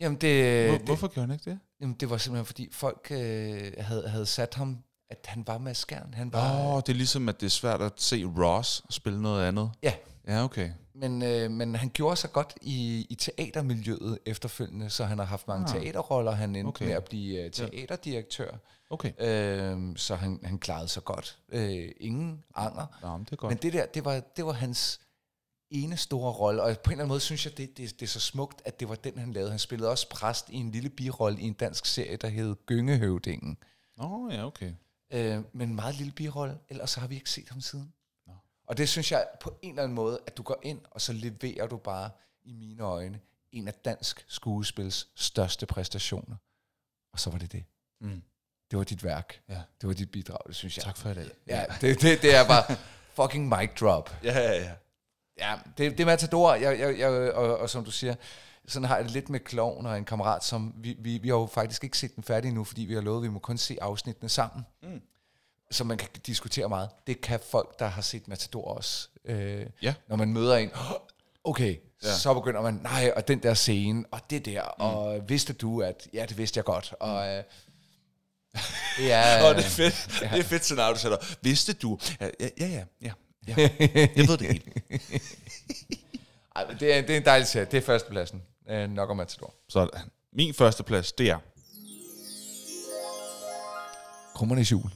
[0.01, 1.59] Jamen det, Hvor, det, hvorfor gjorde han ikke det?
[1.81, 4.79] Jamen, det var simpelthen fordi folk øh, havde, havde sat ham,
[5.11, 6.15] at han var Mads Skjern.
[6.15, 9.23] Han Åh, var, oh, det er ligesom, at det er svært at se Ross spille
[9.23, 9.71] noget andet.
[9.83, 9.93] Ja,
[10.29, 10.71] Ja, okay.
[10.95, 15.49] men, øh, men han gjorde sig godt i, i teatermiljøet efterfølgende, så han har haft
[15.49, 15.81] mange Ah.
[15.83, 16.33] teaterroller.
[16.33, 16.87] Han endte Okay.
[16.87, 18.57] med at blive øh, teaterdirektør,
[18.91, 19.13] Okay.
[19.21, 21.39] øh, så han, han klarede sig godt.
[21.53, 22.87] Øh, ingen anger.
[23.03, 23.51] Nå, men det er godt.
[23.51, 25.01] Men det der, det var, det var hans
[25.71, 28.11] ene store rolle, og på en eller anden måde synes jeg, det, det, det er
[28.11, 29.51] så smukt, at det var den, han lavede.
[29.51, 33.57] Han spillede også præst i en lille birolle i en dansk serie, der hed Gyngehøvdingen.
[33.99, 34.73] Nå, ja, okay.
[35.11, 37.93] Øh, men en meget lille birolle, ellers så har vi ikke set ham siden.
[38.27, 38.33] Nå.
[38.67, 41.13] Og det synes jeg på en eller anden måde, at du går ind, og så
[41.13, 42.11] leverer du bare,
[42.43, 43.21] i mine øjne,
[43.53, 46.37] en af dansk skuespils største præstationer.
[47.13, 47.65] Og så var det det.
[48.01, 48.23] Mm.
[48.71, 49.43] Det var dit værk.
[49.49, 49.63] Ja.
[49.81, 50.85] Det var dit bidrag, det synes jeg.
[50.85, 51.31] Tak for dag.
[51.47, 52.77] Ja, det, det, det er bare
[53.15, 54.17] fucking mic drop.
[54.25, 54.73] Ja, ja, ja.
[55.39, 58.15] Ja, det, det er Matador, jeg, jeg, jeg, og, og som du siger,
[58.71, 61.37] sådan har jeg det lidt med Kloven og en kammerat, som vi, vi, vi har
[61.37, 63.59] jo faktisk ikke set den færdig endnu, fordi vi har lovet, at vi må kun
[63.59, 64.67] se afsnittene sammen.
[64.83, 65.01] Mm.
[65.71, 66.89] Så man kan diskutere meget.
[67.07, 69.09] Det kan folk, der har set Matador også.
[69.25, 69.95] Øh, Ja.
[70.09, 70.71] Når man møder en,
[71.45, 72.09] okay, Ja.
[72.09, 72.15] ja.
[72.15, 74.85] så begynder man, nej, og den der scene, og det der, mm.
[74.85, 77.43] og vidste du, at, ja, det vidste jeg godt, og øh,
[78.99, 79.45] det er...
[79.51, 80.09] Åh, det er fedt.
[80.21, 81.19] Det er fedt scenarie, du sætter.
[81.43, 81.99] Vidste du?
[82.21, 82.85] Ja, ja, ja, ja.
[83.03, 83.13] ja.
[83.47, 83.69] ja.
[84.17, 84.63] Jeg ved det hele.
[86.57, 87.67] Ej, det, er, det er en dejlig serie.
[87.71, 88.43] Det er førstepladsen.
[88.71, 89.55] Øh, nok om Matador.
[89.69, 90.11] Sådan.
[90.33, 91.39] Min første plads, det er...
[94.35, 94.91] Krummernes jul.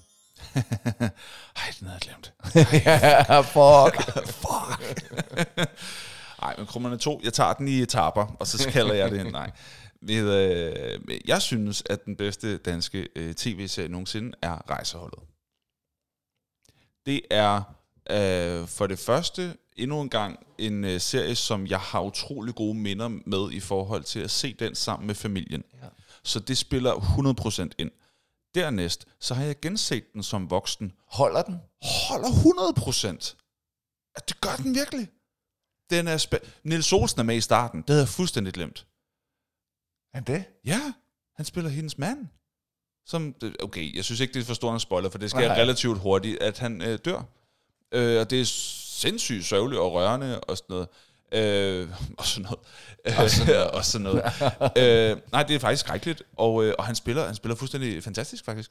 [1.57, 2.33] Ej, den havde jeg glemt.
[2.87, 3.97] ja, fuck.
[6.43, 9.51] Nej, men Krummerne 2, jeg tager den i etapper, og så kalder jeg det nej.
[10.03, 10.23] Med,
[11.09, 15.19] øh, jeg synes, at den bedste danske øh, tv-serie nogensinde er Rejseholdet.
[17.07, 17.63] Det er
[18.11, 22.75] øh, for det første endnu en gang en øh, serie, som jeg har utrolig gode
[22.75, 25.65] minder med i forhold til at se den sammen med familien.
[25.83, 25.89] Ja.
[26.25, 26.93] Så det spiller
[27.71, 27.91] 100% ind.
[28.55, 30.93] Dernæst, så har jeg genset den som voksen.
[31.07, 31.55] Holder den?
[32.09, 34.13] Holder 100%.
[34.17, 35.09] At det gør den virkelig.
[35.91, 37.81] Den er spæ- Niels Olsen er med i starten.
[37.83, 38.87] Det havde jeg fuldstændig glemt.
[40.15, 40.45] Er det?
[40.65, 40.93] Ja,
[41.37, 42.27] han spiller hendes mand.
[43.07, 45.57] Som, okay, jeg synes ikke, det er for stor en spoiler, for det sker Nej.
[45.57, 47.23] relativt hurtigt, at han øh, dør.
[47.93, 48.45] Øh, og det er
[48.95, 50.89] sindssygt sørgeligt og rørende og sådan noget.
[51.33, 51.89] Øh,
[52.19, 52.59] og sådan noget.
[53.19, 53.71] Og sådan noget.
[53.77, 55.12] og sådan noget.
[55.12, 56.23] øh, nej, det er faktisk skrækkeligt.
[56.37, 58.71] Og, øh, og han, spiller, han spiller fuldstændig fantastisk, faktisk.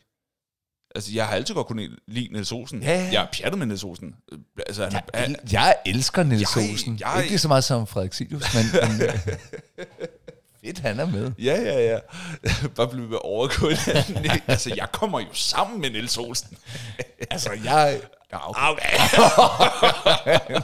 [0.95, 2.81] Altså, jeg har altid godt kunnet lide Niels Olsen.
[2.83, 3.09] Ja.
[3.11, 4.15] Jeg er pjattet med Niels Olsen.
[4.31, 6.97] Øh, Altså, han, Jeg, han, jeg elsker Niels Jeg- Olsen.
[6.99, 9.19] jeg- Ikke lige så meget som Frederik Silius, men, men øh,
[10.65, 11.31] fedt, han er med.
[11.39, 11.99] Ja, ja, ja.
[12.75, 13.77] Bare blive ved overgået.
[14.47, 16.57] altså, jeg kommer jo sammen med Niels Olsen.
[17.31, 18.01] Altså, jeg...
[18.33, 18.59] Ja, okay.
[18.69, 20.61] Okay.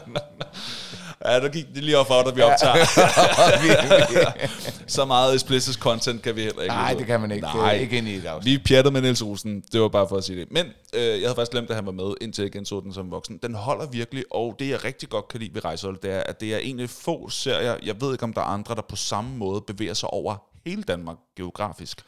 [1.25, 2.75] ja, der gik det lige op for, da vi optager.
[4.87, 6.75] Så meget explicit content kan vi heller ikke.
[6.75, 7.47] Nej, det kan man ikke.
[7.47, 7.73] Det er Nej.
[7.73, 8.53] ikke ind i et afsnit.
[8.53, 9.63] Vi pjattede med Niels Olsen.
[9.71, 10.51] Det var bare for at sige det.
[10.51, 13.11] Men øh, jeg havde faktisk glemt, at han var med, indtil jeg genså den som
[13.11, 13.39] voksen.
[13.43, 16.41] Den holder virkelig, og det jeg rigtig godt kan lide ved Rejsehold, det er, at
[16.41, 18.95] det er en af få serier, jeg ved ikke, om der er andre, der på
[18.95, 20.35] samme måde bevæger sig over
[20.65, 22.01] hele Danmark geografisk.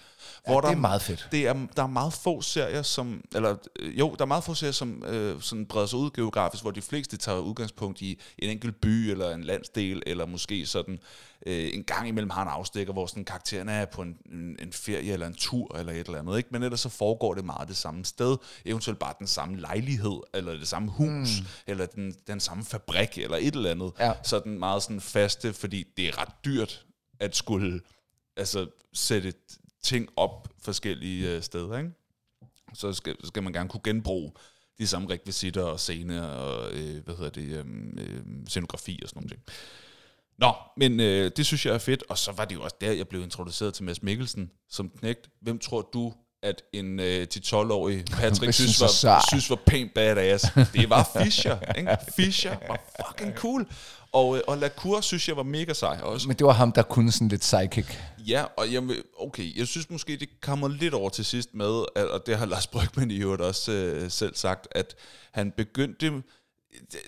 [0.47, 1.27] Ja, det er meget fedt.
[1.31, 4.53] Det er, der er meget få serier, som, eller øh, jo, der er meget få
[4.53, 8.49] serier, som øh, sådan breder sig ud geografisk, hvor de fleste tager udgangspunkt i en
[8.49, 10.99] enkelt by, eller en landsdel, eller måske sådan
[11.45, 14.73] øh, en gang imellem har en afstikker, hvor sådan karaktererne er på en, en, en
[14.73, 16.49] ferie, eller en tur, eller et eller andet, ikke?
[16.51, 20.51] Men ellers så foregår det meget det samme sted, eventuelt bare den samme lejlighed, eller
[20.53, 21.45] det samme hus, mm.
[21.67, 23.91] eller den, den samme fabrik, eller et eller andet.
[23.99, 24.13] Ja.
[24.23, 26.85] Sådan meget sådan faste, fordi det er ret dyrt
[27.19, 27.81] at skulle
[28.37, 29.33] altså, sætte
[29.83, 31.91] ting op forskellige øh, steder, ikke?
[32.73, 34.31] Så skal, så skal man gerne kunne genbruge
[34.79, 37.65] de samme rekvisitter og scener og, øh, hvad hedder det, øh,
[37.97, 39.41] øh, scenografi og sådan nogle ting.
[40.37, 42.91] Nå, men øh, det synes jeg er fedt, og så var det jo også der,
[42.91, 45.29] jeg blev introduceret til Mads Mikkelsen som knægt.
[45.41, 50.45] Hvem tror du, at en øh, 10-12-årig Patrick synes, var, synes var pænt badass?
[50.73, 51.97] Det var Fischer, ikke?
[52.15, 53.67] Fischer var fucking cool.
[54.11, 56.27] Og, øh, og Lacour synes jeg var mega sej også.
[56.27, 57.85] Men det var ham, der kunne sådan lidt psychic.
[58.17, 58.83] Ja, og jeg,
[59.19, 62.45] okay, jeg synes måske, det kommer lidt over til sidst med, at, og det har
[62.45, 64.95] Lars Brygman i øvrigt også øh, selv sagt, at
[65.31, 66.23] han begyndte,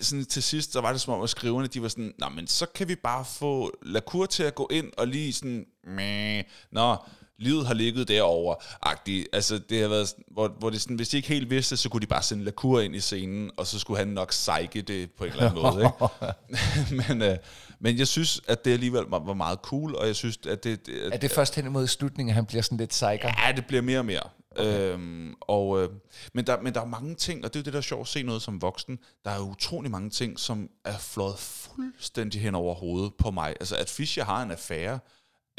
[0.00, 2.46] sådan til sidst, så var det som om, at skriverne, de var sådan, nå, men
[2.46, 6.96] så kan vi bare få Lacour til at gå ind og lige sådan, meh, nå,
[7.38, 9.28] livet har ligget derovre, agtigt.
[9.32, 12.00] Altså, det har været, hvor, hvor det sådan, hvis de ikke helt vidste, så kunne
[12.00, 15.24] de bare sende Lacour ind i scenen, og så skulle han nok psyke det på
[15.24, 17.08] en eller anden måde, ikke?
[17.08, 17.36] men, øh,
[17.80, 20.86] men jeg synes, at det alligevel var, var meget cool, og jeg synes, at det...
[20.86, 23.46] det Er det først hen imod slutningen, at han bliver sådan lidt psyker?
[23.46, 24.22] Ja, det bliver mere og mere.
[24.56, 24.92] Okay.
[24.92, 25.88] Øhm, og, øh,
[26.32, 28.00] men, der, men der er mange ting, og det er jo det, der er sjovt
[28.00, 28.98] at se noget som voksen.
[29.24, 33.48] Der er utrolig mange ting, som er flået fuldstændig hen over hovedet på mig.
[33.60, 34.98] Altså, at Fischer har en affære,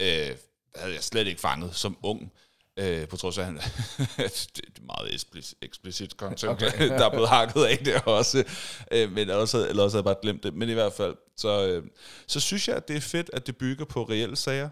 [0.02, 0.36] øh,
[0.78, 2.32] havde jeg slet ikke fanget som ung.
[2.80, 3.56] Øh, på trods af, han,
[4.56, 6.64] det er meget eksplicit, eksplicit content.
[6.64, 6.90] Okay.
[7.00, 8.44] der er blevet hakket af det også.
[8.92, 10.54] Øh, men også, eller også havde jeg bare glemt det.
[10.54, 11.84] Men i hvert fald, så, øh,
[12.28, 14.70] så synes jeg, at det er fedt, at det bygger på reelle sager.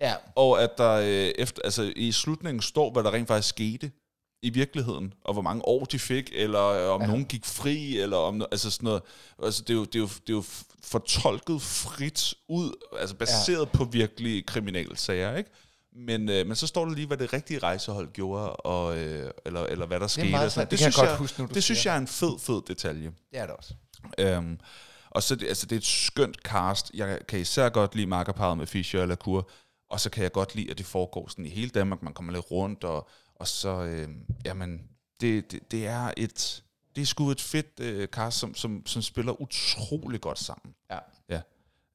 [0.00, 0.14] Ja.
[0.34, 3.90] Og at der øh, efter, altså, i slutningen står, hvad der rent faktisk skete
[4.42, 7.06] i virkeligheden, og hvor mange år de fik, eller øh, om ja.
[7.06, 9.02] nogen gik fri, eller om altså sådan noget.
[9.42, 10.44] Altså, det, er jo, det, er jo, det er jo
[10.82, 13.76] fortolket frit ud, altså baseret ja.
[13.76, 15.50] på virkelige kriminelle sager, ikke?
[15.96, 19.62] Men, øh, men så står der lige, hvad det rigtige rejsehold gjorde, og, øh, eller,
[19.62, 20.30] eller hvad der skete.
[20.30, 20.66] meget og sådan.
[20.66, 20.70] sejt.
[20.70, 23.12] Det kan jeg synes godt huske nu, Det synes jeg er en fed, fed detalje.
[23.30, 23.74] Det er det også.
[24.18, 24.58] Øhm,
[25.10, 26.90] og så det, altså, det er et skønt cast.
[26.94, 29.50] Jeg kan især godt lide makkerparet med Fischer og Lacour,
[29.90, 32.02] og så kan jeg godt lide, at det foregår sådan i hele Danmark.
[32.02, 33.08] Man kommer lidt rundt, og,
[33.42, 34.82] og så, øhm, jamen,
[35.20, 36.62] det, det, det er et,
[36.96, 40.74] det er sgu et fedt øh, cast, som, som, som spiller utrolig godt sammen.
[40.90, 40.98] Ja.
[41.28, 41.40] Ja.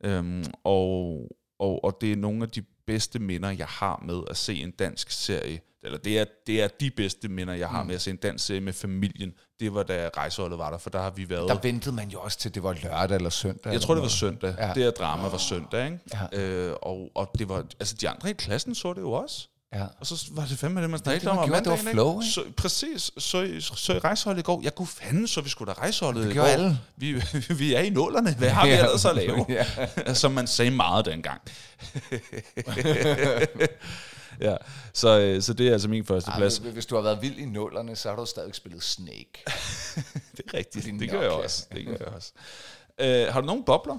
[0.03, 1.28] Øhm, og,
[1.60, 4.72] og, og det er nogle af de bedste minder, jeg har med at se en
[4.72, 5.60] dansk serie.
[5.84, 7.88] Eller det er, det er de bedste minder, jeg har mm.
[7.88, 9.34] med at se en dansk serie med familien.
[9.60, 11.49] Det var da rejseholdet var der, for der har vi været...
[11.49, 13.74] Der ventede man jo også til, det var lørdag eller søndag.
[13.74, 14.56] Jeg tror, det var søndag.
[14.57, 14.74] Ja.
[14.74, 15.99] Det her drama var søndag, ikke?
[16.34, 16.40] Ja.
[16.40, 19.49] Øh, og, og det var, altså de andre i klassen så det jo også.
[19.78, 19.86] Ja.
[19.99, 21.76] Og så var det fandme det, man snakkede det, man om om gjorde, det var
[21.76, 22.32] mandagen, flow, ikke?
[22.34, 23.12] Så, præcis.
[23.18, 24.62] Så, I- så i rejseholdet i går.
[24.64, 26.44] Jeg kunne fanden, så vi skulle da rejseholdet Det i går.
[26.44, 26.80] alle.
[26.98, 27.14] Vi,
[27.60, 28.36] vi er i nålerne.
[28.36, 28.84] Hvad har vi Ja.
[28.84, 29.45] ellers at lave?
[29.49, 29.66] Ja.
[30.22, 31.41] Som man sagde meget dengang.
[34.41, 34.56] ja,
[34.94, 36.58] så, øh, så det er altså min første Ej, plads.
[36.58, 39.44] hvis- hvis du har været vild i nullerne, så har du stadig spillet Snake.
[40.38, 40.86] Det er rigtigt.
[40.86, 41.66] Din Det gør jeg også.
[41.74, 42.32] Det gør jeg også.
[42.99, 43.98] Øh, har du nogen bobler?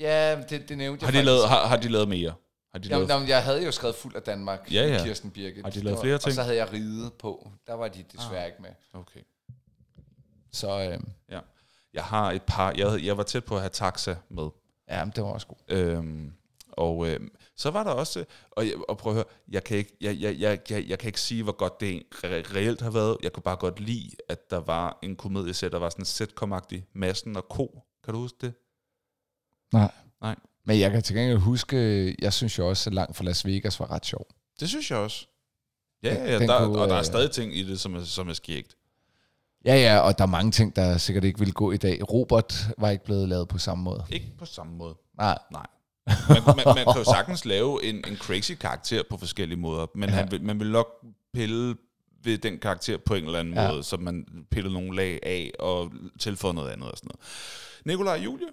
[0.00, 2.32] Ja, det, det nævnte Har jeg de, lavet, har, har de lavet mere?
[2.72, 4.72] Har de Jamen, lavet, jamen, jeg havde jo skrevet fuld af Danmark.
[4.72, 4.90] Ja, ja.
[4.90, 5.64] med Kirsten Birgit.
[5.64, 6.34] Har de lavet Og- flere Og ting?
[6.34, 7.50] så havde jeg ride på.
[7.66, 8.70] Der var de desværre ikke med.
[8.92, 9.20] Okay.
[10.52, 11.00] Så øh,
[11.30, 11.40] Ja.
[11.94, 14.48] Jeg har et par, jeg, jeg var tæt på at have taxa med.
[14.88, 15.56] ja, men det var også god.
[15.68, 16.32] Øhm,
[16.72, 19.96] og øhm, så var der også, og, jeg, og prøv at høre, jeg kan, ikke,
[20.00, 23.16] jeg, jeg, jeg, jeg, jeg kan ikke sige, hvor godt det re- reelt har været.
[23.22, 27.36] Jeg kunne bare godt lide, at der var en komediesæt, der var sådan sitcom-agtig, Massen
[27.36, 27.82] og Ko.
[28.04, 28.52] Kan du huske det?
[29.72, 29.90] Nej.
[30.20, 30.36] Nej.
[30.68, 31.76] Men jeg kan til gengæld huske,
[32.22, 34.26] jeg synes jo også, at Langt fra Las Vegas var ret sjov.
[34.60, 35.26] Det synes jeg også.
[36.02, 38.04] Ja, ja, den der, kunne, og der er øh, stadig ting i det, som er,
[38.04, 38.76] som er skægt.
[39.64, 42.12] Ja, ja, og der er mange ting, der sikkert ikke ville gå i dag.
[42.12, 44.04] Robert var ikke blevet lavet på samme måde.
[44.10, 44.94] Ikke på samme måde.
[45.18, 45.66] Nej, Nej.
[46.06, 50.08] Man, man, man kan jo sagtens lave en, en crazy karakter på forskellige måder, men
[50.08, 50.14] Ja.
[50.14, 50.20] ja.
[50.22, 50.88] han vil, man vil nok
[51.34, 51.76] pille
[52.24, 53.62] ved den karakter på en eller anden Ja.
[53.62, 53.70] ja.
[53.72, 57.20] måde, så man piller nogle lag af og tilføjer noget andet og sådan noget.
[57.84, 58.46] Nikolaj og Julie,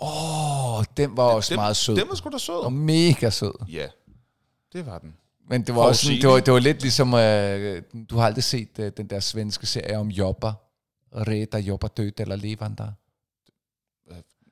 [0.00, 1.96] Åh, oh, den var også den, meget sød.
[1.96, 2.54] den var sgu da sød.
[2.64, 3.52] Og mega sød.
[3.68, 3.86] Ja,
[4.72, 5.14] det var den.
[5.48, 8.44] Men det var også sådan, det var, det var lidt ligesom, øh, du har aldrig
[8.44, 10.52] set øh, den der svenske serie om jobber.
[11.16, 12.92] Reda jobber død eller levende.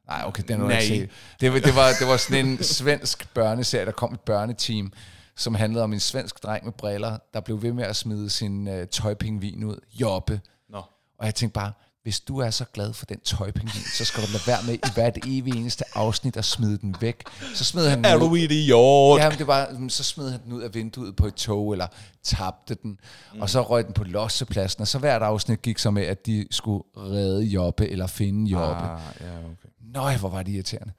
[0.07, 0.79] Nej, okay, den Nej.
[0.79, 1.11] ikke.
[1.41, 4.93] Det, var- det, var, det var sådan en svensk børneserie, der kom et børneteam,
[5.37, 8.69] som handlede om en svensk dreng med briller, der blev ved med at smide sin
[8.69, 9.77] øh, tøjpingvin ud.
[10.01, 10.41] Jobbe.
[10.69, 10.83] Nå.
[11.19, 14.28] Og jeg tænkte bare, hvis du er så glad for den tøjpingvin, så skal du
[14.32, 17.22] lade være med i hvert evig eneste afsnit at smide den væk.
[17.55, 18.20] Så smed han den Er ud.
[18.20, 19.20] du idiot?
[19.20, 21.72] Ja, men det var, mm, så smed han den ud af vinduet på et tog,
[21.72, 21.86] eller
[22.22, 22.98] tabte den,
[23.35, 23.40] mm.
[23.40, 26.47] og så røg den på lossepladsen, og så hvert afsnit gik så med, at de
[26.51, 28.85] skulle redde Jobbe, eller finde Jobbe.
[28.85, 29.68] Ah, ja, okay.
[29.94, 30.93] Nøj, hvor var det irriterende.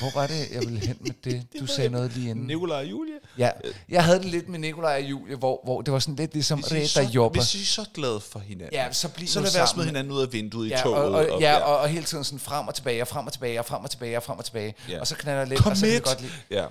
[0.00, 1.46] Hvor var det, jeg ville hen med det?
[1.60, 2.46] Du sagde noget lige inden.
[2.46, 3.14] Nikolaj og Julie?
[3.38, 3.50] Ja,
[3.88, 6.58] jeg havde det lidt med Nikolaj og Julie, hvor, hvor det var sådan lidt ligesom
[6.58, 7.38] Hvis I, er Reda så, Jobbe.
[7.38, 9.86] hvis I er så glade for hinanden, Ja, så bliv så lad være at smide
[9.86, 10.96] hinanden ud af vinduet i Ja, toget.
[11.04, 13.58] og, og, ja, og, og hele tiden sådan frem og tilbage, og frem og tilbage,
[13.58, 14.74] og frem og tilbage, og frem og tilbage.
[14.88, 15.00] Ja.
[15.00, 16.20] Og så knaller jeg lidt, og så kan jeg Commit!
[16.20, 16.60] godt lide.
[16.62, 16.66] ja.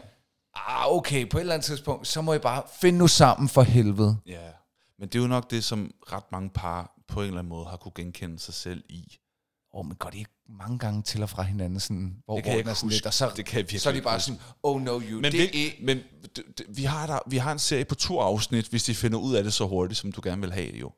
[0.67, 3.61] Ah, okay, på et eller andet tidspunkt, så må I bare finde nu sammen for
[3.61, 4.17] helvede.
[4.27, 4.37] Ja,
[4.99, 7.65] men det er jo nok det, som ret mange par på en eller anden måde
[7.65, 9.17] har kunne genkende sig selv i.
[9.73, 12.43] Åh, oh, men går de ikke mange gange til og fra hinanden, sådan, hvor, Det
[12.43, 12.95] kan jeg er sådan huske.
[12.95, 15.23] lidt, og så, Det kan jeg så er de bare sådan, oh no you, Men,
[15.31, 15.71] det det, er...
[15.81, 15.99] men
[16.69, 19.43] vi, har der, vi har en serie på to afsnit, hvis de finder ud af
[19.43, 20.91] det så hurtigt, som du gerne vil have det jo.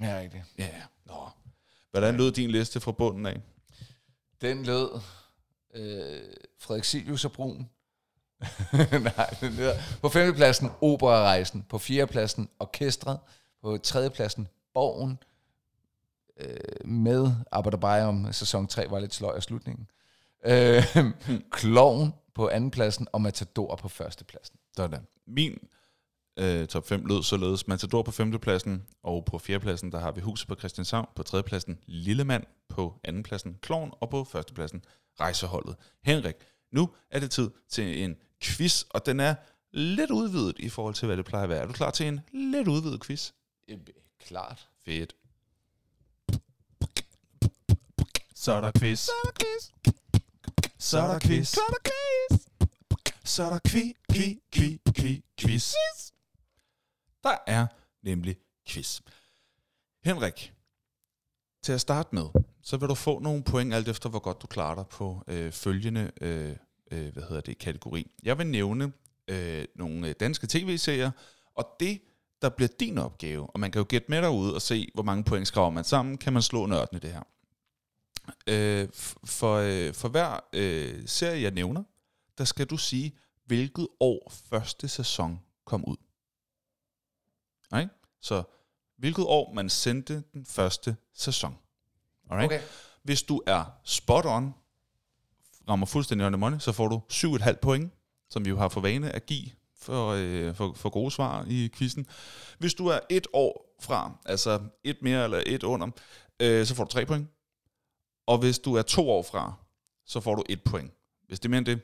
[0.00, 0.42] Ja, det.
[0.58, 0.68] Ja,
[1.06, 1.28] Nå.
[1.90, 3.40] Hvordan lød din liste fra bunden af?
[4.40, 4.88] Den lød
[5.74, 6.22] øh,
[6.60, 7.68] Frederik Silius og Brun.
[9.16, 9.72] Nej, den lød
[10.02, 13.18] på femtepladsen Operarejsen, på fjerdepladsen Orkestret,
[13.62, 15.18] på tredjepladsen Borgen,
[16.40, 19.86] øh, med Arbejder om sæson 3 var lidt sløj af slutningen.
[20.46, 20.84] Øh,
[21.50, 24.56] Kloven på andenpladsen og Matador på førstepladsen.
[24.76, 25.06] Sådan.
[25.26, 25.58] Min
[26.38, 30.48] øh, top 5 lød således Matador på femtepladsen, og på fjerdepladsen, der har vi Huset
[30.48, 34.84] på Christianshavn, på tredjepladsen Lillemand, på andenpladsen Klovn, og på førstepladsen
[35.20, 35.76] Rejseholdet.
[36.04, 36.34] Henrik,
[36.72, 39.34] nu er det tid til en quiz, og den er
[39.72, 41.62] lidt udvidet i forhold til, hvad det plejer at være.
[41.62, 43.32] Er du klar til en lidt udvidet quiz?
[43.68, 43.78] Øh,
[44.20, 44.68] Klart.
[44.84, 45.14] Fedt.
[48.44, 48.98] Så er der quiz.
[48.98, 49.70] Så er der quiz.
[50.78, 51.48] Så er der quiz.
[51.48, 52.40] Så er der quiz.
[53.24, 55.74] Så er der kvi, kvi, kvi, kvi, quiz.
[57.22, 57.66] Der er
[58.02, 58.36] nemlig
[58.68, 59.00] quiz.
[60.04, 60.52] Henrik,
[61.62, 62.26] til at starte med,
[62.62, 65.52] så vil du få nogle point, alt efter hvor godt du klarer dig på øh,
[65.52, 66.56] følgende øh,
[66.90, 68.10] øh, hvad hedder det, kategori.
[68.22, 68.92] Jeg vil nævne
[69.28, 71.10] øh, nogle øh, danske tv-serier,
[71.54, 72.00] og det,
[72.42, 75.24] der bliver din opgave, og man kan jo gætte med derude og se, hvor mange
[75.24, 77.22] point skraver man sammen, kan man slå nørden i det her.
[78.46, 78.88] Øh,
[79.24, 81.82] for, øh, for hver øh, serie, jeg nævner,
[82.38, 85.96] der skal du sige, hvilket år første sæson kom ud.
[87.72, 87.88] Okay?
[88.20, 88.42] Så
[88.96, 91.58] hvilket år man sendte den første sæson.
[92.30, 92.52] Alright?
[92.52, 92.62] Okay.
[93.02, 94.54] Hvis du er spot on,
[95.68, 97.92] rammer fuldstændig on money, så får du 7,5 point,
[98.28, 101.70] som vi jo har for vane at give for, øh, for, for gode svar i
[101.74, 102.06] quizzen.
[102.58, 105.88] Hvis du er et år fra, altså et mere eller et under,
[106.40, 107.28] øh, så får du 3 point.
[108.26, 109.54] Og hvis du er to år fra,
[110.06, 110.92] så får du et point.
[111.28, 111.80] Hvis det er mere end det,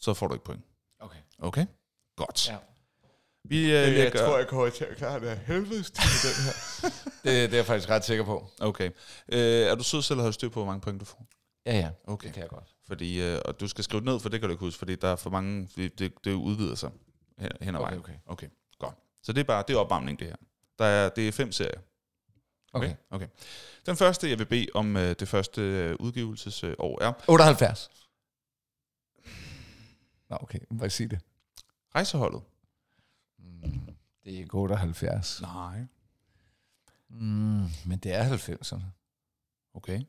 [0.00, 0.64] så får du ikke point.
[1.00, 1.18] Okay.
[1.38, 1.66] Okay?
[2.16, 2.48] Godt.
[2.48, 2.56] Ja.
[3.44, 4.36] Vi øh, lægger...
[4.36, 6.88] jeg kommer til at klare det helvedes til den her.
[7.24, 8.46] det, det er jeg faktisk ret sikker på.
[8.60, 8.90] Okay.
[9.28, 11.26] Øh, er du sød selv at have styr på, hvor mange point du får?
[11.66, 11.90] Ja, ja.
[12.06, 12.26] Okay.
[12.26, 12.74] Det kan jeg godt.
[12.86, 14.96] Fordi, øh, og du skal skrive det ned, for det kan du ikke huske, fordi
[14.96, 16.90] der er for mange, det, det, det udvider sig
[17.38, 17.98] hen, hen ad Okay, vejen.
[17.98, 18.14] okay.
[18.26, 18.48] okay.
[18.78, 18.94] Godt.
[19.22, 20.36] Så det er bare, det er opvarmning, det her.
[20.78, 21.80] Der er, det er fem serier.
[22.72, 22.94] Okay.
[23.10, 23.28] okay.
[23.86, 27.90] Den første, jeg vil bede om øh, det første øh, udgivelsesår er 78.
[30.28, 30.58] Nå, okay.
[30.70, 31.20] Må jeg sige det?
[31.94, 32.42] Rejseholdet.
[33.38, 33.94] Mm,
[34.24, 35.40] det er ikke 78.
[35.40, 35.80] Nej.
[37.08, 38.84] Mm, men det er 90'erne.
[39.74, 40.02] Okay.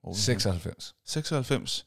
[0.00, 0.40] Hvor er vi henne?
[0.40, 0.94] 96.
[1.04, 1.86] 96.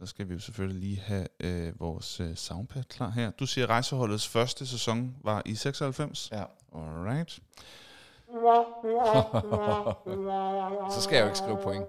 [0.00, 3.30] Så skal vi jo selvfølgelig lige have øh, vores øh, soundpad klar her.
[3.30, 6.28] Du siger, at rejseholdets første sæson var i 96.
[6.32, 6.44] Ja.
[6.74, 7.38] Alright.
[10.94, 11.84] Så skal jeg jo ikke skrive point.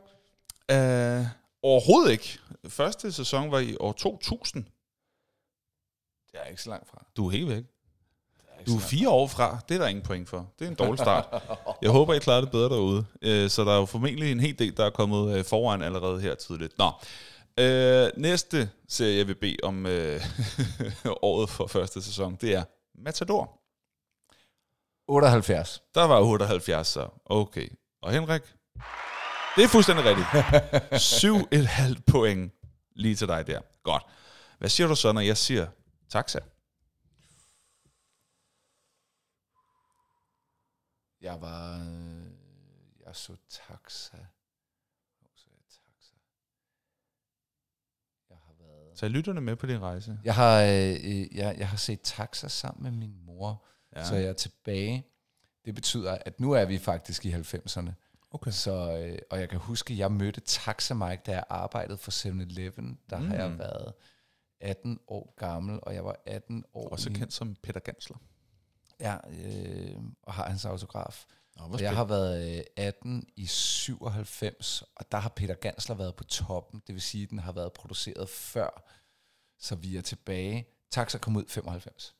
[0.72, 1.26] Uh,
[1.64, 2.40] overhovedet ikke.
[2.68, 4.64] Første sæson var i år 2000.
[6.32, 7.06] Det er ikke så langt fra.
[7.18, 7.64] Du er helt væk.
[8.58, 9.58] Er Du er fire år fra.
[9.70, 10.48] Det er der ingen point for.
[10.60, 11.44] Det er en dårlig start.
[11.82, 13.06] Jeg håber, I klarer det bedre derude.
[13.22, 16.22] Øh, Så der er jo formentlig en hel del, der er kommet øh, foran allerede
[16.22, 16.78] her tidligt.
[16.78, 16.92] Nå.
[17.60, 20.22] Øh, næste serie, jeg vil bede om øh,
[21.30, 22.64] året for første sæson, det er
[22.96, 23.46] Matador.
[23.46, 23.58] fra.
[25.08, 25.84] 78.
[25.96, 27.68] Der var 78, så okay.
[28.02, 28.42] Og Henrik?
[29.56, 31.02] Det er fuldstændig rigtigt.
[31.02, 32.52] Syv et halvt point
[32.96, 33.62] lige til dig der.
[33.84, 34.04] Godt.
[34.58, 35.68] Hvad siger du så, når jeg siger
[36.10, 36.40] taxa?
[41.22, 41.76] Jeg var...
[41.80, 42.32] øh,
[43.06, 44.18] Jeg så taxa.
[45.20, 46.16] Hvor så jeg taxa?
[48.30, 48.82] Jeg har været...
[49.02, 50.20] Tag lytterne med på din rejse.
[50.24, 53.66] Jeg har, øh, øh, jeg, jeg har set taxa sammen med min mor,
[53.96, 54.04] Ja.
[54.04, 55.08] så jeg er tilbage.
[55.66, 57.92] Det betyder, at nu er vi faktisk i 90'erne.
[58.32, 58.52] Okay.
[58.52, 62.12] Så, øh, og jeg kan huske, at jeg mødte Taxa Mike, da jeg arbejdede for
[62.12, 63.00] 7-Eleven.
[63.10, 63.28] Der mm.
[63.28, 63.60] har jeg Mm.
[63.60, 63.94] været
[64.60, 66.90] 18 år gammel, og jeg var 18 år.
[66.90, 68.18] Også i- kendt som Peter Gansler.
[69.00, 71.26] Ja, øh, og har hans autograf.
[71.56, 76.16] Nå, Og jeg har været øh, 18 i 97, og der har Peter Gansler været
[76.16, 76.82] på toppen.
[76.88, 78.92] Det vil sige, at den har været produceret før,
[79.60, 80.68] så vi er tilbage.
[80.92, 82.16] Taxa kom ud 95.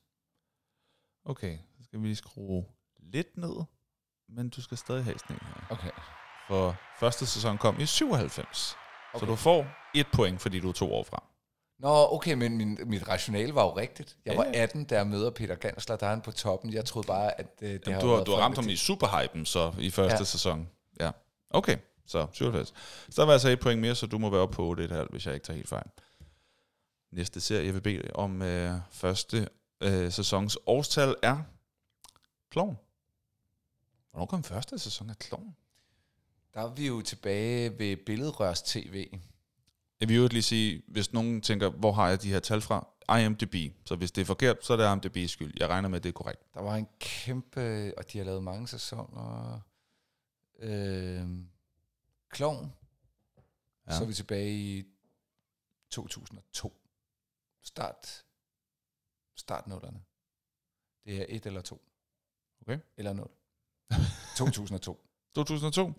[1.24, 2.64] Okay, så skal vi lige skrue
[2.98, 3.64] lidt ned,
[4.28, 5.66] men du skal stadig have sådan her.
[5.70, 5.90] Okay.
[6.48, 8.76] For første sæson kom i 97,
[9.14, 9.20] okay.
[9.20, 11.31] så du får et point, fordi du er to år fra.
[11.82, 14.16] Nå, okay, men min, mit rationale var jo rigtigt.
[14.24, 14.62] Jeg var ja.
[14.62, 16.72] 18, da jeg møder Peter Gansler, der er han på toppen.
[16.72, 18.76] Jeg troede bare, at øh, det Jamen, har du, har, du har ramt ham i
[18.76, 20.24] superhypen så i første ja.
[20.24, 20.68] Sæson.
[21.00, 21.10] Ja.
[21.50, 21.76] Okay,
[22.06, 22.74] så 97.
[23.10, 25.26] Så der var altså et point mere, så du må være oppe på 8,5, hvis
[25.26, 25.86] jeg ikke tager helt fejl.
[27.12, 29.48] Næste serie, jeg vil bede om øh, første
[29.80, 31.38] øh, sæsons årstal er
[32.50, 32.78] Klovn.
[34.10, 35.56] Hvornår kom første sæson af Klovn?
[36.54, 39.08] Der er vi jo tilbage ved billedrørs tv.
[40.02, 42.88] Jeg vil jo lige sige, hvis nogen tænker, hvor har jeg de her tal fra?
[43.18, 43.76] IMDb.
[43.84, 45.54] Så hvis det er forkert, så er det IMDb's skyld.
[45.60, 46.54] Jeg regner med, at det er korrekt.
[46.54, 49.60] Der var en kæmpe, og de har lavet mange sæsoner.
[50.58, 51.28] Øh,
[52.28, 52.72] Klovn.
[53.86, 53.96] Ja.
[53.96, 54.84] Så er vi tilbage i
[55.90, 56.72] 2002.
[57.62, 58.24] Start,
[59.36, 60.02] start nullerne.
[61.04, 61.82] Det er et eller to.
[62.60, 62.78] Okay.
[62.96, 63.30] Eller nul.
[64.36, 65.06] 2002.
[65.34, 65.92] 2002,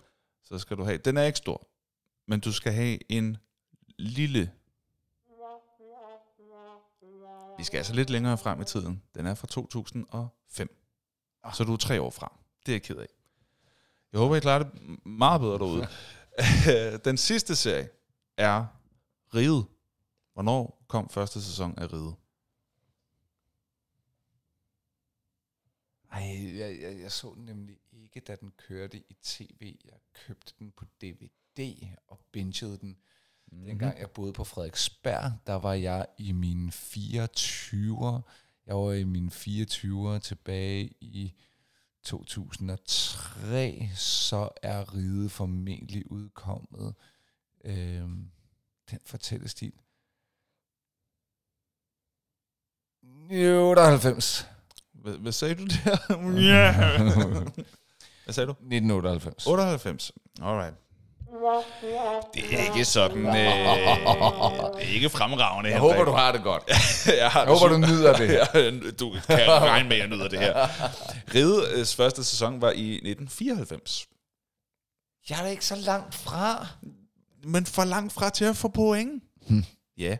[0.43, 1.67] så skal du have, den er ikke stor,
[2.27, 3.37] men du skal have en
[4.03, 4.51] lille,
[7.57, 10.77] vi skal altså lidt længere frem i tiden, den er fra 2005,
[11.53, 13.07] så du er tre år fra, det er jeg ked af.
[14.11, 15.87] Jeg håber, I klarer det meget bedre derude.
[17.09, 17.89] den sidste serie
[18.37, 18.65] er
[19.35, 19.65] Riget.
[20.33, 22.15] Hvornår kom første sæson af Riget?
[26.11, 29.75] Ej, jeg, jeg, jeg så den nemlig ikke, da den kørte i tv.
[29.85, 32.97] Jeg købte den på DVD og bingede den.
[33.53, 33.65] Mm-hmm.
[33.65, 38.21] Dengang jeg boede på Frederiksberg, der var jeg i mine 24'er.
[38.67, 41.33] Jeg var i mine 24'er tilbage i
[42.03, 43.89] 2003.
[43.95, 46.95] Så er Ride formentlig udkommet.
[47.65, 48.31] Øhm,
[48.91, 49.73] den fortællestil.
[53.31, 54.47] 98.
[54.93, 55.97] Hvad, hvad sagde du der?
[56.53, 56.97] Ja.
[58.23, 58.51] hvad sagde du?
[58.51, 59.47] 1998.
[59.47, 60.11] 98.
[60.41, 60.75] Alright.
[62.33, 63.25] Det er ikke sådan...
[63.25, 63.35] Øh, det
[64.89, 66.63] er ikke fremragende, Jeg håber, du har det godt.
[67.19, 68.29] jeg, har Jeg håber, du nyder det.
[68.53, 70.67] Ja, du kan regne med, at jeg nyder det her.
[71.35, 74.07] Rides første sæson var i 1994.
[75.29, 76.67] Jeg er da ikke så langt fra.
[77.43, 79.23] Men for langt fra til at få point.
[79.47, 79.63] Hmm.
[79.97, 80.17] Ja.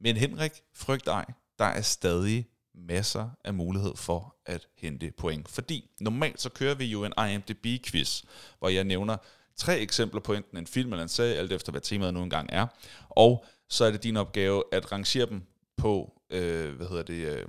[0.00, 1.24] Men Henrik, frygt ej.
[1.58, 5.48] Der er stadig masser af mulighed for at hente point.
[5.48, 8.22] Fordi normalt så kører vi jo en IMDb-quiz,
[8.58, 9.16] hvor jeg nævner
[9.60, 12.48] tre eksempler på enten en film eller en serie, alt efter hvad temaet nu engang
[12.52, 12.66] er.
[13.08, 15.42] Og så er det din opgave at rangere dem
[15.76, 17.46] på, øh, hvad hedder det, øh,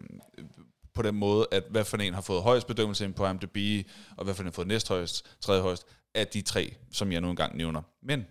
[0.94, 4.24] på den måde, at hvad for en har fået højst bedømmelse ind på IMDb, og
[4.24, 7.58] hvad for en har fået næsthøjst, tredje højst, af de tre, som jeg nu engang
[7.58, 7.82] nævner.
[8.02, 8.26] Men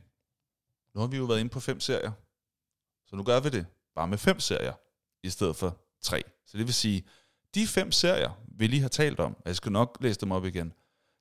[0.95, 2.13] nu har vi jo været inde på fem serier,
[3.07, 4.73] så nu gør vi det bare med fem serier,
[5.23, 6.23] i stedet for tre.
[6.47, 7.05] Så det vil sige,
[7.55, 10.45] de fem serier, vi lige har talt om, og jeg skal nok læse dem op
[10.45, 10.73] igen,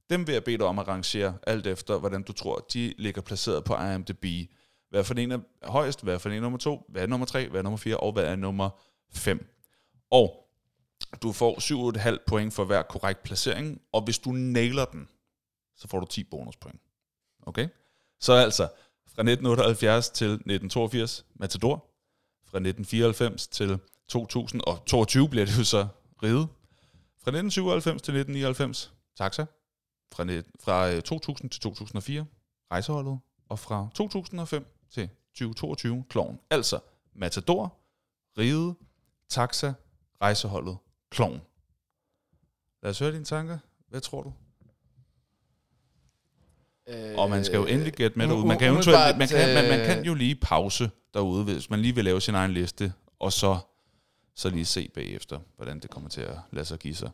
[0.09, 3.21] dem vil jeg bede dig om at rangere alt efter, hvordan du tror, de ligger
[3.21, 4.51] placeret på IMDb.
[4.89, 7.49] Hvad for en er højst, hvad for en er nummer to, hvad er nummer tre,
[7.49, 8.69] hvad er nummer fire, og hvad er nummer
[9.11, 9.55] fem.
[10.11, 10.49] Og
[11.21, 11.59] du får
[12.15, 15.09] 7,5 point for hver korrekt placering, og hvis du nailer den,
[15.75, 16.81] så får du 10 bonuspoint.
[17.45, 17.67] Okay?
[18.19, 18.63] Så altså,
[19.07, 21.85] fra 1978 til 1982, Matador.
[22.45, 25.87] Fra 1994 til 2022 bliver det jo så
[26.23, 26.47] ride.
[27.23, 29.45] Fra 1997 til 1999, Taxa
[30.13, 32.25] fra, fra øh, 2000 til 2004,
[32.71, 33.19] Rejseholdet,
[33.49, 36.39] og fra 2005 til 2022, Kloven.
[36.49, 36.79] Altså
[37.15, 37.77] Matador,
[38.37, 38.75] Ride,
[39.29, 39.73] Taxa,
[40.21, 40.77] Rejseholdet,
[41.09, 41.41] Kloven.
[42.83, 43.57] Lad os høre dine tanker.
[43.89, 44.33] Hvad tror du?
[47.17, 48.47] Og man skal jo endelig gætte med u- derude.
[48.47, 51.69] Man kan, eventuelt, umiddelbart, man, kan, man, man kan øh, jo lige pause derude, hvis
[51.69, 53.57] man lige vil lave sin egen liste, og så,
[54.35, 57.11] så lige se bagefter, hvordan det kommer til at lade sig give sig.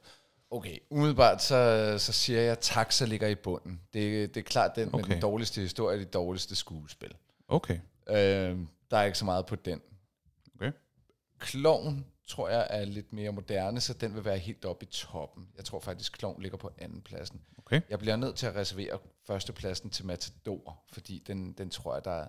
[0.51, 3.81] Okay, umiddelbart så, så siger jeg, at Taxa ligger i bunden.
[3.93, 5.13] Det, det er klart den med Okay.
[5.13, 7.15] den dårligste historie, det dårligste skuespil.
[7.47, 7.79] Okay.
[8.09, 8.59] Øh,
[8.91, 9.81] der er ikke så meget på den.
[10.55, 10.71] Okay.
[11.39, 15.47] Kloven tror jeg er lidt mere moderne, så den vil være helt oppe i toppen.
[15.57, 17.41] Jeg tror faktisk, Kloven ligger på anden pladsen.
[17.57, 17.81] Okay.
[17.89, 22.27] Jeg bliver nødt til at reservere førstepladsen til Matador, fordi den, den tror jeg, der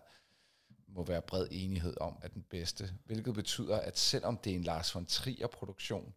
[0.88, 2.90] må være bred enighed om, er den bedste.
[3.05, 6.14] Hvilket betyder, at selvom det er en Lars von Trier-produktion,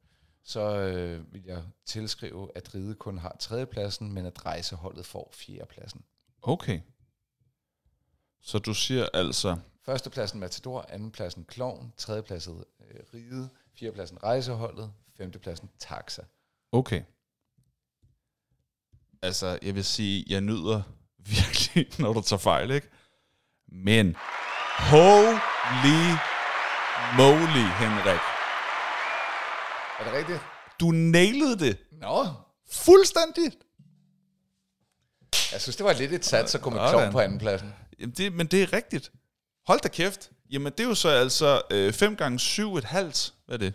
[0.49, 6.01] så øh, vil jeg tilskrive, at Ride kun har tredjepladsen, men at rejseholdet får fjerdepladsen.
[6.41, 6.80] Okay.
[8.41, 13.49] Så du siger altså, Førstepladsen Matador, andenpladsen Kloven, tredjepladsen øh, Ride,
[13.80, 16.21] fjerdepladsen Rejseholdet, femtepladsen Taxa.
[16.71, 17.01] okay.
[19.21, 20.81] Altså, jeg vil sige, jeg nyder
[21.35, 22.88] virkelig, når du tager fejl, ikke?
[23.67, 24.15] Men,
[24.80, 26.01] holy
[27.17, 28.39] moly, Henrik.
[29.99, 30.39] Er det rigtigt?
[30.80, 32.26] Du nailede det Nå,
[32.71, 33.51] fuldstændig.
[35.51, 36.91] jeg synes, det var lidt et sats at gå med Sådan.
[36.93, 37.73] Kloven på andenpladsen.
[37.99, 39.11] Jamen det, men det er rigtigt.
[39.67, 40.31] Hold da kæft.
[40.51, 43.34] Jamen det er jo så altså øh, 5 gange 7 et halvt.
[43.45, 43.73] Hvad er det?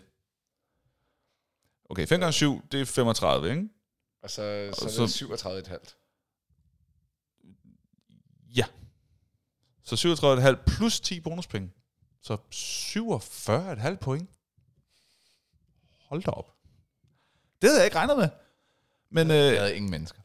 [1.89, 3.69] Okay, 5 gange 7, det er 35, ikke?
[4.23, 6.01] Og så, så, Og så så- er det 37,5.
[8.55, 8.65] Ja.
[9.83, 11.71] Så 37,5 plus 10 bonuspenge.
[12.21, 14.29] Så 47,5 point.
[16.15, 16.51] Hold da op.
[17.61, 18.29] Det havde jeg ikke regnet med.
[19.11, 20.19] Men, øh, Jeg havde ingen mennesker.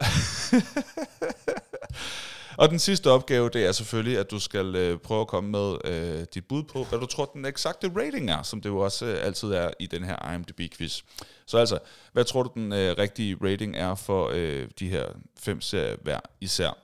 [2.58, 5.76] og den sidste opgave, det er selvfølgelig, at du skal øh, prøve at komme med
[5.84, 9.06] øh, dit bud på, hvad du tror, den eksakte rating er, som det jo også
[9.06, 11.02] øh, altid er i den her IMDb-quiz.
[11.46, 11.78] Så altså,
[12.12, 15.06] hvad tror du, den øh, rigtige rating er for øh, de her
[15.38, 16.78] fem serier hver især?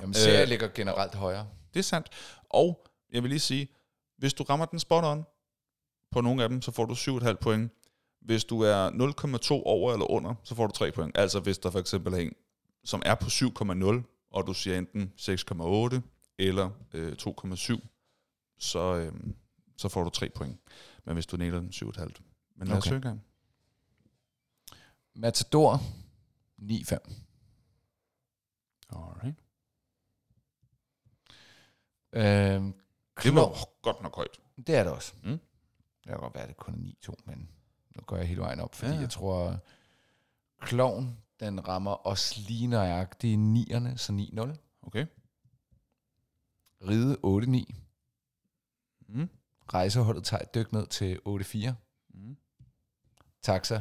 [0.00, 1.46] Jamen, serien Øh, ligger generelt højere.
[1.74, 2.08] Det er sandt.
[2.50, 3.68] Og jeg vil lige sige,
[4.18, 5.24] hvis du rammer den spot on
[6.12, 7.72] på nogle af dem, så får du 7,5 point.
[8.20, 11.18] Hvis du er 0,2 over eller under, så får du 3 point.
[11.18, 12.32] Altså hvis der for eksempel er en,
[12.84, 16.00] som er på 7,0, og du siger enten 6,8
[16.38, 17.86] eller øh, 2,7,
[18.58, 19.12] så, øh,
[19.76, 20.60] så får du 3 point.
[21.04, 22.08] Men hvis du nailer den 7,5.
[22.56, 22.96] Men lad os Okay.
[22.96, 23.24] en gang.
[25.14, 25.76] Matador,
[26.58, 27.12] 9,5.
[28.90, 29.36] Alright.
[32.12, 32.74] Øhm,
[33.22, 34.40] Det var godt nok højt.
[34.56, 35.12] Det er det også.
[35.22, 35.30] Mm.
[35.30, 35.40] Det
[36.06, 36.78] kan godt være, at det kun er
[37.10, 37.48] 9-2, men
[37.98, 38.98] nu går jeg hele vejen op, fordi Ja.
[39.00, 39.58] jeg tror,
[40.60, 44.56] Kloven, den rammer os lige nøjagtigt i nierne, så 9-0.
[44.82, 45.06] Okay.
[46.88, 47.74] Ride 8-9.
[49.08, 49.28] Mm.
[49.74, 51.72] Rejseholdet tager et dyk ned til 8-4.
[52.10, 52.36] Mm.
[53.42, 53.80] Taxa,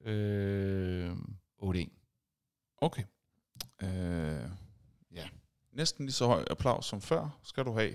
[0.00, 1.16] øh,
[1.58, 1.88] 8-1.
[2.80, 3.02] Okay.
[3.82, 4.50] Øh.
[5.78, 7.90] Næsten lige så høj applaus som før skal du have.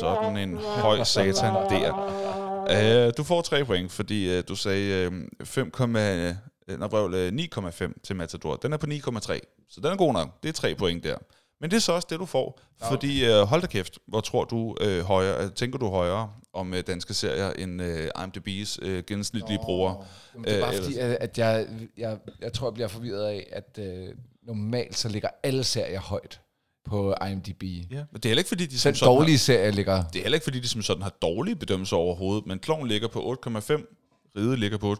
[0.00, 3.06] Sådan en høj satan der.
[3.06, 5.10] Øh, du får tre point, fordi øh, du sagde
[5.44, 8.56] 5, øh, nej, vrøvl, øh, 9,5 til Matador.
[8.56, 10.42] Den er på 9,3, så den er god nok.
[10.42, 11.16] Det er tre point der.
[11.60, 12.60] Men det er så også det, du får.
[12.88, 16.82] Fordi, øh, hold da kæft, hvor tror du øh, højere, tænker du højere om øh,
[16.86, 20.04] danske serier end øh, IMDb's øh, gennemsnitlige brugere?
[20.34, 21.66] Jamen, det er bare Øh, fordi, at, at jeg,
[21.96, 24.08] jeg, jeg tror, jeg bliver forvirret af, at øh,
[24.42, 26.40] normalt så ligger alle serier højt
[26.84, 27.62] på IMDb.
[27.62, 27.96] Ja.
[27.96, 30.04] Men det er heller ikke, fordi de som Selv sådan har- dårlige serier ligger...
[30.12, 33.08] Det er heller ikke, fordi de som sådan har dårlige bedømmelser overhovedet, men Kloven ligger
[33.08, 34.98] på 8,5, Ride ligger på 8,2,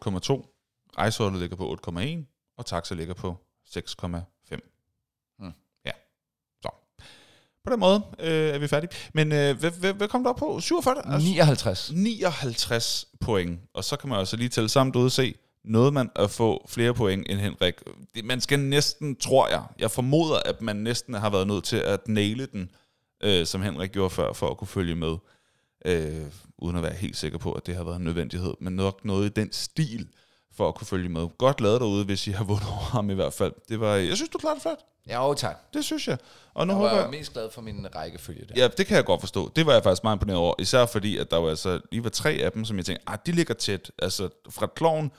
[0.98, 3.36] Rejseholdet ligger på 8,1, og Taxa ligger på
[3.70, 4.06] 6,5.
[5.38, 5.52] Hmm.
[5.86, 5.90] Ja,
[6.62, 6.68] så.
[7.64, 8.90] På den måde øh, er vi færdige.
[9.14, 10.60] Men øh, hvad, hvad, hvad kom der op på?
[10.60, 10.94] 47?
[11.14, 11.90] Altså, 59.
[11.94, 13.60] 59 point.
[13.74, 16.66] Og så kan man også lige tælle sammen ud og se, noget man at få
[16.68, 17.74] flere point end Henrik.
[18.24, 22.08] Man skal næsten, tror jeg, jeg formoder, at man næsten har været nødt til at
[22.08, 22.70] naile den,
[23.20, 25.16] øh, som Henrik gjorde før, for at kunne følge med.
[25.84, 26.26] Øh,
[26.58, 28.54] uden at være helt sikker på, at det har været en nødvendighed.
[28.60, 30.08] Men nok noget i den stil,
[30.56, 31.28] for at kunne følge med.
[31.38, 33.52] Godt lavet derude, hvis I har vundet over ham i hvert fald.
[33.68, 34.78] Det var, jeg synes, du klarede det flot.
[35.08, 35.56] Ja, jo, tak.
[35.74, 36.18] Det synes jeg.
[36.54, 37.10] Og nu Jeg håber var jeg...
[37.10, 38.54] mest glad for min rækkefølge der.
[38.56, 39.52] Ja, det kan jeg godt forstå.
[39.56, 40.54] Det var jeg faktisk meget imponeret over.
[40.58, 43.18] Især fordi, at der var altså lige var tre af dem, som jeg tænkte, ah,
[43.26, 43.90] de ligger tæt.
[43.98, 45.10] Altså fra Kloven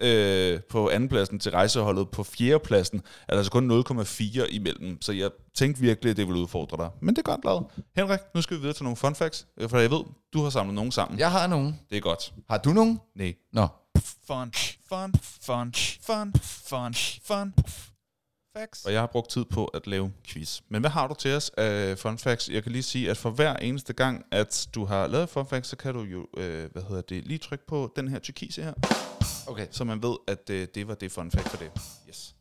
[0.00, 3.70] øh, på andenpladsen til rejseholdet på fjerdepladsen, er der altså kun
[4.42, 5.02] 0,4 imellem.
[5.02, 6.90] Så jeg tænkte virkelig, at det ville udfordre dig.
[7.00, 7.64] Men det er godt lavet.
[7.96, 9.46] Henrik, nu skal vi videre til nogle fun facts.
[9.60, 10.00] øh, For jeg ved,
[10.32, 11.18] du har samlet nogen sammen.
[11.18, 11.80] Jeg har nogen.
[11.90, 12.32] Det er godt.
[12.50, 13.00] Har du nogen?
[13.16, 13.34] Nej.
[13.52, 13.66] Nå.
[14.26, 14.52] Fun,
[14.88, 15.12] fun,
[15.42, 15.72] fun,
[16.02, 16.94] fun, fun,
[17.24, 17.54] fun.
[18.56, 18.84] Facts.
[18.84, 20.60] Og jeg har brugt tid på at lave quiz.
[20.68, 22.48] Men hvad har du til os af fun facts?
[22.48, 25.68] Jeg kan lige sige, at for hver eneste gang, at du har lavet fun facts,
[25.68, 28.72] så kan du jo, øh, hvad hedder det, lige trykke på den her tyrkise her,
[29.46, 29.66] Okay.
[29.70, 31.70] så man ved, at øh, det var det fun fact for det.
[32.08, 32.34] Yes.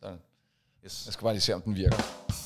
[0.00, 0.18] Sådan.
[0.84, 1.02] yes.
[1.06, 1.96] Jeg skal bare lige se, om den virker.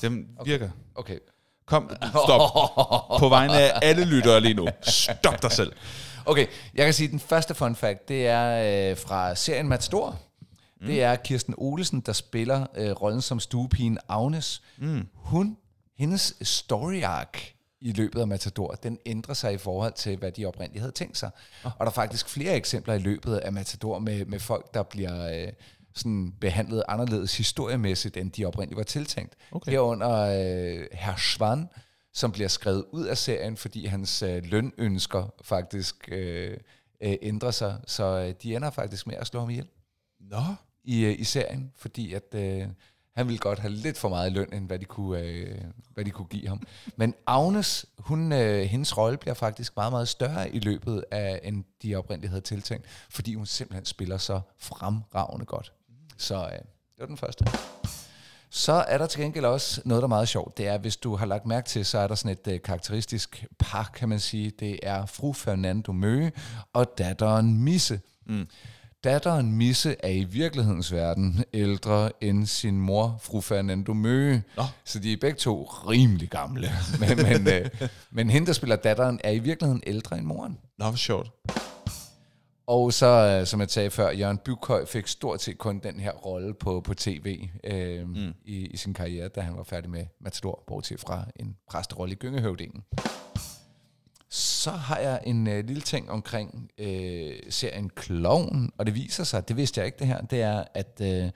[0.01, 0.69] Den virker.
[0.95, 1.19] Okay.
[1.65, 1.91] Kom,
[2.25, 2.51] stop.
[3.19, 4.67] På vegne af alle lyttere lige nu.
[4.81, 5.73] Stop dig selv.
[6.25, 10.19] Okay, jeg kan sige, at den første fun fact, det er øh, fra serien Matador.
[10.81, 10.87] Mm.
[10.87, 14.61] Det er Kirsten Olesen, der spiller øh, rollen som stuepigen Agnes.
[14.77, 15.07] Mm.
[15.13, 15.57] Hun,
[15.97, 17.39] hendes story arc
[17.81, 21.17] i løbet af Matador, den ændrer sig i forhold til, hvad de oprindeligt havde tænkt
[21.17, 21.29] sig.
[21.63, 25.43] Og der er faktisk flere eksempler i løbet af Matador med, med folk, der bliver
[25.45, 25.53] øh,
[25.95, 29.35] sådan behandlet anderledes historiemæssigt, end de oprindeligt var tiltænkt.
[29.51, 29.71] Okay.
[29.71, 31.69] Herunder øh, Herr Schwann,
[32.13, 36.57] som bliver skrevet ud af serien, fordi hans øh, lønønsker faktisk øh,
[37.03, 37.79] øh, ændrer sig.
[37.87, 39.67] Så øh, de ender faktisk med at slå ham ihjel
[40.19, 40.43] Nå
[40.87, 42.67] i, øh, i serien, fordi at øh,
[43.15, 45.61] han ville godt have lidt for meget løn, end hvad de kunne, øh,
[45.93, 46.61] hvad de kunne give ham.
[46.95, 51.63] Men Agnes, hun, øh, hendes rolle bliver faktisk meget, meget større i løbet af, end
[51.83, 55.73] de oprindeligt havde tiltænkt, fordi hun simpelthen spiller så fremragende godt.
[56.17, 57.45] Så øh, det var den første.
[58.49, 60.57] Så er der til gengæld også noget, der er meget sjovt.
[60.57, 63.45] Det er, hvis du har lagt mærke til, så er der sådan et øh, karakteristisk
[63.59, 64.51] par, kan man sige.
[64.59, 66.31] Det er fru Fernando Møge
[66.73, 68.01] og datteren Misse.
[68.25, 68.47] Mm.
[69.03, 74.43] Datteren Misse er i virkelighedens verden ældre end sin mor, fru Fernando Møge.
[74.57, 74.63] Nå.
[74.85, 76.69] Så de er begge to rimelig gamle.
[76.99, 77.69] men, men, øh,
[78.11, 80.57] men hende, der spiller datteren, er i virkeligheden ældre end moren.
[80.77, 81.31] Nå, hvor sjovt.
[82.67, 86.11] Og så, øh, som jeg sagde før, Jørgen Bykøj fik stort set kun den her
[86.11, 88.33] rolle på, på tv øh, mm.
[88.45, 92.15] i, i sin karriere, da han var færdig med Matador, bortset fra en præsterolle i
[92.15, 92.83] Gyngehøvdingen.
[94.29, 99.47] Så har jeg en øh, lille ting omkring øh, serien Clown, og det viser sig,
[99.47, 101.31] det vidste jeg ikke det her, det er, at øh,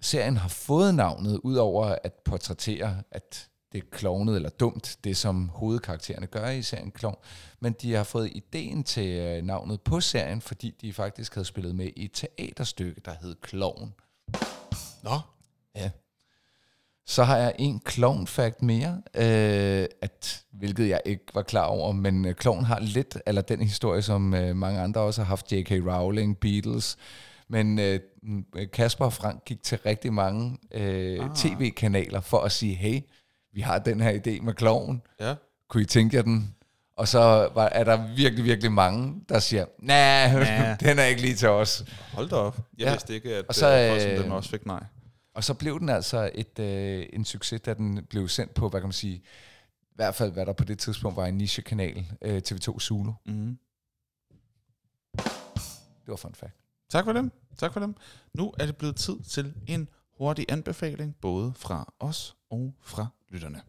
[0.00, 5.48] serien har fået navnet, udover at portrættere, at det er klovnet eller dumt, det som
[5.48, 7.16] hovedkaraktererne gør i serien Klovn.
[7.60, 11.74] Men de har fået ideen til øh, navnet på serien, fordi de faktisk havde spillet
[11.74, 13.94] med i et teaterstykke, der hed Klovn.
[15.02, 15.20] Nå.
[15.74, 15.90] Ja.
[17.08, 21.92] Så har jeg en clown fact mere, øh, at, hvilket jeg ikke var klar over,
[21.92, 25.52] men øh, clown har lidt, eller den historie, som øh, mange andre også har haft,
[25.52, 25.70] J.K.
[25.70, 26.96] Rowling, Beatles,
[27.48, 28.00] men øh,
[28.72, 31.36] Kasper og Frank gik til rigtig mange øh, ah.
[31.36, 33.00] tv-kanaler for at sige, hey,
[33.52, 35.02] vi har den her idé med kloven.
[35.20, 35.34] Ja.
[35.70, 36.54] Kunne I tænke jer den?
[36.96, 41.20] Og så var, er der virkelig, virkelig mange, der siger, nej, nah, den er ikke
[41.20, 41.84] lige til os.
[42.12, 42.56] Hold da op.
[42.78, 42.90] Jeg Ja.
[42.90, 43.66] vidste ikke, at Og så,
[44.06, 44.82] øh, øh, den også fik nej.
[45.36, 48.80] Og så blev den altså et, øh, en succes, da den blev sendt på, hvad
[48.80, 52.42] kan man sige, i hvert fald hvad der på det tidspunkt var en niche-kanal, øh,
[52.48, 53.12] TV2 Zulu.
[53.26, 53.58] Mm.
[55.16, 56.54] Det var fun fact.
[56.88, 57.32] Tak for dem.
[57.56, 57.94] Tak for dem.
[58.34, 59.88] Nu er det blevet tid til en
[60.18, 63.62] hurtig anbefaling, både fra os og fra lytterne.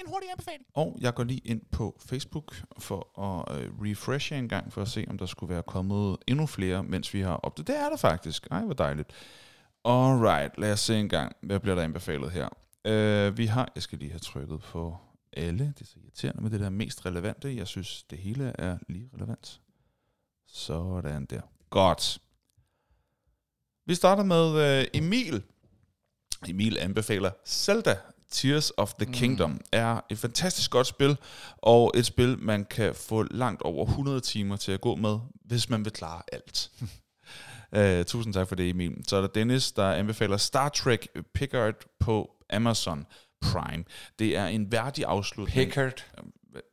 [0.00, 0.64] En hurtig anbefaling.
[0.74, 4.88] Og jeg går lige ind på Facebook for at øh, refreshe en gang, for at
[4.88, 7.66] se, om der skulle være kommet endnu flere, mens vi har opdaget.
[7.66, 8.46] Det er der faktisk.
[8.50, 9.10] Ej, hvor dejligt.
[9.84, 11.36] Alright, lad os se en gang.
[11.42, 12.48] Hvad bliver der anbefalet her?
[12.88, 14.96] Uh, vi har, jeg skal lige have trykket på
[15.32, 15.64] alle.
[15.78, 17.56] Det er så irriterende med det der mest relevante.
[17.56, 19.60] Jeg synes, det hele er lige relevant.
[20.46, 21.40] Sådan der.
[21.70, 22.18] Godt.
[23.86, 25.42] Vi starter med uh, Emil.
[26.48, 27.96] Emil anbefaler Zelda
[28.30, 29.60] Tears of the Kingdom mm.
[29.72, 31.16] er et fantastisk godt spil,
[31.56, 35.68] og et spil, man kan få langt over 100 timer til at gå med, hvis
[35.68, 36.70] man vil klare alt.
[37.76, 38.96] uh, tusind tak for det, Emil.
[39.08, 43.06] Så er der Dennis, der anbefaler Star Trek Picard på Amazon
[43.40, 43.84] Prime.
[44.18, 45.68] Det er en værdig afslutning.
[45.68, 46.04] Pickard,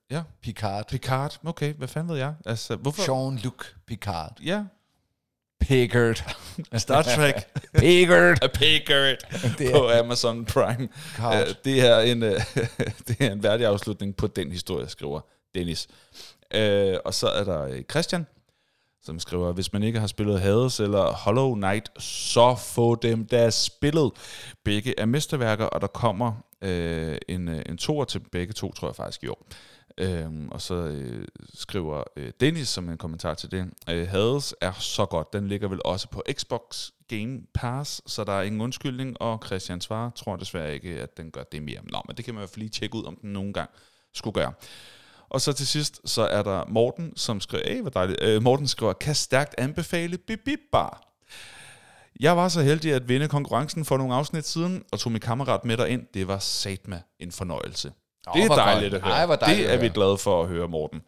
[0.10, 1.40] Ja, Picard, Picard.
[1.44, 2.34] Okay, hvad fanden ved jeg?
[2.46, 3.04] Altså, hvorfor?
[3.04, 4.40] Jean-Luc Picard.
[4.44, 4.64] Ja,
[5.60, 6.16] Pickard.
[6.78, 7.36] Star Trek
[7.80, 8.54] Pickard.
[8.54, 9.18] Picard
[9.58, 10.88] Det på Amazon Prime.
[11.16, 11.48] Picard.
[11.48, 12.30] Uh, det, er en, uh,
[13.08, 15.20] det er en værdig afslutning på den historie, skriver
[15.56, 15.88] Dennis.
[16.56, 18.28] Uh, og så er der øh, Christian,
[19.04, 23.50] som skriver, hvis man ikke har spillet Hades eller Hollow Knight, så få dem da
[23.50, 24.12] spillet.
[24.64, 26.32] Begge er mesterværker, og der kommer
[26.66, 29.48] uh, en, en toer til begge to, tror jeg faktisk i år.
[29.98, 34.72] Øhm, og så øh, skriver øh, Dennis som en kommentar til det, øh, Hades er
[34.72, 39.22] så godt, den ligger vel også på Xbox Game Pass, så der er ingen undskyldning,
[39.22, 41.80] og Christian svarer, tror desværre ikke, at den gør det mere.
[41.84, 43.70] Nå, men det kan man i hvert fald lige tjekke ud, om den nogen gang
[44.14, 44.54] skulle gøre.
[45.30, 48.68] Og så til sidst, så er der Morten, som skriver, hey, hvor dejligt, øh, Morten
[48.68, 51.04] skriver, kan stærkt anbefale Bibib Bar.
[52.20, 55.66] Jeg var så heldig at vinde konkurrencen for nogle afsnit siden, og tog min kammerat
[55.66, 56.08] med derind.
[56.14, 57.92] Det var satme en fornøjelse.
[58.34, 59.04] Det er dejligt godt.
[59.04, 59.28] at høre.
[59.28, 61.02] Ej, dejligt det at er vi glade for at høre, Morten.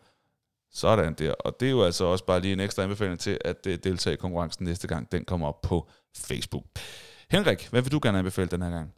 [0.74, 1.34] Sådan der.
[1.34, 4.14] Og det er jo altså også bare lige en ekstra anbefaling til at uh, deltage
[4.14, 5.12] i konkurrencen næste gang.
[5.12, 5.88] Den kommer op på
[6.18, 6.64] Facebook.
[7.32, 8.94] Henrik, hvad vil du gerne anbefale den her gang?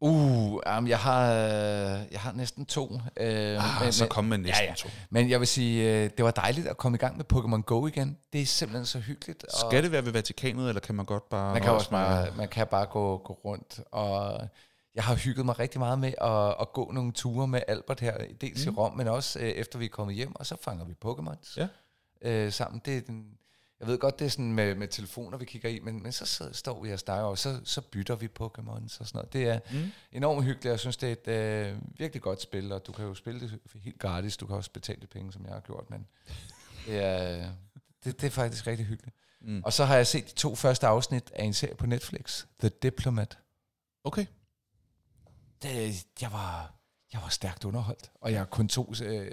[0.00, 2.86] Uh, um, jeg, har, øh, jeg har næsten to.
[2.86, 4.74] Uh, Ah, så kom med næsten ja, ja.
[4.76, 4.88] to.
[5.10, 7.86] Men jeg vil sige, uh, det var dejligt at komme i gang med Pokémon Go
[7.86, 8.18] igen.
[8.32, 9.44] Det er simpelthen så hyggeligt.
[9.44, 11.52] og- Skal det være ved Vatikanet, eller kan man godt bare...
[11.52, 14.40] Man kan også bare, man kan bare gå, gå rundt, og
[14.94, 18.18] jeg har hygget mig rigtig meget med at, at gå nogle ture med Albert her,
[18.40, 18.72] dels mm.
[18.72, 21.54] i Rom, men også øh, efter vi er kommet hjem, og så fanger vi Pokémons
[21.56, 21.68] Ja.
[22.22, 22.82] øh, sammen.
[22.84, 23.38] Det er den,
[23.80, 26.26] jeg ved godt, det er sådan med, med telefoner, vi kigger i, men, men så
[26.26, 29.32] sidder, står vi og snakker, og så, så bytter vi Pokémons og sådan noget.
[29.32, 29.90] Det er Mm.
[30.12, 33.04] enormt hyggeligt, og jeg synes, det er et øh, virkelig godt spil, og du kan
[33.04, 35.90] jo spille det helt gratis, du kan også betale de penge, som jeg har gjort,
[35.90, 36.06] men
[36.86, 37.50] det er,
[38.04, 39.16] det, det er faktisk rigtig hyggeligt.
[39.40, 39.62] Mm.
[39.64, 42.68] Og så har jeg set de to første afsnit af en serie på Netflix, The
[42.68, 43.38] Diplomat.
[44.04, 44.26] Okay.
[45.62, 46.74] Det, jeg, var,
[47.12, 49.30] jeg var stærkt underholdt, og jeg kun to øh,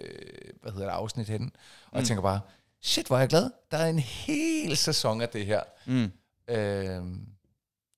[0.61, 1.51] hvad hedder det, afsnit henne.
[1.85, 1.97] Og mm.
[1.97, 2.39] jeg tænker bare,
[2.81, 3.51] shit, hvor er jeg glad.
[3.71, 5.63] Der er en hel sæson af det her.
[5.85, 6.11] Mm.
[6.47, 7.03] Øh,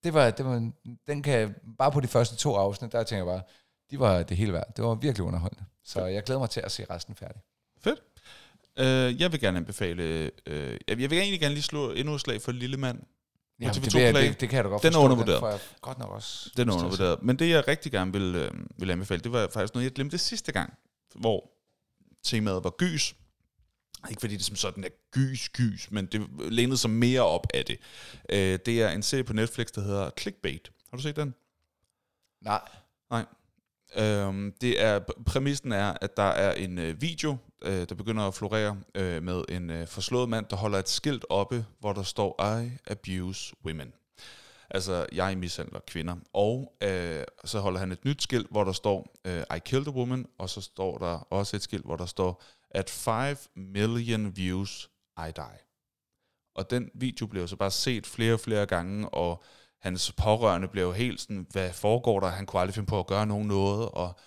[0.03, 0.71] det var, det var,
[1.07, 3.43] den kan, bare på de første to afsnit, der tænker jeg bare,
[3.91, 4.73] de var det hele værd.
[4.75, 5.65] Det var virkelig underholdende.
[5.83, 7.41] Så jeg glæder mig til at se resten færdig.
[7.79, 7.99] Fedt.
[8.79, 10.31] Uh, jeg vil gerne anbefale...
[10.49, 10.55] Uh,
[10.87, 12.99] jeg vil egentlig gerne lige slå endnu et slag for Lille Mand.
[13.72, 15.03] TV2 det, vil jeg, det, det kan jeg da godt Den er forstå.
[15.06, 15.40] undervurderet.
[15.40, 17.23] får jeg godt nok også Den er undervurderet.
[17.23, 20.18] Men det, jeg rigtig gerne vil, øh, vil anbefale, det var faktisk noget, jeg glemte
[20.18, 20.73] sidste gang,
[21.15, 21.49] hvor
[22.23, 23.15] temaet var gys.
[24.10, 27.65] Ikke fordi det som sådan er gys, gys, men det lænede sig mere op af
[27.65, 27.77] det.
[28.30, 30.72] Øh, det er en serie på Netflix, der hedder Clickbait.
[30.90, 31.34] Har du set den?
[33.11, 33.26] Nej.
[33.98, 38.34] Øhm, det er, præmissen er, at der er en øh, video, øh, der begynder at
[38.34, 42.60] florere øh, med en øh, forslået mand, der holder et skilt oppe, hvor der står,
[42.61, 43.94] I abuse women.
[44.70, 46.15] Altså, jeg mishandler kvinder.
[46.34, 49.91] Og øh, så holder han et nyt skilt, hvor der står, øh, I killed a
[49.91, 54.90] woman, og så står der også et skilt, hvor der står, at 5 million views,
[55.18, 55.60] I die.
[56.56, 59.44] Og den video blev så bare set flere og flere gange, og
[59.84, 62.27] hans pårørende blev helt sådan, hvad foregår der?
[62.27, 64.19] Han kunne aldrig finde på at gøre nogen noget, og,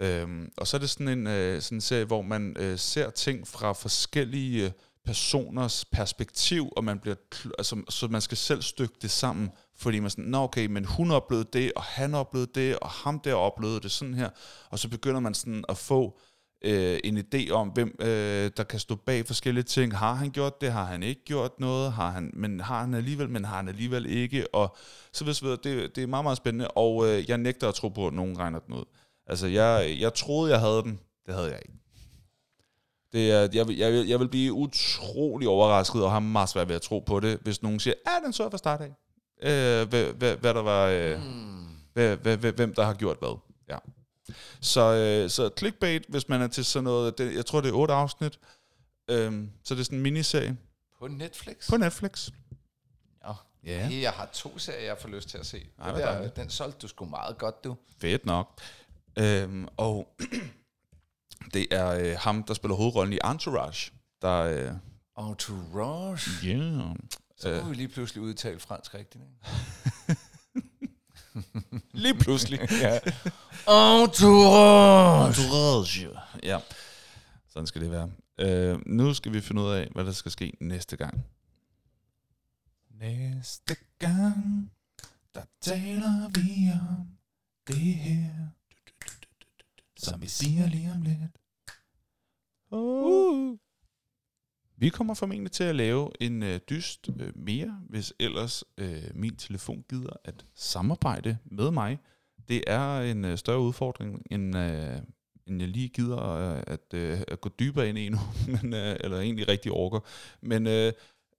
[0.00, 3.10] øhm, og så er det sådan en, øh, sådan en serie, hvor man øh, ser
[3.10, 4.70] ting fra forskellige øh,
[5.04, 7.16] personers perspektiv, og man bliver,
[7.58, 11.10] altså, så man skal selv stykke det sammen, fordi man sådan, nå okay, men hun
[11.10, 14.30] oplevede det, og han oplevede det, og ham der oplevede det sådan her,
[14.70, 16.20] og så begynder man sådan at få
[16.62, 19.96] øh, en idé om, hvem øh, der kan stå bag forskellige ting.
[19.96, 20.72] Har han gjort det?
[20.72, 21.92] Har han ikke gjort noget?
[21.92, 24.54] Har han, men har han alligevel, men har han alligevel ikke?
[24.54, 24.76] Og
[25.12, 25.58] så videre, så videre.
[25.64, 28.38] Det, det er meget, meget spændende, og øh, jeg nægter at tro på, at nogen
[28.38, 28.84] regner den ud.
[29.26, 31.00] Altså, jeg, jeg troede, jeg havde den.
[31.26, 31.78] Det havde jeg ikke.
[33.12, 36.68] Det er, jeg, vil, jeg, vil, jeg vil blive utrolig overrasket, og har meget svært
[36.68, 38.92] ved at tro på det, hvis nogen siger, ja, den så fra start af.
[39.42, 40.86] Øh, hvad, hvad, hvad der var...
[40.86, 41.20] Øh,
[41.92, 43.38] hvad, hvad, hvad, hvem der har gjort hvad.
[43.68, 43.78] Ja.
[44.60, 47.72] Så, øh, så clickbait, hvis man er til sådan noget, det, jeg tror det er
[47.74, 48.38] otte afsnit,
[49.10, 50.56] øhm, så det er sådan en miniserie
[50.98, 51.68] På Netflix?
[51.70, 52.30] på Netflix.
[53.26, 53.32] Ja.
[53.64, 53.88] Ja.
[53.92, 55.66] Jeg har to serier, jeg får lyst til at se.
[55.78, 57.76] Ej, Den, der, den solgte du sgu meget godt, du.
[58.00, 58.60] Fedt nok.
[59.18, 60.16] Øhm, og
[61.54, 63.92] det er øh, ham, der spiller hovedrollen i Entourage,
[64.22, 64.32] der...
[64.42, 64.72] Øh,
[65.28, 66.46] Entourage.
[66.46, 66.96] yeah.
[67.36, 67.60] Så Øh.
[67.60, 69.24] kunne vi lige pludselig udtale fransk rigtigt.
[69.24, 70.20] Ikke?
[71.92, 72.60] Lige pludselig.
[72.84, 72.98] ja.
[74.02, 75.28] Entourage.
[75.28, 76.08] Entourage.
[76.42, 76.58] Ja,
[77.48, 78.10] sådan skal det være.
[78.38, 81.26] Øh, nu skal vi finde ud af, hvad der skal ske næste gang.
[82.90, 84.72] Næste gang,
[85.34, 87.06] der taler vi om
[87.68, 88.30] det her,
[89.96, 91.38] som vi siger lige om lidt.
[92.70, 93.58] Uh.
[94.78, 99.36] Vi kommer formentlig til at lave en øh, dyst øh, mere, hvis ellers øh, min
[99.36, 101.98] telefon gider at samarbejde med mig.
[102.48, 104.96] Det er en øh, større udfordring, end, øh,
[105.46, 108.18] end jeg lige gider øh, at, øh, at gå dybere ind i nu,
[108.62, 110.00] men, øh, eller egentlig rigtig orker.
[110.40, 110.92] Men øh,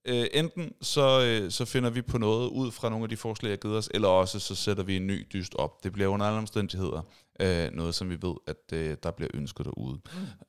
[0.08, 3.50] øh, enten så, øh, så finder vi på noget ud fra nogle af de forslag,
[3.50, 5.84] jeg har givet os, eller også så sætter vi en ny dyst op.
[5.84, 7.02] Det bliver under alle omstændigheder
[7.40, 10.00] øh, noget, som vi ved, at øh, der bliver ønsket derude.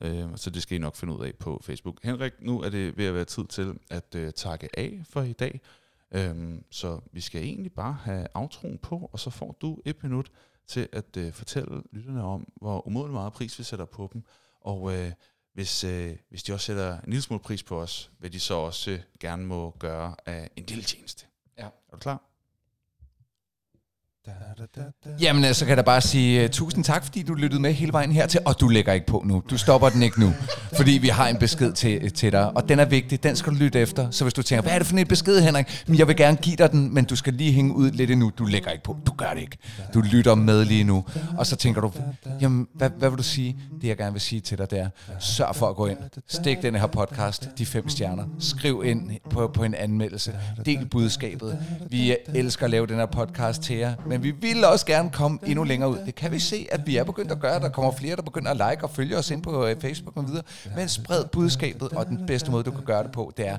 [0.01, 0.07] Mm.
[0.07, 2.03] Øh, så det skal I nok finde ud af på Facebook.
[2.03, 5.33] Henrik, nu er det ved at være tid til at øh, takke af for i
[5.33, 5.61] dag.
[6.11, 10.31] Øhm, så vi skal egentlig bare have aftroen på, og så får du et minut
[10.67, 14.23] til at øh, fortælle lytterne om, hvor umådelig meget pris vi sætter på dem.
[14.61, 15.11] Og øh,
[15.59, 18.53] hvis, øh, hvis de også sætter en lille smule pris på os, vil de så
[18.53, 21.25] også øh, gerne må gøre af en lille tjeneste.
[21.57, 21.63] Ja.
[21.65, 22.28] Er du klar?
[25.21, 27.73] Jamen, øh, så kan jeg da bare sige uh, tusind tak, fordi du lyttede med
[27.73, 29.43] hele vejen hertil, og du lægger ikke på nu.
[29.49, 30.33] Du stopper den ikke nu,
[30.77, 33.57] fordi vi har en besked til, til dig, og den er vigtig, den skal du
[33.57, 34.11] lytte efter.
[34.11, 35.83] Så hvis du tænker, hvad er det for en besked, Henrik?
[35.87, 38.31] Men jeg vil gerne give dig den, men du skal lige hænge ud lidt endnu.
[38.37, 38.97] Du lægger ikke på.
[39.05, 39.57] Du gør det ikke.
[39.93, 41.05] Du lytter med lige nu.
[41.37, 41.91] Og så tænker du,
[42.41, 43.57] jamen, hvad, hvad vil du sige?
[43.81, 44.89] Det jeg gerne vil sige til dig, det er,
[45.19, 45.97] sørg for at gå ind.
[46.27, 48.23] Stik den her podcast, de fem stjerner.
[48.39, 50.33] Skriv ind på, på en anmeldelse.
[50.65, 51.59] Del budskabet.
[51.89, 55.39] Vi elsker at lave den her podcast til jer, men vi vil også gerne komme
[55.45, 55.97] endnu længere ud.
[56.05, 57.59] Det kan vi se, at vi er begyndt at gøre.
[57.59, 60.27] Der kommer flere, der begynder at like og følge os ind på øh, Facebook og
[60.27, 60.43] videre.
[60.75, 63.57] Men spred budskabet, og den bedste måde, du kan gøre det på, det er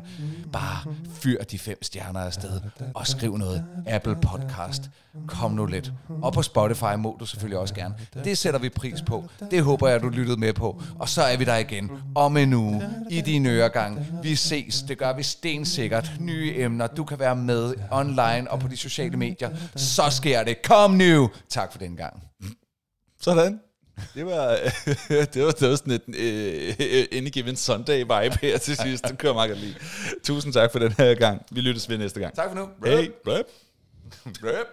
[0.52, 2.60] bare fyr de fem stjerner afsted
[2.94, 3.64] og skriv noget.
[3.86, 4.90] Apple Podcast.
[5.26, 5.92] Kom nu lidt.
[6.22, 7.94] Og på Spotify må du selvfølgelig også gerne.
[8.24, 9.24] Det sætter vi pris på.
[9.50, 10.82] Det håber jeg, du lyttede med på.
[10.98, 14.06] Og så er vi der igen om en uge i din øregang.
[14.22, 14.82] Vi ses.
[14.88, 16.12] Det gør vi stensikkert.
[16.20, 16.86] Nye emner.
[16.86, 19.50] Du kan være med online og på de sociale medier.
[19.76, 20.62] Så sker det.
[20.62, 21.30] Kom nu.
[21.48, 22.22] Tak for den gang.
[23.20, 23.60] Sådan.
[24.14, 24.48] Det var,
[25.34, 29.04] det var, det var sådan et uh, Any Given Sunday vibe her til sidst.
[29.08, 29.76] Det kører meget godt lige.
[30.24, 31.46] Tusind tak for den her gang.
[31.50, 32.34] Vi lyttes ved næste gang.
[32.34, 32.68] Tak for nu.
[32.84, 33.46] Hey, rap.
[34.26, 34.66] Rap.